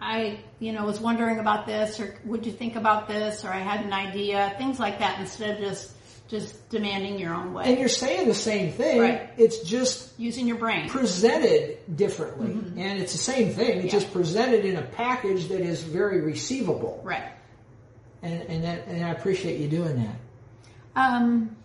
I, 0.00 0.38
you 0.60 0.72
know, 0.72 0.84
was 0.84 1.00
wondering 1.00 1.38
about 1.40 1.66
this, 1.66 1.98
or 2.00 2.14
would 2.24 2.46
you 2.46 2.52
think 2.52 2.76
about 2.76 3.08
this, 3.08 3.44
or 3.44 3.48
I 3.48 3.58
had 3.58 3.84
an 3.84 3.92
idea, 3.92 4.54
things 4.58 4.78
like 4.78 5.00
that, 5.00 5.18
instead 5.20 5.56
of 5.56 5.60
just 5.60 5.92
just 6.28 6.68
demanding 6.68 7.18
your 7.18 7.32
own 7.32 7.54
way, 7.54 7.64
And 7.64 7.78
you're 7.78 7.88
saying 7.88 8.28
the 8.28 8.34
same 8.34 8.70
thing. 8.70 9.00
Right. 9.00 9.30
It's 9.38 9.60
just 9.60 10.12
using 10.20 10.46
your 10.46 10.58
brain. 10.58 10.86
presented 10.90 11.78
differently, 11.96 12.50
and 12.82 13.00
it's 13.00 13.12
the 13.12 13.18
same 13.18 13.54
thing. 13.54 13.66
It's 13.66 13.76
Mm-hmm. 13.78 13.86
Yeah. 13.86 13.92
just 13.92 14.12
presented 14.12 14.64
in 14.66 14.76
a 14.76 14.82
package 14.82 15.48
that 15.48 15.62
is 15.62 15.82
very 15.82 16.20
receivable. 16.20 17.00
Right. 17.02 17.32
And 18.22 18.42
and 18.42 18.64
that, 18.64 18.86
and 18.88 19.04
I 19.06 19.10
appreciate 19.10 19.58
you 19.58 19.68
doing 19.68 19.96
that. 20.04 20.16
Um, 20.96 21.56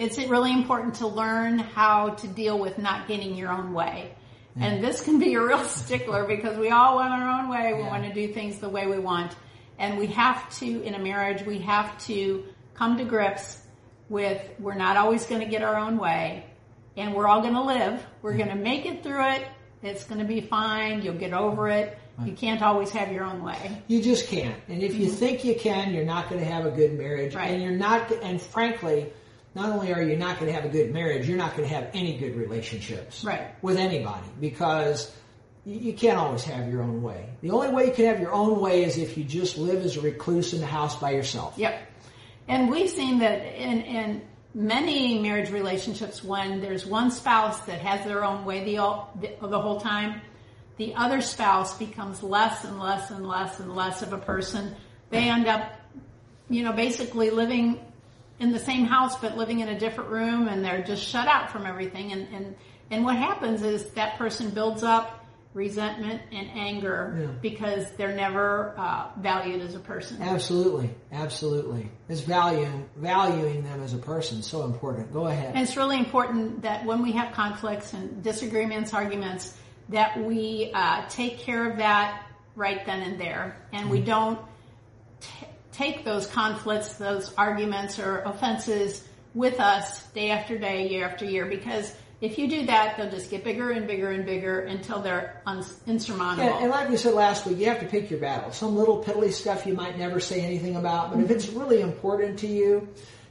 it's 0.00 0.18
really 0.18 0.52
important 0.52 0.94
to 0.96 1.06
learn 1.06 1.58
how 1.58 2.10
to 2.10 2.26
deal 2.26 2.58
with 2.58 2.78
not 2.78 3.06
getting 3.06 3.34
your 3.36 3.50
own 3.52 3.72
way. 3.74 4.14
And 4.58 4.82
this 4.82 5.00
can 5.02 5.18
be 5.18 5.34
a 5.34 5.40
real 5.42 5.62
stickler 5.80 6.26
because 6.26 6.56
we 6.58 6.70
all 6.70 6.96
want 6.96 7.12
our 7.12 7.40
own 7.40 7.48
way. 7.48 7.72
We 7.74 7.80
Yeah. 7.80 7.88
want 7.90 8.04
to 8.04 8.12
do 8.12 8.32
things 8.32 8.58
the 8.58 8.68
way 8.68 8.86
we 8.86 8.98
want. 8.98 9.36
And 9.78 9.98
we 9.98 10.08
have 10.08 10.50
to, 10.58 10.82
in 10.82 10.94
a 10.94 10.98
marriage, 10.98 11.42
we 11.46 11.58
have 11.60 11.96
to 12.06 12.44
come 12.74 12.96
to 12.98 13.04
grips 13.04 13.58
with 14.08 14.40
we're 14.58 14.74
not 14.74 14.96
always 14.96 15.24
going 15.26 15.40
to 15.42 15.46
get 15.46 15.62
our 15.62 15.76
own 15.76 15.96
way 15.98 16.44
and 16.96 17.14
we're 17.14 17.28
all 17.28 17.40
going 17.42 17.54
to 17.54 17.62
live. 17.62 18.04
We're 18.22 18.36
going 18.36 18.48
to 18.48 18.56
make 18.56 18.86
it 18.86 19.02
through 19.02 19.24
it. 19.30 19.46
It's 19.82 20.04
going 20.04 20.20
to 20.20 20.26
be 20.26 20.40
fine. 20.40 21.02
You'll 21.02 21.14
get 21.14 21.32
over 21.32 21.68
it. 21.68 21.96
You 22.24 22.32
can't 22.32 22.60
always 22.60 22.90
have 22.90 23.10
your 23.12 23.24
own 23.24 23.42
way. 23.42 23.82
You 23.88 24.02
just 24.02 24.28
can't. 24.28 24.54
And 24.68 24.82
if 24.82 24.94
you 24.94 25.08
think 25.08 25.42
you 25.42 25.54
can, 25.54 25.94
you're 25.94 26.04
not 26.04 26.28
going 26.28 26.42
to 26.42 26.50
have 26.50 26.66
a 26.66 26.70
good 26.70 26.98
marriage. 26.98 27.30
Mm-hmm. 27.32 27.38
Right. 27.38 27.50
And 27.52 27.62
you're 27.62 27.72
not. 27.72 28.12
And 28.12 28.42
frankly, 28.42 29.10
not 29.54 29.70
only 29.70 29.92
are 29.92 30.02
you 30.02 30.16
not 30.16 30.38
going 30.38 30.46
to 30.46 30.52
have 30.52 30.64
a 30.64 30.72
good 30.72 30.92
marriage, 30.92 31.28
you're 31.28 31.38
not 31.38 31.56
going 31.56 31.68
to 31.68 31.74
have 31.74 31.90
any 31.92 32.16
good 32.16 32.36
relationships 32.36 33.24
Right. 33.24 33.48
with 33.62 33.76
anybody 33.76 34.26
because 34.40 35.12
you 35.66 35.92
can't 35.92 36.18
always 36.18 36.42
have 36.44 36.70
your 36.70 36.82
own 36.82 37.02
way. 37.02 37.28
The 37.42 37.50
only 37.50 37.68
way 37.70 37.86
you 37.86 37.92
can 37.92 38.06
have 38.06 38.20
your 38.20 38.32
own 38.32 38.60
way 38.60 38.84
is 38.84 38.96
if 38.96 39.18
you 39.18 39.24
just 39.24 39.58
live 39.58 39.84
as 39.84 39.96
a 39.96 40.00
recluse 40.00 40.54
in 40.54 40.60
the 40.60 40.66
house 40.66 40.96
by 40.96 41.10
yourself. 41.10 41.54
Yep. 41.56 41.80
And 42.48 42.70
we've 42.70 42.88
seen 42.90 43.18
that 43.18 43.42
in, 43.60 43.82
in 43.82 44.22
many 44.54 45.18
marriage 45.18 45.50
relationships 45.50 46.24
when 46.24 46.60
there's 46.60 46.86
one 46.86 47.10
spouse 47.10 47.60
that 47.62 47.80
has 47.80 48.04
their 48.06 48.24
own 48.24 48.44
way 48.44 48.64
the, 48.64 48.78
all, 48.78 49.12
the, 49.20 49.34
the 49.46 49.60
whole 49.60 49.80
time, 49.80 50.20
the 50.76 50.94
other 50.94 51.20
spouse 51.20 51.76
becomes 51.76 52.22
less 52.22 52.64
and 52.64 52.80
less 52.80 53.10
and 53.10 53.28
less 53.28 53.60
and 53.60 53.76
less 53.76 54.00
of 54.02 54.12
a 54.12 54.18
person. 54.18 54.74
They 55.10 55.28
end 55.28 55.46
up, 55.46 55.70
you 56.48 56.62
know, 56.64 56.72
basically 56.72 57.30
living 57.30 57.80
in 58.40 58.50
the 58.52 58.58
same 58.58 58.84
house 58.86 59.16
but 59.20 59.36
living 59.36 59.60
in 59.60 59.68
a 59.68 59.78
different 59.78 60.10
room 60.10 60.48
and 60.48 60.64
they're 60.64 60.82
just 60.82 61.02
shut 61.04 61.28
out 61.28 61.50
from 61.50 61.66
everything. 61.66 62.10
And, 62.12 62.26
and, 62.34 62.56
and 62.90 63.04
what 63.04 63.16
happens 63.16 63.62
is 63.62 63.84
that 63.90 64.16
person 64.18 64.50
builds 64.50 64.82
up 64.82 65.18
resentment 65.52 66.22
and 66.32 66.48
anger 66.54 67.16
Yeah. 67.20 67.26
because 67.42 67.90
they're 67.96 68.14
never 68.14 68.72
uh, 68.78 69.08
valued 69.18 69.60
as 69.60 69.74
a 69.74 69.80
person. 69.80 70.22
Absolutely, 70.22 70.90
absolutely. 71.10 71.90
It's 72.08 72.20
valuing 72.20 72.88
valuing 72.96 73.64
them 73.64 73.82
as 73.82 73.92
a 73.92 73.98
person 73.98 74.42
so 74.42 74.64
important. 74.64 75.12
Go 75.12 75.26
ahead. 75.26 75.54
And 75.54 75.58
it's 75.62 75.76
really 75.76 75.98
important 75.98 76.62
that 76.62 76.84
when 76.86 77.02
we 77.02 77.12
have 77.12 77.32
conflicts 77.34 77.92
and 77.94 78.22
disagreements, 78.22 78.94
arguments, 78.94 79.56
that 79.88 80.22
we 80.22 80.70
uh, 80.72 81.08
take 81.08 81.38
care 81.38 81.68
of 81.68 81.78
that 81.78 82.26
right 82.54 82.86
then 82.86 83.02
and 83.02 83.20
there, 83.20 83.56
and 83.72 83.90
we 83.90 84.00
don't 84.00 84.38
t- 85.20 85.46
take 85.80 86.04
those 86.04 86.26
conflicts, 86.26 86.94
those 86.94 87.32
arguments 87.34 87.98
or 87.98 88.18
offenses 88.20 89.02
with 89.34 89.58
us 89.60 90.04
day 90.08 90.30
after 90.30 90.58
day, 90.58 90.88
year 90.88 91.06
after 91.06 91.24
year, 91.24 91.46
because 91.46 91.94
if 92.20 92.38
you 92.38 92.48
do 92.50 92.66
that, 92.66 92.98
they'll 92.98 93.10
just 93.10 93.30
get 93.30 93.44
bigger 93.44 93.70
and 93.70 93.86
bigger 93.86 94.10
and 94.10 94.26
bigger 94.26 94.60
until 94.60 95.00
they're 95.00 95.42
insurmountable. 95.86 96.50
Yeah, 96.50 96.58
and 96.60 96.70
like 96.70 96.90
we 96.90 96.98
said 96.98 97.14
last 97.14 97.46
week, 97.46 97.58
you 97.58 97.66
have 97.66 97.80
to 97.80 97.86
pick 97.86 98.10
your 98.10 98.20
battle. 98.20 98.52
Some 98.52 98.76
little 98.76 99.02
piddly 99.02 99.32
stuff 99.32 99.64
you 99.64 99.72
might 99.72 99.98
never 99.98 100.20
say 100.20 100.42
anything 100.42 100.76
about, 100.76 101.12
but 101.12 101.20
if 101.20 101.30
it's 101.30 101.48
really 101.48 101.80
important 101.80 102.40
to 102.40 102.46
you, 102.46 102.88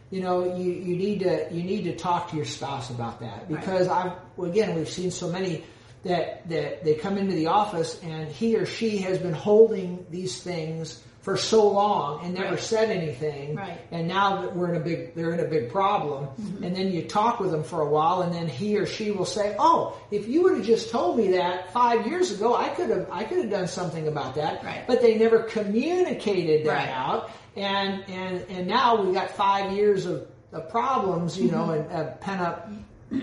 you 0.09 0.21
know, 0.21 0.55
you, 0.55 0.71
you 0.71 0.95
need 0.95 1.19
to 1.19 1.47
you 1.51 1.61
need 1.61 1.83
to 1.83 1.95
talk 1.95 2.31
to 2.31 2.35
your 2.35 2.45
spouse 2.45 2.89
about 2.89 3.19
that 3.19 3.47
because 3.47 3.87
I've 3.87 4.13
again 4.41 4.73
we've 4.73 4.89
seen 4.89 5.11
so 5.11 5.29
many 5.29 5.63
that 6.03 6.49
that 6.49 6.83
they 6.83 6.95
come 6.95 7.19
into 7.19 7.35
the 7.35 7.45
office 7.45 8.01
and 8.01 8.27
he 8.27 8.55
or 8.55 8.65
she 8.65 8.97
has 8.99 9.19
been 9.19 9.33
holding 9.33 10.07
these 10.09 10.41
things 10.41 11.03
for 11.21 11.35
so 11.35 11.67
long 11.67 12.23
and 12.23 12.33
never 12.33 12.51
Right. 12.51 12.59
said 12.59 12.89
anything, 12.89 13.55
Right. 13.55 13.77
and 13.91 14.07
now 14.07 14.41
that 14.41 14.55
we're 14.55 14.69
in 14.73 14.77
a 14.77 14.83
big 14.83 15.15
they're 15.15 15.33
in 15.33 15.41
a 15.41 15.49
big 15.49 15.69
problem, 15.69 16.27
and 16.63 16.73
then 16.75 16.91
you 16.93 17.01
talk 17.03 17.39
with 17.41 17.51
them 17.51 17.63
for 17.63 17.81
a 17.81 17.89
while, 17.89 18.21
and 18.21 18.33
then 18.33 18.47
he 18.47 18.77
or 18.77 18.85
she 18.85 19.11
will 19.11 19.25
say, 19.25 19.53
"Oh, 19.59 19.97
if 20.11 20.27
you 20.29 20.43
would 20.43 20.55
have 20.57 20.65
just 20.65 20.89
told 20.91 21.17
me 21.17 21.31
that 21.33 21.73
five 21.73 22.07
years 22.07 22.31
ago, 22.31 22.55
I 22.55 22.69
could 22.69 22.89
have 22.89 23.07
I 23.11 23.25
could 23.25 23.39
have 23.39 23.49
done 23.49 23.67
something 23.67 24.07
about 24.07 24.35
that." 24.35 24.63
Right. 24.63 24.85
But 24.87 25.01
they 25.01 25.17
never 25.17 25.39
communicated 25.39 26.65
that 26.65 26.73
Right. 26.73 26.89
out, 26.89 27.29
and 27.57 28.03
and 28.07 28.45
and 28.49 28.67
now 28.67 29.01
we've 29.01 29.13
got 29.13 29.31
five 29.31 29.73
years 29.73 30.05
of, 30.05 30.25
of 30.53 30.69
problems, 30.69 31.37
you 31.39 31.51
know, 31.51 31.71
and 31.71 31.91
uh, 31.91 32.11
pent 32.21 32.41
up 32.41 32.69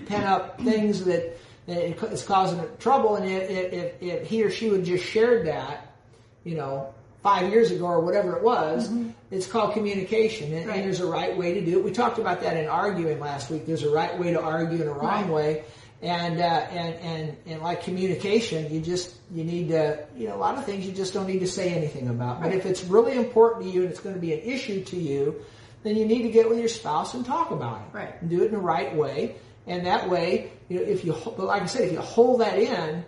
pent 0.07 0.25
up 0.27 0.61
things 0.61 1.05
that 1.05 1.39
that 1.67 1.79
it's 2.13 2.23
causing 2.25 2.61
trouble, 2.79 3.17
and 3.17 3.29
if, 3.29 3.73
if, 3.73 4.03
if 4.03 4.27
he 4.29 4.45
or 4.45 4.51
she 4.51 4.69
would 4.71 4.85
just 4.85 5.03
shared 5.05 5.47
that, 5.47 5.93
you 6.45 6.55
know, 6.57 6.93
five 7.27 7.51
years 7.51 7.73
ago 7.73 7.87
or 7.87 8.01
whatever 8.01 8.37
it 8.37 8.43
was, 8.45 8.89
it's 9.33 9.49
called 9.49 9.73
communication, 9.75 10.53
and, 10.53 10.67
Right. 10.69 10.77
and 10.77 10.85
there's 10.85 11.01
a 11.01 11.07
right 11.07 11.37
way 11.37 11.55
to 11.55 11.61
do 11.61 11.79
it. 11.81 11.85
We 11.85 11.91
talked 11.91 12.19
about 12.21 12.41
that 12.43 12.57
in 12.57 12.69
arguing 12.69 13.19
last 13.19 13.51
week. 13.51 13.67
There's 13.67 13.83
a 13.83 13.91
right 13.91 14.17
way 14.17 14.33
to 14.33 14.41
argue 14.41 14.81
and 14.81 14.89
a 14.89 14.93
wrong 14.93 15.25
Right. 15.25 15.29
way, 15.39 15.65
and 16.03 16.41
uh, 16.41 16.45
and 16.45 16.95
and 17.13 17.37
and 17.49 17.63
like 17.63 17.83
communication, 17.83 18.73
you 18.73 18.81
just 18.81 19.13
you 19.35 19.43
need 19.43 19.71
to 19.71 19.99
you 20.17 20.29
know 20.29 20.37
a 20.37 20.43
lot 20.47 20.57
of 20.57 20.65
things 20.67 20.87
you 20.87 20.93
just 20.93 21.15
don't 21.15 21.27
need 21.27 21.41
to 21.41 21.49
say 21.49 21.71
anything 21.71 22.07
about. 22.09 22.41
But 22.43 22.53
if 22.53 22.65
it's 22.65 22.85
really 22.85 23.15
important 23.17 23.65
to 23.65 23.71
you 23.73 23.81
and 23.83 23.91
it's 23.91 23.99
going 23.99 24.15
to 24.15 24.21
be 24.21 24.33
an 24.33 24.41
issue 24.41 24.85
to 24.85 24.97
you, 24.97 25.35
then 25.83 25.97
you 25.97 26.07
need 26.07 26.23
to 26.23 26.31
get 26.31 26.49
with 26.49 26.61
your 26.61 26.69
spouse 26.69 27.15
and 27.15 27.27
talk 27.27 27.51
about 27.51 27.81
it. 27.81 27.97
Right. 27.99 28.15
And 28.21 28.31
do 28.31 28.43
it 28.45 28.47
in 28.47 28.53
the 28.53 28.59
right 28.75 28.95
way, 28.95 29.35
and 29.67 29.85
that 29.87 30.09
way, 30.09 30.53
you 30.69 30.77
know, 30.79 30.85
if 30.85 31.05
you 31.05 31.13
but 31.25 31.47
like 31.47 31.63
I 31.63 31.67
said, 31.67 31.83
if 31.89 31.93
you 31.93 31.99
hold 32.01 32.39
that 32.43 32.57
in 32.57 33.05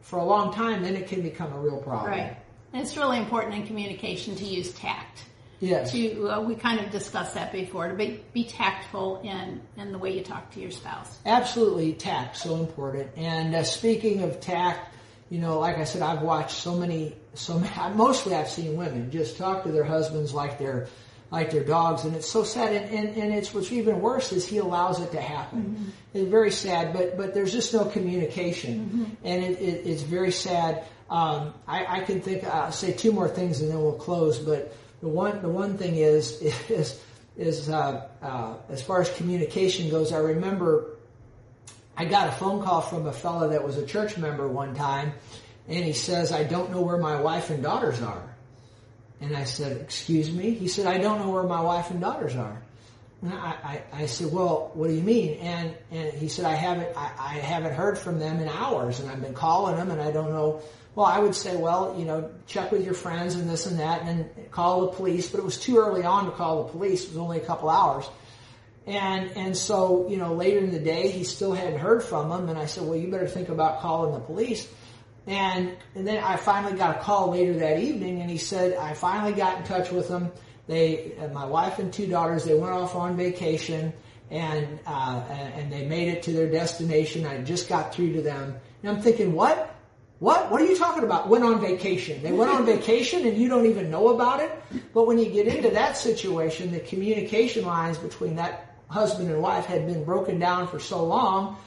for 0.00 0.18
a 0.18 0.24
long 0.24 0.54
time, 0.54 0.82
then 0.84 0.96
it 0.96 1.06
can 1.08 1.20
become 1.20 1.52
a 1.52 1.60
real 1.60 1.82
problem. 1.82 2.12
Right. 2.12 2.37
It's 2.74 2.96
really 2.96 3.18
important 3.18 3.54
in 3.54 3.66
communication 3.66 4.36
to 4.36 4.44
use 4.44 4.72
tact. 4.72 5.24
Yes. 5.60 5.90
To 5.92 6.28
uh, 6.28 6.40
we 6.40 6.54
kind 6.54 6.78
of 6.78 6.90
discussed 6.90 7.34
that 7.34 7.50
before 7.50 7.88
to 7.88 7.94
be, 7.94 8.22
be 8.32 8.44
tactful 8.44 9.20
in 9.22 9.60
in 9.76 9.90
the 9.90 9.98
way 9.98 10.16
you 10.16 10.22
talk 10.22 10.52
to 10.52 10.60
your 10.60 10.70
spouse. 10.70 11.18
Absolutely, 11.26 11.94
tact 11.94 12.36
so 12.36 12.56
important. 12.56 13.10
And 13.16 13.54
uh, 13.54 13.64
speaking 13.64 14.22
of 14.22 14.40
tact, 14.40 14.94
you 15.30 15.40
know, 15.40 15.58
like 15.58 15.78
I 15.78 15.84
said, 15.84 16.02
I've 16.02 16.22
watched 16.22 16.56
so 16.56 16.76
many, 16.76 17.16
so 17.34 17.58
many, 17.58 17.94
mostly 17.94 18.34
I've 18.34 18.48
seen 18.48 18.76
women 18.76 19.10
just 19.10 19.36
talk 19.36 19.64
to 19.64 19.72
their 19.72 19.84
husbands 19.84 20.32
like 20.32 20.58
they're 20.58 20.88
like 21.30 21.50
their 21.50 21.64
dogs, 21.64 22.04
and 22.04 22.14
it's 22.16 22.28
so 22.28 22.42
sad. 22.42 22.72
And, 22.72 22.94
and, 22.94 23.16
and 23.16 23.34
it's 23.34 23.52
what's 23.52 23.70
even 23.72 24.00
worse 24.00 24.32
is 24.32 24.46
he 24.46 24.58
allows 24.58 25.00
it 25.00 25.10
to 25.12 25.20
happen. 25.20 25.92
It's 26.14 26.28
very 26.28 26.50
sad, 26.50 26.92
but 26.92 27.16
but 27.16 27.34
there's 27.34 27.52
just 27.52 27.72
no 27.74 27.84
communication, 27.84 29.16
and 29.24 29.44
it, 29.44 29.60
it, 29.60 29.86
it's 29.86 30.02
very 30.02 30.32
sad. 30.32 30.84
Um, 31.10 31.54
I, 31.66 32.00
I 32.00 32.00
can 32.00 32.20
think 32.20 32.44
I'll 32.44 32.72
say 32.72 32.92
two 32.92 33.12
more 33.12 33.28
things 33.28 33.60
and 33.62 33.70
then 33.70 33.80
we'll 33.80 33.92
close. 33.92 34.38
But 34.38 34.74
the 35.00 35.08
one 35.08 35.40
the 35.42 35.48
one 35.48 35.78
thing 35.78 35.96
is 35.96 36.40
is 36.68 37.00
is 37.36 37.68
uh, 37.68 38.08
uh, 38.22 38.54
as 38.68 38.82
far 38.82 39.00
as 39.00 39.10
communication 39.10 39.90
goes. 39.90 40.12
I 40.12 40.18
remember 40.18 40.96
I 41.96 42.04
got 42.04 42.28
a 42.28 42.32
phone 42.32 42.62
call 42.62 42.80
from 42.80 43.06
a 43.06 43.12
fellow 43.12 43.48
that 43.48 43.64
was 43.64 43.76
a 43.76 43.84
church 43.84 44.16
member 44.16 44.46
one 44.46 44.74
time, 44.74 45.12
and 45.66 45.84
he 45.84 45.92
says, 45.92 46.30
I 46.30 46.44
don't 46.44 46.70
know 46.70 46.80
where 46.80 46.98
my 46.98 47.20
wife 47.20 47.50
and 47.50 47.62
daughters 47.62 48.00
are. 48.00 48.27
And 49.20 49.36
I 49.36 49.44
said, 49.44 49.80
excuse 49.80 50.30
me? 50.30 50.50
He 50.50 50.68
said, 50.68 50.86
I 50.86 50.98
don't 50.98 51.18
know 51.18 51.30
where 51.30 51.42
my 51.42 51.60
wife 51.60 51.90
and 51.90 52.00
daughters 52.00 52.36
are. 52.36 52.62
And 53.20 53.32
I, 53.32 53.36
I, 53.64 53.82
I 53.92 54.06
said, 54.06 54.32
well, 54.32 54.70
what 54.74 54.88
do 54.88 54.94
you 54.94 55.02
mean? 55.02 55.38
And, 55.40 55.74
and 55.90 56.12
he 56.12 56.28
said, 56.28 56.44
I 56.44 56.54
haven't, 56.54 56.96
I, 56.96 57.10
I 57.18 57.34
haven't 57.38 57.74
heard 57.74 57.98
from 57.98 58.20
them 58.20 58.40
in 58.40 58.48
hours 58.48 59.00
and 59.00 59.10
I've 59.10 59.20
been 59.20 59.34
calling 59.34 59.76
them 59.76 59.90
and 59.90 60.00
I 60.00 60.12
don't 60.12 60.30
know. 60.30 60.62
Well, 60.94 61.06
I 61.06 61.18
would 61.18 61.34
say, 61.34 61.56
well, 61.56 61.96
you 61.98 62.04
know, 62.04 62.30
check 62.46 62.70
with 62.70 62.84
your 62.84 62.94
friends 62.94 63.34
and 63.34 63.50
this 63.50 63.66
and 63.66 63.80
that 63.80 64.02
and 64.02 64.28
call 64.50 64.82
the 64.82 64.92
police, 64.92 65.30
but 65.30 65.38
it 65.38 65.44
was 65.44 65.58
too 65.58 65.78
early 65.78 66.04
on 66.04 66.26
to 66.26 66.30
call 66.30 66.64
the 66.64 66.72
police. 66.72 67.04
It 67.04 67.10
was 67.10 67.18
only 67.18 67.38
a 67.38 67.44
couple 67.44 67.68
hours. 67.68 68.08
And, 68.86 69.30
and 69.36 69.56
so, 69.56 70.08
you 70.08 70.16
know, 70.16 70.34
later 70.34 70.58
in 70.60 70.70
the 70.70 70.78
day, 70.78 71.10
he 71.10 71.24
still 71.24 71.52
hadn't 71.52 71.78
heard 71.78 72.02
from 72.02 72.30
them. 72.30 72.48
And 72.48 72.58
I 72.58 72.66
said, 72.66 72.84
well, 72.84 72.96
you 72.96 73.10
better 73.10 73.28
think 73.28 73.48
about 73.48 73.80
calling 73.80 74.14
the 74.14 74.20
police. 74.20 74.66
And, 75.28 75.76
and 75.94 76.06
then 76.06 76.24
I 76.24 76.36
finally 76.36 76.72
got 76.72 76.96
a 76.96 77.00
call 77.00 77.32
later 77.32 77.52
that 77.58 77.80
evening 77.80 78.22
and 78.22 78.30
he 78.30 78.38
said, 78.38 78.74
I 78.78 78.94
finally 78.94 79.34
got 79.34 79.58
in 79.58 79.64
touch 79.64 79.92
with 79.92 80.08
them. 80.08 80.32
They, 80.66 81.12
my 81.34 81.44
wife 81.44 81.78
and 81.78 81.92
two 81.92 82.06
daughters, 82.06 82.44
they 82.44 82.54
went 82.54 82.72
off 82.72 82.96
on 82.96 83.14
vacation 83.14 83.92
and, 84.30 84.80
uh, 84.86 85.22
and 85.30 85.70
they 85.70 85.84
made 85.84 86.08
it 86.08 86.22
to 86.24 86.32
their 86.32 86.50
destination. 86.50 87.26
I 87.26 87.42
just 87.42 87.68
got 87.68 87.94
through 87.94 88.14
to 88.14 88.22
them. 88.22 88.56
And 88.82 88.90
I'm 88.90 89.02
thinking, 89.02 89.34
what? 89.34 89.74
What? 90.18 90.50
What 90.50 90.62
are 90.62 90.64
you 90.64 90.76
talking 90.78 91.04
about? 91.04 91.28
Went 91.28 91.44
on 91.44 91.60
vacation. 91.60 92.22
They 92.22 92.32
went 92.32 92.50
on 92.50 92.64
vacation 92.74 93.26
and 93.26 93.36
you 93.36 93.50
don't 93.50 93.66
even 93.66 93.90
know 93.90 94.08
about 94.08 94.40
it? 94.40 94.50
But 94.94 95.06
when 95.06 95.18
you 95.18 95.28
get 95.28 95.46
into 95.46 95.68
that 95.70 95.98
situation, 95.98 96.72
the 96.72 96.80
communication 96.80 97.66
lines 97.66 97.98
between 97.98 98.36
that 98.36 98.76
husband 98.88 99.30
and 99.30 99.42
wife 99.42 99.66
had 99.66 99.86
been 99.86 100.04
broken 100.04 100.38
down 100.38 100.68
for 100.68 100.78
so 100.78 101.04
long 101.04 101.58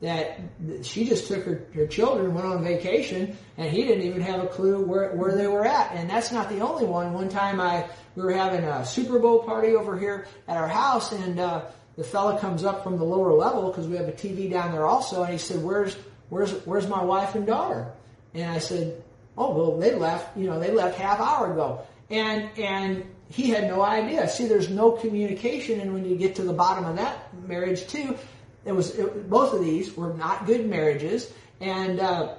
that 0.00 0.40
she 0.82 1.04
just 1.04 1.28
took 1.28 1.44
her, 1.44 1.66
her 1.74 1.86
children, 1.86 2.32
went 2.32 2.46
on 2.46 2.64
vacation, 2.64 3.36
and 3.58 3.70
he 3.70 3.82
didn't 3.82 4.04
even 4.04 4.22
have 4.22 4.42
a 4.42 4.46
clue 4.46 4.82
where, 4.82 5.14
where 5.14 5.36
they 5.36 5.46
were 5.46 5.66
at. 5.66 5.92
And 5.92 6.08
that's 6.08 6.32
not 6.32 6.48
the 6.48 6.60
only 6.60 6.86
one. 6.86 7.12
One 7.12 7.28
time 7.28 7.60
I, 7.60 7.86
we 8.16 8.22
were 8.22 8.32
having 8.32 8.64
a 8.64 8.84
Super 8.84 9.18
Bowl 9.18 9.42
party 9.42 9.74
over 9.74 9.98
here 9.98 10.26
at 10.48 10.56
our 10.56 10.68
house, 10.68 11.12
and 11.12 11.38
uh, 11.38 11.66
the 11.96 12.04
fella 12.04 12.38
comes 12.38 12.64
up 12.64 12.82
from 12.82 12.96
the 12.96 13.04
lower 13.04 13.32
level 13.32 13.68
because 13.68 13.86
we 13.86 13.96
have 13.96 14.08
a 14.08 14.12
TV 14.12 14.50
down 14.50 14.72
there 14.72 14.86
also, 14.86 15.22
and 15.22 15.32
he 15.32 15.38
said, 15.38 15.62
"Where's 15.62 15.94
where's 16.30 16.52
where's 16.64 16.88
my 16.88 17.04
wife 17.04 17.34
and 17.34 17.46
daughter?" 17.46 17.92
And 18.32 18.50
I 18.50 18.58
said, 18.58 19.02
"Oh 19.36 19.54
well, 19.54 19.78
they 19.78 19.94
left. 19.94 20.34
You 20.34 20.46
know, 20.46 20.58
they 20.58 20.70
left 20.70 20.98
half 20.98 21.20
hour 21.20 21.52
ago." 21.52 21.82
And 22.08 22.48
and 22.58 23.04
he 23.28 23.50
had 23.50 23.68
no 23.68 23.82
idea. 23.82 24.28
See, 24.28 24.46
there's 24.46 24.70
no 24.70 24.92
communication, 24.92 25.78
and 25.80 25.92
when 25.92 26.06
you 26.06 26.16
get 26.16 26.36
to 26.36 26.42
the 26.42 26.54
bottom 26.54 26.86
of 26.86 26.96
that 26.96 27.32
marriage 27.46 27.86
too, 27.86 28.16
it 28.64 28.72
was 28.72 28.98
it, 28.98 29.28
both 29.28 29.54
of 29.54 29.64
these 29.64 29.96
were 29.96 30.12
not 30.14 30.46
good 30.46 30.68
marriages, 30.68 31.32
and 31.60 32.00
uh, 32.00 32.34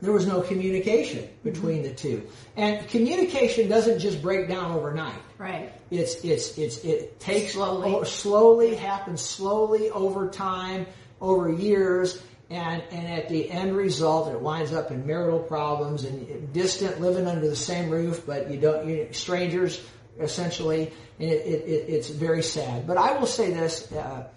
there 0.00 0.12
was 0.12 0.26
no 0.26 0.40
communication 0.42 1.28
between 1.42 1.82
mm-hmm. 1.82 1.88
the 1.88 1.94
two. 1.94 2.26
And 2.56 2.86
communication 2.88 3.68
doesn't 3.68 3.98
just 3.98 4.22
break 4.22 4.48
down 4.48 4.72
overnight. 4.72 5.20
Right. 5.38 5.72
It's 5.90 6.16
it's 6.24 6.56
it's 6.58 6.78
it 6.84 7.18
takes 7.20 7.52
slowly, 7.52 8.04
slowly 8.04 8.74
happens 8.74 9.20
slowly 9.20 9.90
over 9.90 10.28
time, 10.28 10.86
over 11.20 11.50
years, 11.50 12.22
and 12.50 12.82
and 12.90 13.06
at 13.06 13.28
the 13.28 13.50
end 13.50 13.76
result, 13.76 14.32
it 14.32 14.40
winds 14.40 14.72
up 14.72 14.90
in 14.90 15.06
marital 15.06 15.40
problems 15.40 16.04
and 16.04 16.52
distant 16.52 17.00
living 17.00 17.26
under 17.26 17.48
the 17.48 17.56
same 17.56 17.90
roof, 17.90 18.24
but 18.26 18.50
you 18.50 18.58
don't 18.58 18.88
you 18.88 19.08
strangers 19.12 19.82
essentially, 20.18 20.92
and 21.18 21.30
it, 21.30 21.46
it, 21.46 21.88
it's 21.88 22.08
very 22.08 22.42
sad. 22.42 22.86
But 22.86 22.96
I 22.96 23.18
will 23.18 23.26
say 23.26 23.52
this. 23.52 23.90
Uh, 23.92 24.28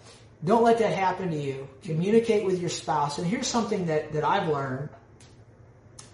don't 0.44 0.64
let 0.64 0.80
that 0.80 0.94
happen 0.94 1.32
to 1.32 1.38
you. 1.38 1.68
Communicate 1.84 2.46
with 2.46 2.62
your 2.62 2.70
spouse. 2.70 3.18
And 3.18 3.28
here's 3.28 3.48
something 3.48 3.88
that, 3.88 4.14
that 4.14 4.24
I've 4.24 4.48
learned, 4.48 4.90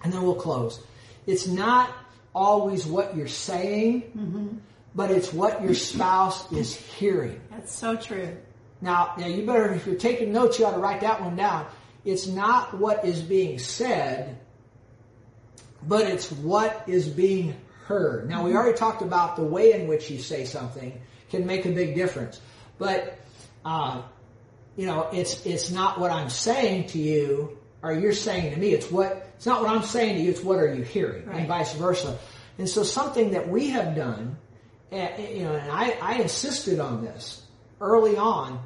and 0.03 0.11
then 0.11 0.23
we'll 0.23 0.35
close. 0.35 0.79
It's 1.27 1.47
not 1.47 1.91
always 2.33 2.85
what 2.85 3.15
you're 3.15 3.27
saying, 3.27 4.01
mm-hmm. 4.01 4.47
but 4.95 5.11
it's 5.11 5.31
what 5.31 5.61
your 5.61 5.73
spouse 5.73 6.51
is 6.51 6.75
hearing. 6.75 7.39
That's 7.51 7.73
so 7.73 7.95
true. 7.95 8.35
Now, 8.81 9.13
now 9.17 9.27
you 9.27 9.45
better, 9.45 9.73
if 9.73 9.85
you're 9.85 9.95
taking 9.95 10.31
notes, 10.33 10.59
you 10.59 10.65
ought 10.65 10.73
to 10.73 10.79
write 10.79 11.01
that 11.01 11.21
one 11.21 11.35
down. 11.35 11.67
It's 12.03 12.27
not 12.27 12.77
what 12.77 13.05
is 13.05 13.21
being 13.21 13.57
said, 13.57 14.37
but 15.87 16.07
it's 16.07 16.31
what 16.31 16.83
is 16.87 17.07
being 17.07 17.55
heard. 17.85 18.27
Now, 18.27 18.43
we 18.43 18.49
mm-hmm. 18.49 18.57
already 18.57 18.77
talked 18.77 19.01
about 19.01 19.35
the 19.35 19.43
way 19.43 19.73
in 19.73 19.87
which 19.87 20.09
you 20.09 20.19
say 20.19 20.45
something 20.45 20.99
can 21.29 21.45
make 21.45 21.65
a 21.65 21.71
big 21.71 21.95
difference. 21.95 22.41
But 22.77 23.17
uh, 23.63 24.01
you 24.75 24.85
know, 24.85 25.09
it's 25.13 25.45
it's 25.45 25.71
not 25.71 25.99
what 25.99 26.11
I'm 26.11 26.29
saying 26.29 26.87
to 26.89 26.99
you 26.99 27.57
or 27.81 27.93
you're 27.93 28.13
saying 28.13 28.53
to 28.53 28.59
me. 28.59 28.73
It's 28.73 28.89
what 28.89 29.31
it's 29.35 29.45
not 29.45 29.61
what 29.61 29.69
I'm 29.69 29.83
saying 29.83 30.15
to 30.15 30.21
you. 30.21 30.31
It's 30.31 30.43
what 30.43 30.59
are 30.59 30.73
you 30.73 30.83
hearing, 30.83 31.25
right. 31.27 31.37
and 31.37 31.47
vice 31.47 31.73
versa. 31.73 32.17
And 32.57 32.67
so 32.67 32.83
something 32.83 33.31
that 33.31 33.47
we 33.47 33.69
have 33.69 33.95
done, 33.95 34.37
eh, 34.91 35.33
you 35.33 35.43
know, 35.43 35.53
and 35.53 35.71
I, 35.71 35.91
I 36.01 36.15
insisted 36.15 36.79
on 36.79 37.03
this 37.03 37.43
early 37.81 38.17
on, 38.17 38.65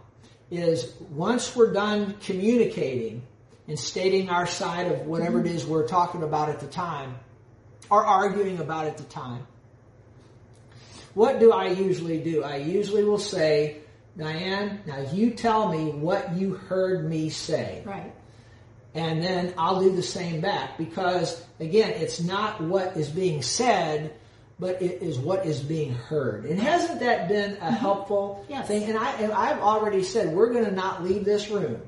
is 0.51 0.93
once 1.11 1.55
we're 1.55 1.73
done 1.73 2.15
communicating 2.21 3.23
and 3.67 3.77
stating 3.77 4.29
our 4.29 4.47
side 4.47 4.91
of 4.91 5.05
whatever 5.05 5.39
mm-hmm. 5.39 5.47
it 5.47 5.55
is 5.55 5.65
we're 5.65 5.87
talking 5.87 6.23
about 6.23 6.49
at 6.49 6.59
the 6.59 6.67
time, 6.67 7.15
or 7.89 8.05
arguing 8.05 8.59
about 8.59 8.85
at 8.85 8.97
the 8.97 9.03
time. 9.03 9.45
What 11.13 11.39
do 11.39 11.51
I 11.51 11.69
usually 11.69 12.19
do? 12.19 12.43
I 12.43 12.57
usually 12.57 13.03
will 13.03 13.19
say, 13.19 13.79
Diane, 14.19 14.81
now 14.85 14.99
you 15.13 15.31
tell 15.31 15.71
me 15.71 15.91
what 15.91 16.35
you 16.35 16.53
heard 16.53 17.09
me 17.09 17.29
say. 17.29 17.81
Right. 17.85 18.13
And 18.93 19.23
then 19.23 19.53
I'll 19.57 19.81
do 19.81 19.95
the 19.95 20.03
same 20.03 20.41
back 20.41 20.77
because, 20.77 21.43
again, 21.59 21.91
it's 21.91 22.19
not 22.19 22.59
what 22.59 22.97
is 22.97 23.07
being 23.07 23.41
said, 23.41 24.13
but 24.59 24.81
it 24.81 25.01
is 25.01 25.17
what 25.17 25.45
is 25.45 25.61
being 25.61 25.93
heard. 25.93 26.45
And 26.45 26.59
hasn't 26.59 26.99
that 26.99 27.29
been 27.29 27.53
a 27.53 27.55
mm-hmm. 27.55 27.75
helpful 27.75 28.45
yes. 28.49 28.67
thing? 28.67 28.83
And 28.83 28.97
I, 28.97 29.31
I've 29.31 29.61
already 29.61 30.03
said 30.03 30.35
we're 30.35 30.51
going 30.51 30.65
to 30.65 30.71
not 30.71 31.03
leave 31.03 31.23
this 31.23 31.49
room 31.49 31.81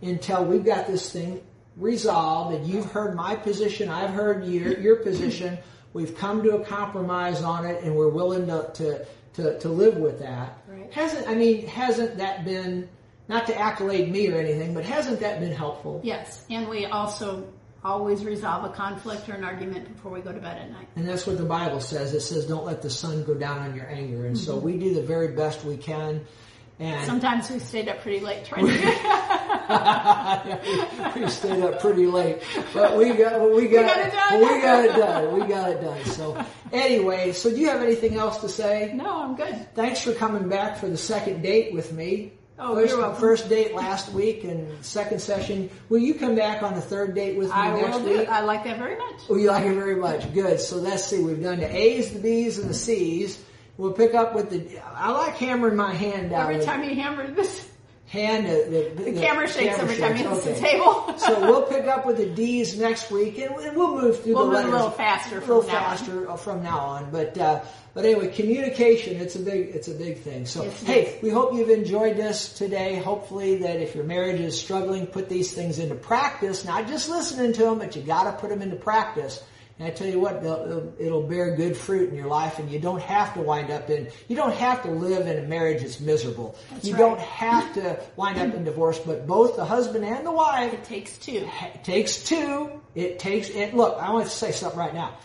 until 0.00 0.44
we've 0.44 0.64
got 0.64 0.86
this 0.86 1.12
thing 1.12 1.42
resolved 1.76 2.54
and 2.54 2.66
you've 2.66 2.90
heard 2.92 3.14
my 3.14 3.36
position, 3.36 3.88
I've 3.88 4.10
heard 4.10 4.46
your, 4.46 4.78
your 4.78 4.96
position. 4.96 5.58
We've 5.94 6.16
come 6.16 6.42
to 6.42 6.56
a 6.56 6.64
compromise 6.64 7.42
on 7.42 7.64
it 7.64 7.82
and 7.82 7.96
we're 7.96 8.10
willing 8.10 8.46
to, 8.48 8.70
to, 8.74 9.06
to, 9.38 9.58
to 9.60 9.68
live 9.68 9.96
with 9.96 10.18
that. 10.18 10.58
Hasn't 10.90 11.28
I 11.28 11.34
mean 11.34 11.66
hasn't 11.66 12.18
that 12.18 12.44
been 12.44 12.88
not 13.28 13.46
to 13.46 13.56
accolade 13.56 14.10
me 14.10 14.28
or 14.32 14.38
anything, 14.38 14.74
but 14.74 14.84
hasn't 14.84 15.20
that 15.20 15.38
been 15.38 15.52
helpful? 15.52 16.00
Yes, 16.02 16.44
and 16.50 16.68
we 16.68 16.86
also 16.86 17.46
always 17.84 18.24
resolve 18.24 18.64
a 18.64 18.74
conflict 18.74 19.28
or 19.28 19.34
an 19.34 19.44
argument 19.44 19.94
before 19.94 20.10
we 20.10 20.20
go 20.20 20.32
to 20.32 20.40
bed 20.40 20.58
at 20.58 20.70
night. 20.72 20.88
And 20.96 21.08
that's 21.08 21.24
what 21.24 21.38
the 21.38 21.44
Bible 21.44 21.80
says. 21.80 22.12
It 22.14 22.20
says, 22.20 22.46
"Don't 22.46 22.64
let 22.64 22.82
the 22.82 22.90
sun 22.90 23.22
go 23.22 23.34
down 23.34 23.58
on 23.58 23.76
your 23.76 23.86
anger." 23.86 24.26
And 24.26 24.34
mm-hmm. 24.34 24.44
so 24.44 24.56
we 24.56 24.76
do 24.76 24.92
the 24.92 25.02
very 25.02 25.28
best 25.28 25.64
we 25.64 25.76
can. 25.76 26.26
And 26.80 27.04
sometimes 27.06 27.50
we 27.50 27.58
stayed 27.58 27.88
up 27.88 28.02
pretty 28.02 28.20
late 28.20 28.44
trying 28.44 28.66
to. 28.66 28.72
yeah, 28.72 30.58
we, 31.14 31.20
we, 31.24 31.30
stayed 31.30 31.60
up 31.62 31.80
pretty 31.80 32.06
late, 32.06 32.40
but 32.72 32.96
we 32.96 33.14
got 33.14 33.40
we 33.50 33.66
got, 33.66 33.66
we 33.66 33.68
got 33.68 33.98
it 33.98 34.12
done. 34.12 34.40
We 34.40 34.60
got 34.62 34.84
it 34.84 34.96
done. 34.96 35.34
We 35.34 35.46
got 35.46 35.70
it 35.70 35.80
done. 35.80 36.04
So 36.04 36.46
anyway, 36.72 37.32
so 37.32 37.50
do 37.50 37.56
you 37.56 37.68
have 37.68 37.82
anything 37.82 38.14
else 38.14 38.38
to 38.38 38.48
say? 38.48 38.92
No, 38.94 39.22
I'm 39.22 39.34
good. 39.34 39.74
Thanks 39.74 40.02
for 40.02 40.12
coming 40.12 40.48
back 40.48 40.78
for 40.78 40.88
the 40.88 40.96
second 40.96 41.42
date 41.42 41.74
with 41.74 41.92
me. 41.92 42.32
Oh, 42.60 42.74
first, 42.74 43.20
first 43.20 43.48
date 43.48 43.72
last 43.74 44.12
week 44.12 44.42
and 44.42 44.84
second 44.84 45.20
session. 45.20 45.70
Will 45.88 46.00
you 46.00 46.14
come 46.14 46.34
back 46.34 46.64
on 46.64 46.74
the 46.74 46.80
third 46.80 47.14
date 47.14 47.36
with 47.36 47.48
me 47.48 47.54
I 47.54 47.80
next 47.80 48.00
week? 48.00 48.28
I 48.28 48.40
like 48.40 48.64
that 48.64 48.78
very 48.78 48.98
much. 48.98 49.20
Oh, 49.28 49.36
you 49.36 49.48
like 49.48 49.64
it 49.64 49.74
very 49.74 49.94
much. 49.94 50.32
Good. 50.34 50.58
So 50.60 50.76
let's 50.76 51.04
see. 51.04 51.22
We've 51.22 51.40
done 51.40 51.60
the 51.60 51.72
A's, 51.72 52.12
the 52.12 52.18
B's, 52.18 52.58
and 52.58 52.68
the 52.68 52.74
C's. 52.74 53.42
We'll 53.78 53.92
pick 53.92 54.12
up 54.12 54.34
with 54.34 54.50
the. 54.50 54.80
I 54.94 55.12
like 55.12 55.36
hammering 55.36 55.76
my 55.76 55.94
hand 55.94 56.30
down. 56.30 56.52
Every 56.52 56.64
time 56.64 56.82
you 56.82 56.94
hammer 56.96 57.30
this 57.30 57.68
hand. 58.08 58.46
The, 58.46 58.92
the, 58.96 59.12
the 59.12 59.20
camera 59.20 59.46
shakes 59.46 59.76
camera 59.76 59.92
every 59.92 59.96
time 59.96 60.16
you 60.16 60.28
hit 60.28 60.44
the 60.44 60.60
table. 60.60 61.18
so 61.18 61.40
we'll 61.40 61.62
pick 61.62 61.86
up 61.86 62.06
with 62.06 62.16
the 62.16 62.26
D's 62.26 62.78
next 62.78 63.10
week, 63.10 63.38
and 63.38 63.54
we'll 63.54 63.94
move 63.94 64.22
through 64.22 64.34
we'll 64.34 64.50
the 64.50 64.50
move 64.50 64.54
letters 64.54 64.72
a 64.72 64.76
little 64.76 64.90
faster, 64.90 65.36
a 65.36 65.40
little 65.40 65.62
from 65.62 65.70
faster 65.70 66.24
now 66.24 66.36
from 66.36 66.62
now 66.62 66.78
on. 66.78 67.10
But 67.10 67.38
uh, 67.38 67.60
but 67.94 68.04
anyway, 68.04 68.28
communication 68.28 69.20
it's 69.20 69.36
a 69.36 69.40
big 69.40 69.68
it's 69.68 69.88
a 69.88 69.94
big 69.94 70.22
thing. 70.22 70.46
So 70.46 70.64
yes, 70.64 70.82
hey, 70.82 71.02
yes. 71.04 71.22
we 71.22 71.30
hope 71.30 71.54
you've 71.54 71.70
enjoyed 71.70 72.16
this 72.16 72.54
today. 72.54 72.96
Hopefully 72.96 73.58
that 73.58 73.80
if 73.80 73.94
your 73.94 74.04
marriage 74.04 74.40
is 74.40 74.58
struggling, 74.58 75.06
put 75.06 75.28
these 75.28 75.52
things 75.52 75.78
into 75.78 75.94
practice. 75.94 76.64
Not 76.64 76.88
just 76.88 77.08
listening 77.08 77.52
to 77.54 77.62
them, 77.62 77.78
but 77.78 77.94
you 77.94 78.02
got 78.02 78.24
to 78.24 78.32
put 78.32 78.50
them 78.50 78.62
into 78.62 78.76
practice. 78.76 79.42
And 79.78 79.86
I 79.86 79.92
tell 79.92 80.08
you 80.08 80.18
what, 80.18 80.42
it'll 80.98 81.22
bear 81.22 81.54
good 81.54 81.76
fruit 81.76 82.10
in 82.10 82.16
your 82.16 82.26
life, 82.26 82.58
and 82.58 82.68
you 82.68 82.80
don't 82.80 83.00
have 83.00 83.34
to 83.34 83.40
wind 83.40 83.70
up 83.70 83.88
in, 83.90 84.08
you 84.26 84.34
don't 84.34 84.54
have 84.54 84.82
to 84.82 84.90
live 84.90 85.28
in 85.28 85.44
a 85.44 85.46
marriage 85.46 85.82
that's 85.82 86.00
miserable. 86.00 86.56
That's 86.70 86.84
you 86.84 86.94
right. 86.94 86.98
don't 86.98 87.20
have 87.20 87.74
to 87.74 88.00
wind 88.16 88.38
up 88.38 88.54
in 88.54 88.64
divorce, 88.64 88.98
but 88.98 89.26
both 89.26 89.54
the 89.54 89.64
husband 89.64 90.04
and 90.04 90.26
the 90.26 90.32
wife. 90.32 90.74
It 90.74 90.82
takes 90.82 91.16
two. 91.18 91.48
It 91.74 91.84
takes 91.84 92.24
two. 92.24 92.80
It 92.96 93.20
takes, 93.20 93.50
it, 93.50 93.74
look, 93.74 93.96
I 94.02 94.10
want 94.12 94.26
to 94.26 94.32
say 94.32 94.50
something 94.50 94.78
right 94.78 94.94
now. 94.94 95.16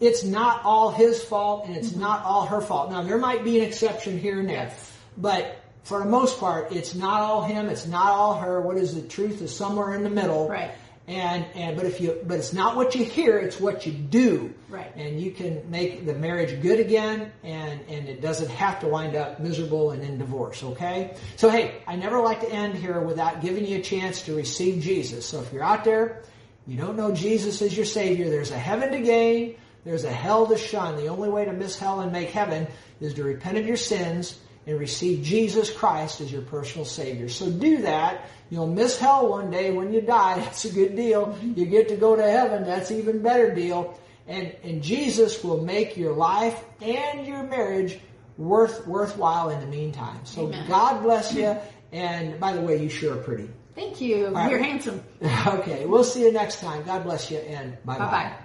It's 0.00 0.22
not 0.22 0.64
all 0.64 0.90
his 0.90 1.24
fault, 1.24 1.66
and 1.66 1.74
it's 1.74 1.90
mm-hmm. 1.90 2.00
not 2.00 2.24
all 2.24 2.44
her 2.46 2.60
fault. 2.60 2.90
Now, 2.90 3.02
there 3.02 3.16
might 3.16 3.42
be 3.42 3.60
an 3.60 3.64
exception 3.64 4.18
here 4.18 4.38
and 4.38 4.48
there, 4.48 4.66
yes. 4.68 4.92
but 5.16 5.56
for 5.84 5.98
the 5.98 6.06
most 6.06 6.38
part, 6.38 6.72
it's 6.72 6.94
not 6.94 7.22
all 7.22 7.42
him, 7.42 7.68
it's 7.68 7.86
not 7.86 8.08
all 8.08 8.38
her. 8.38 8.60
What 8.60 8.76
is 8.76 8.94
the 8.94 9.08
truth 9.08 9.40
is 9.40 9.54
somewhere 9.54 9.94
in 9.94 10.02
the 10.02 10.10
middle. 10.10 10.48
Right. 10.48 10.72
And 11.06 11.44
and 11.54 11.76
but 11.76 11.84
if 11.84 12.00
you 12.00 12.18
but 12.26 12.38
it's 12.38 12.54
not 12.54 12.76
what 12.76 12.94
you 12.94 13.04
hear, 13.04 13.38
it's 13.38 13.60
what 13.60 13.84
you 13.84 13.92
do. 13.92 14.54
Right. 14.70 14.90
And 14.96 15.20
you 15.20 15.32
can 15.32 15.70
make 15.70 16.06
the 16.06 16.14
marriage 16.14 16.62
good 16.62 16.80
again, 16.80 17.30
and 17.42 17.80
and 17.88 18.08
it 18.08 18.22
doesn't 18.22 18.48
have 18.50 18.80
to 18.80 18.88
wind 18.88 19.14
up 19.14 19.38
miserable 19.38 19.90
and 19.90 20.02
in 20.02 20.16
divorce. 20.16 20.62
Okay. 20.62 21.14
So 21.36 21.50
hey, 21.50 21.82
I 21.86 21.96
never 21.96 22.20
like 22.20 22.40
to 22.40 22.50
end 22.50 22.74
here 22.76 23.00
without 23.00 23.42
giving 23.42 23.66
you 23.66 23.78
a 23.78 23.82
chance 23.82 24.22
to 24.22 24.34
receive 24.34 24.82
Jesus. 24.82 25.26
So 25.26 25.42
if 25.42 25.52
you're 25.52 25.62
out 25.62 25.84
there, 25.84 26.22
you 26.66 26.78
don't 26.78 26.96
know 26.96 27.12
Jesus 27.12 27.60
as 27.60 27.76
your 27.76 27.86
Savior. 27.86 28.30
There's 28.30 28.50
a 28.50 28.58
heaven 28.58 28.90
to 28.92 29.00
gain. 29.00 29.56
There's 29.84 30.04
a 30.04 30.12
hell 30.12 30.46
to 30.46 30.56
shun. 30.56 30.96
The 30.96 31.08
only 31.08 31.28
way 31.28 31.44
to 31.44 31.52
miss 31.52 31.78
hell 31.78 32.00
and 32.00 32.10
make 32.10 32.30
heaven 32.30 32.66
is 33.02 33.12
to 33.14 33.24
repent 33.24 33.58
of 33.58 33.66
your 33.66 33.76
sins 33.76 34.38
and 34.66 34.80
receive 34.80 35.22
Jesus 35.22 35.70
Christ 35.70 36.22
as 36.22 36.32
your 36.32 36.42
personal 36.42 36.86
Savior. 36.86 37.28
So 37.28 37.50
do 37.50 37.82
that. 37.82 38.26
You'll 38.50 38.66
miss 38.68 38.98
hell 38.98 39.28
one 39.28 39.50
day 39.50 39.72
when 39.72 39.92
you 39.92 40.00
die. 40.00 40.38
That's 40.40 40.64
a 40.64 40.72
good 40.72 40.96
deal. 40.96 41.26
Mm-hmm. 41.26 41.58
You 41.58 41.66
get 41.66 41.88
to 41.88 41.96
go 41.96 42.16
to 42.16 42.22
heaven. 42.22 42.64
That's 42.64 42.90
even 42.90 43.22
better 43.22 43.54
deal. 43.54 43.98
And, 44.26 44.54
and 44.62 44.82
Jesus 44.82 45.42
will 45.44 45.62
make 45.62 45.96
your 45.96 46.12
life 46.12 46.62
and 46.80 47.26
your 47.26 47.42
marriage 47.42 47.98
worth 48.38 48.86
worthwhile 48.86 49.50
in 49.50 49.60
the 49.60 49.66
meantime. 49.66 50.20
So 50.24 50.46
Amen. 50.46 50.66
God 50.68 51.02
bless 51.02 51.34
you. 51.34 51.44
Mm-hmm. 51.44 51.96
And 51.96 52.40
by 52.40 52.52
the 52.52 52.60
way, 52.60 52.82
you 52.82 52.88
sure 52.88 53.14
are 53.14 53.22
pretty. 53.22 53.48
Thank 53.74 54.00
you. 54.00 54.28
right. 54.28 54.50
You're 54.50 54.62
handsome. 54.62 55.02
Okay, 55.46 55.84
we'll 55.86 56.04
see 56.04 56.22
you 56.22 56.32
next 56.32 56.60
time. 56.60 56.84
God 56.84 57.04
bless 57.04 57.30
you 57.30 57.38
and 57.38 57.76
bye 57.84 57.98
Bye 57.98 58.04
bye. 58.04 58.10
bye. 58.10 58.36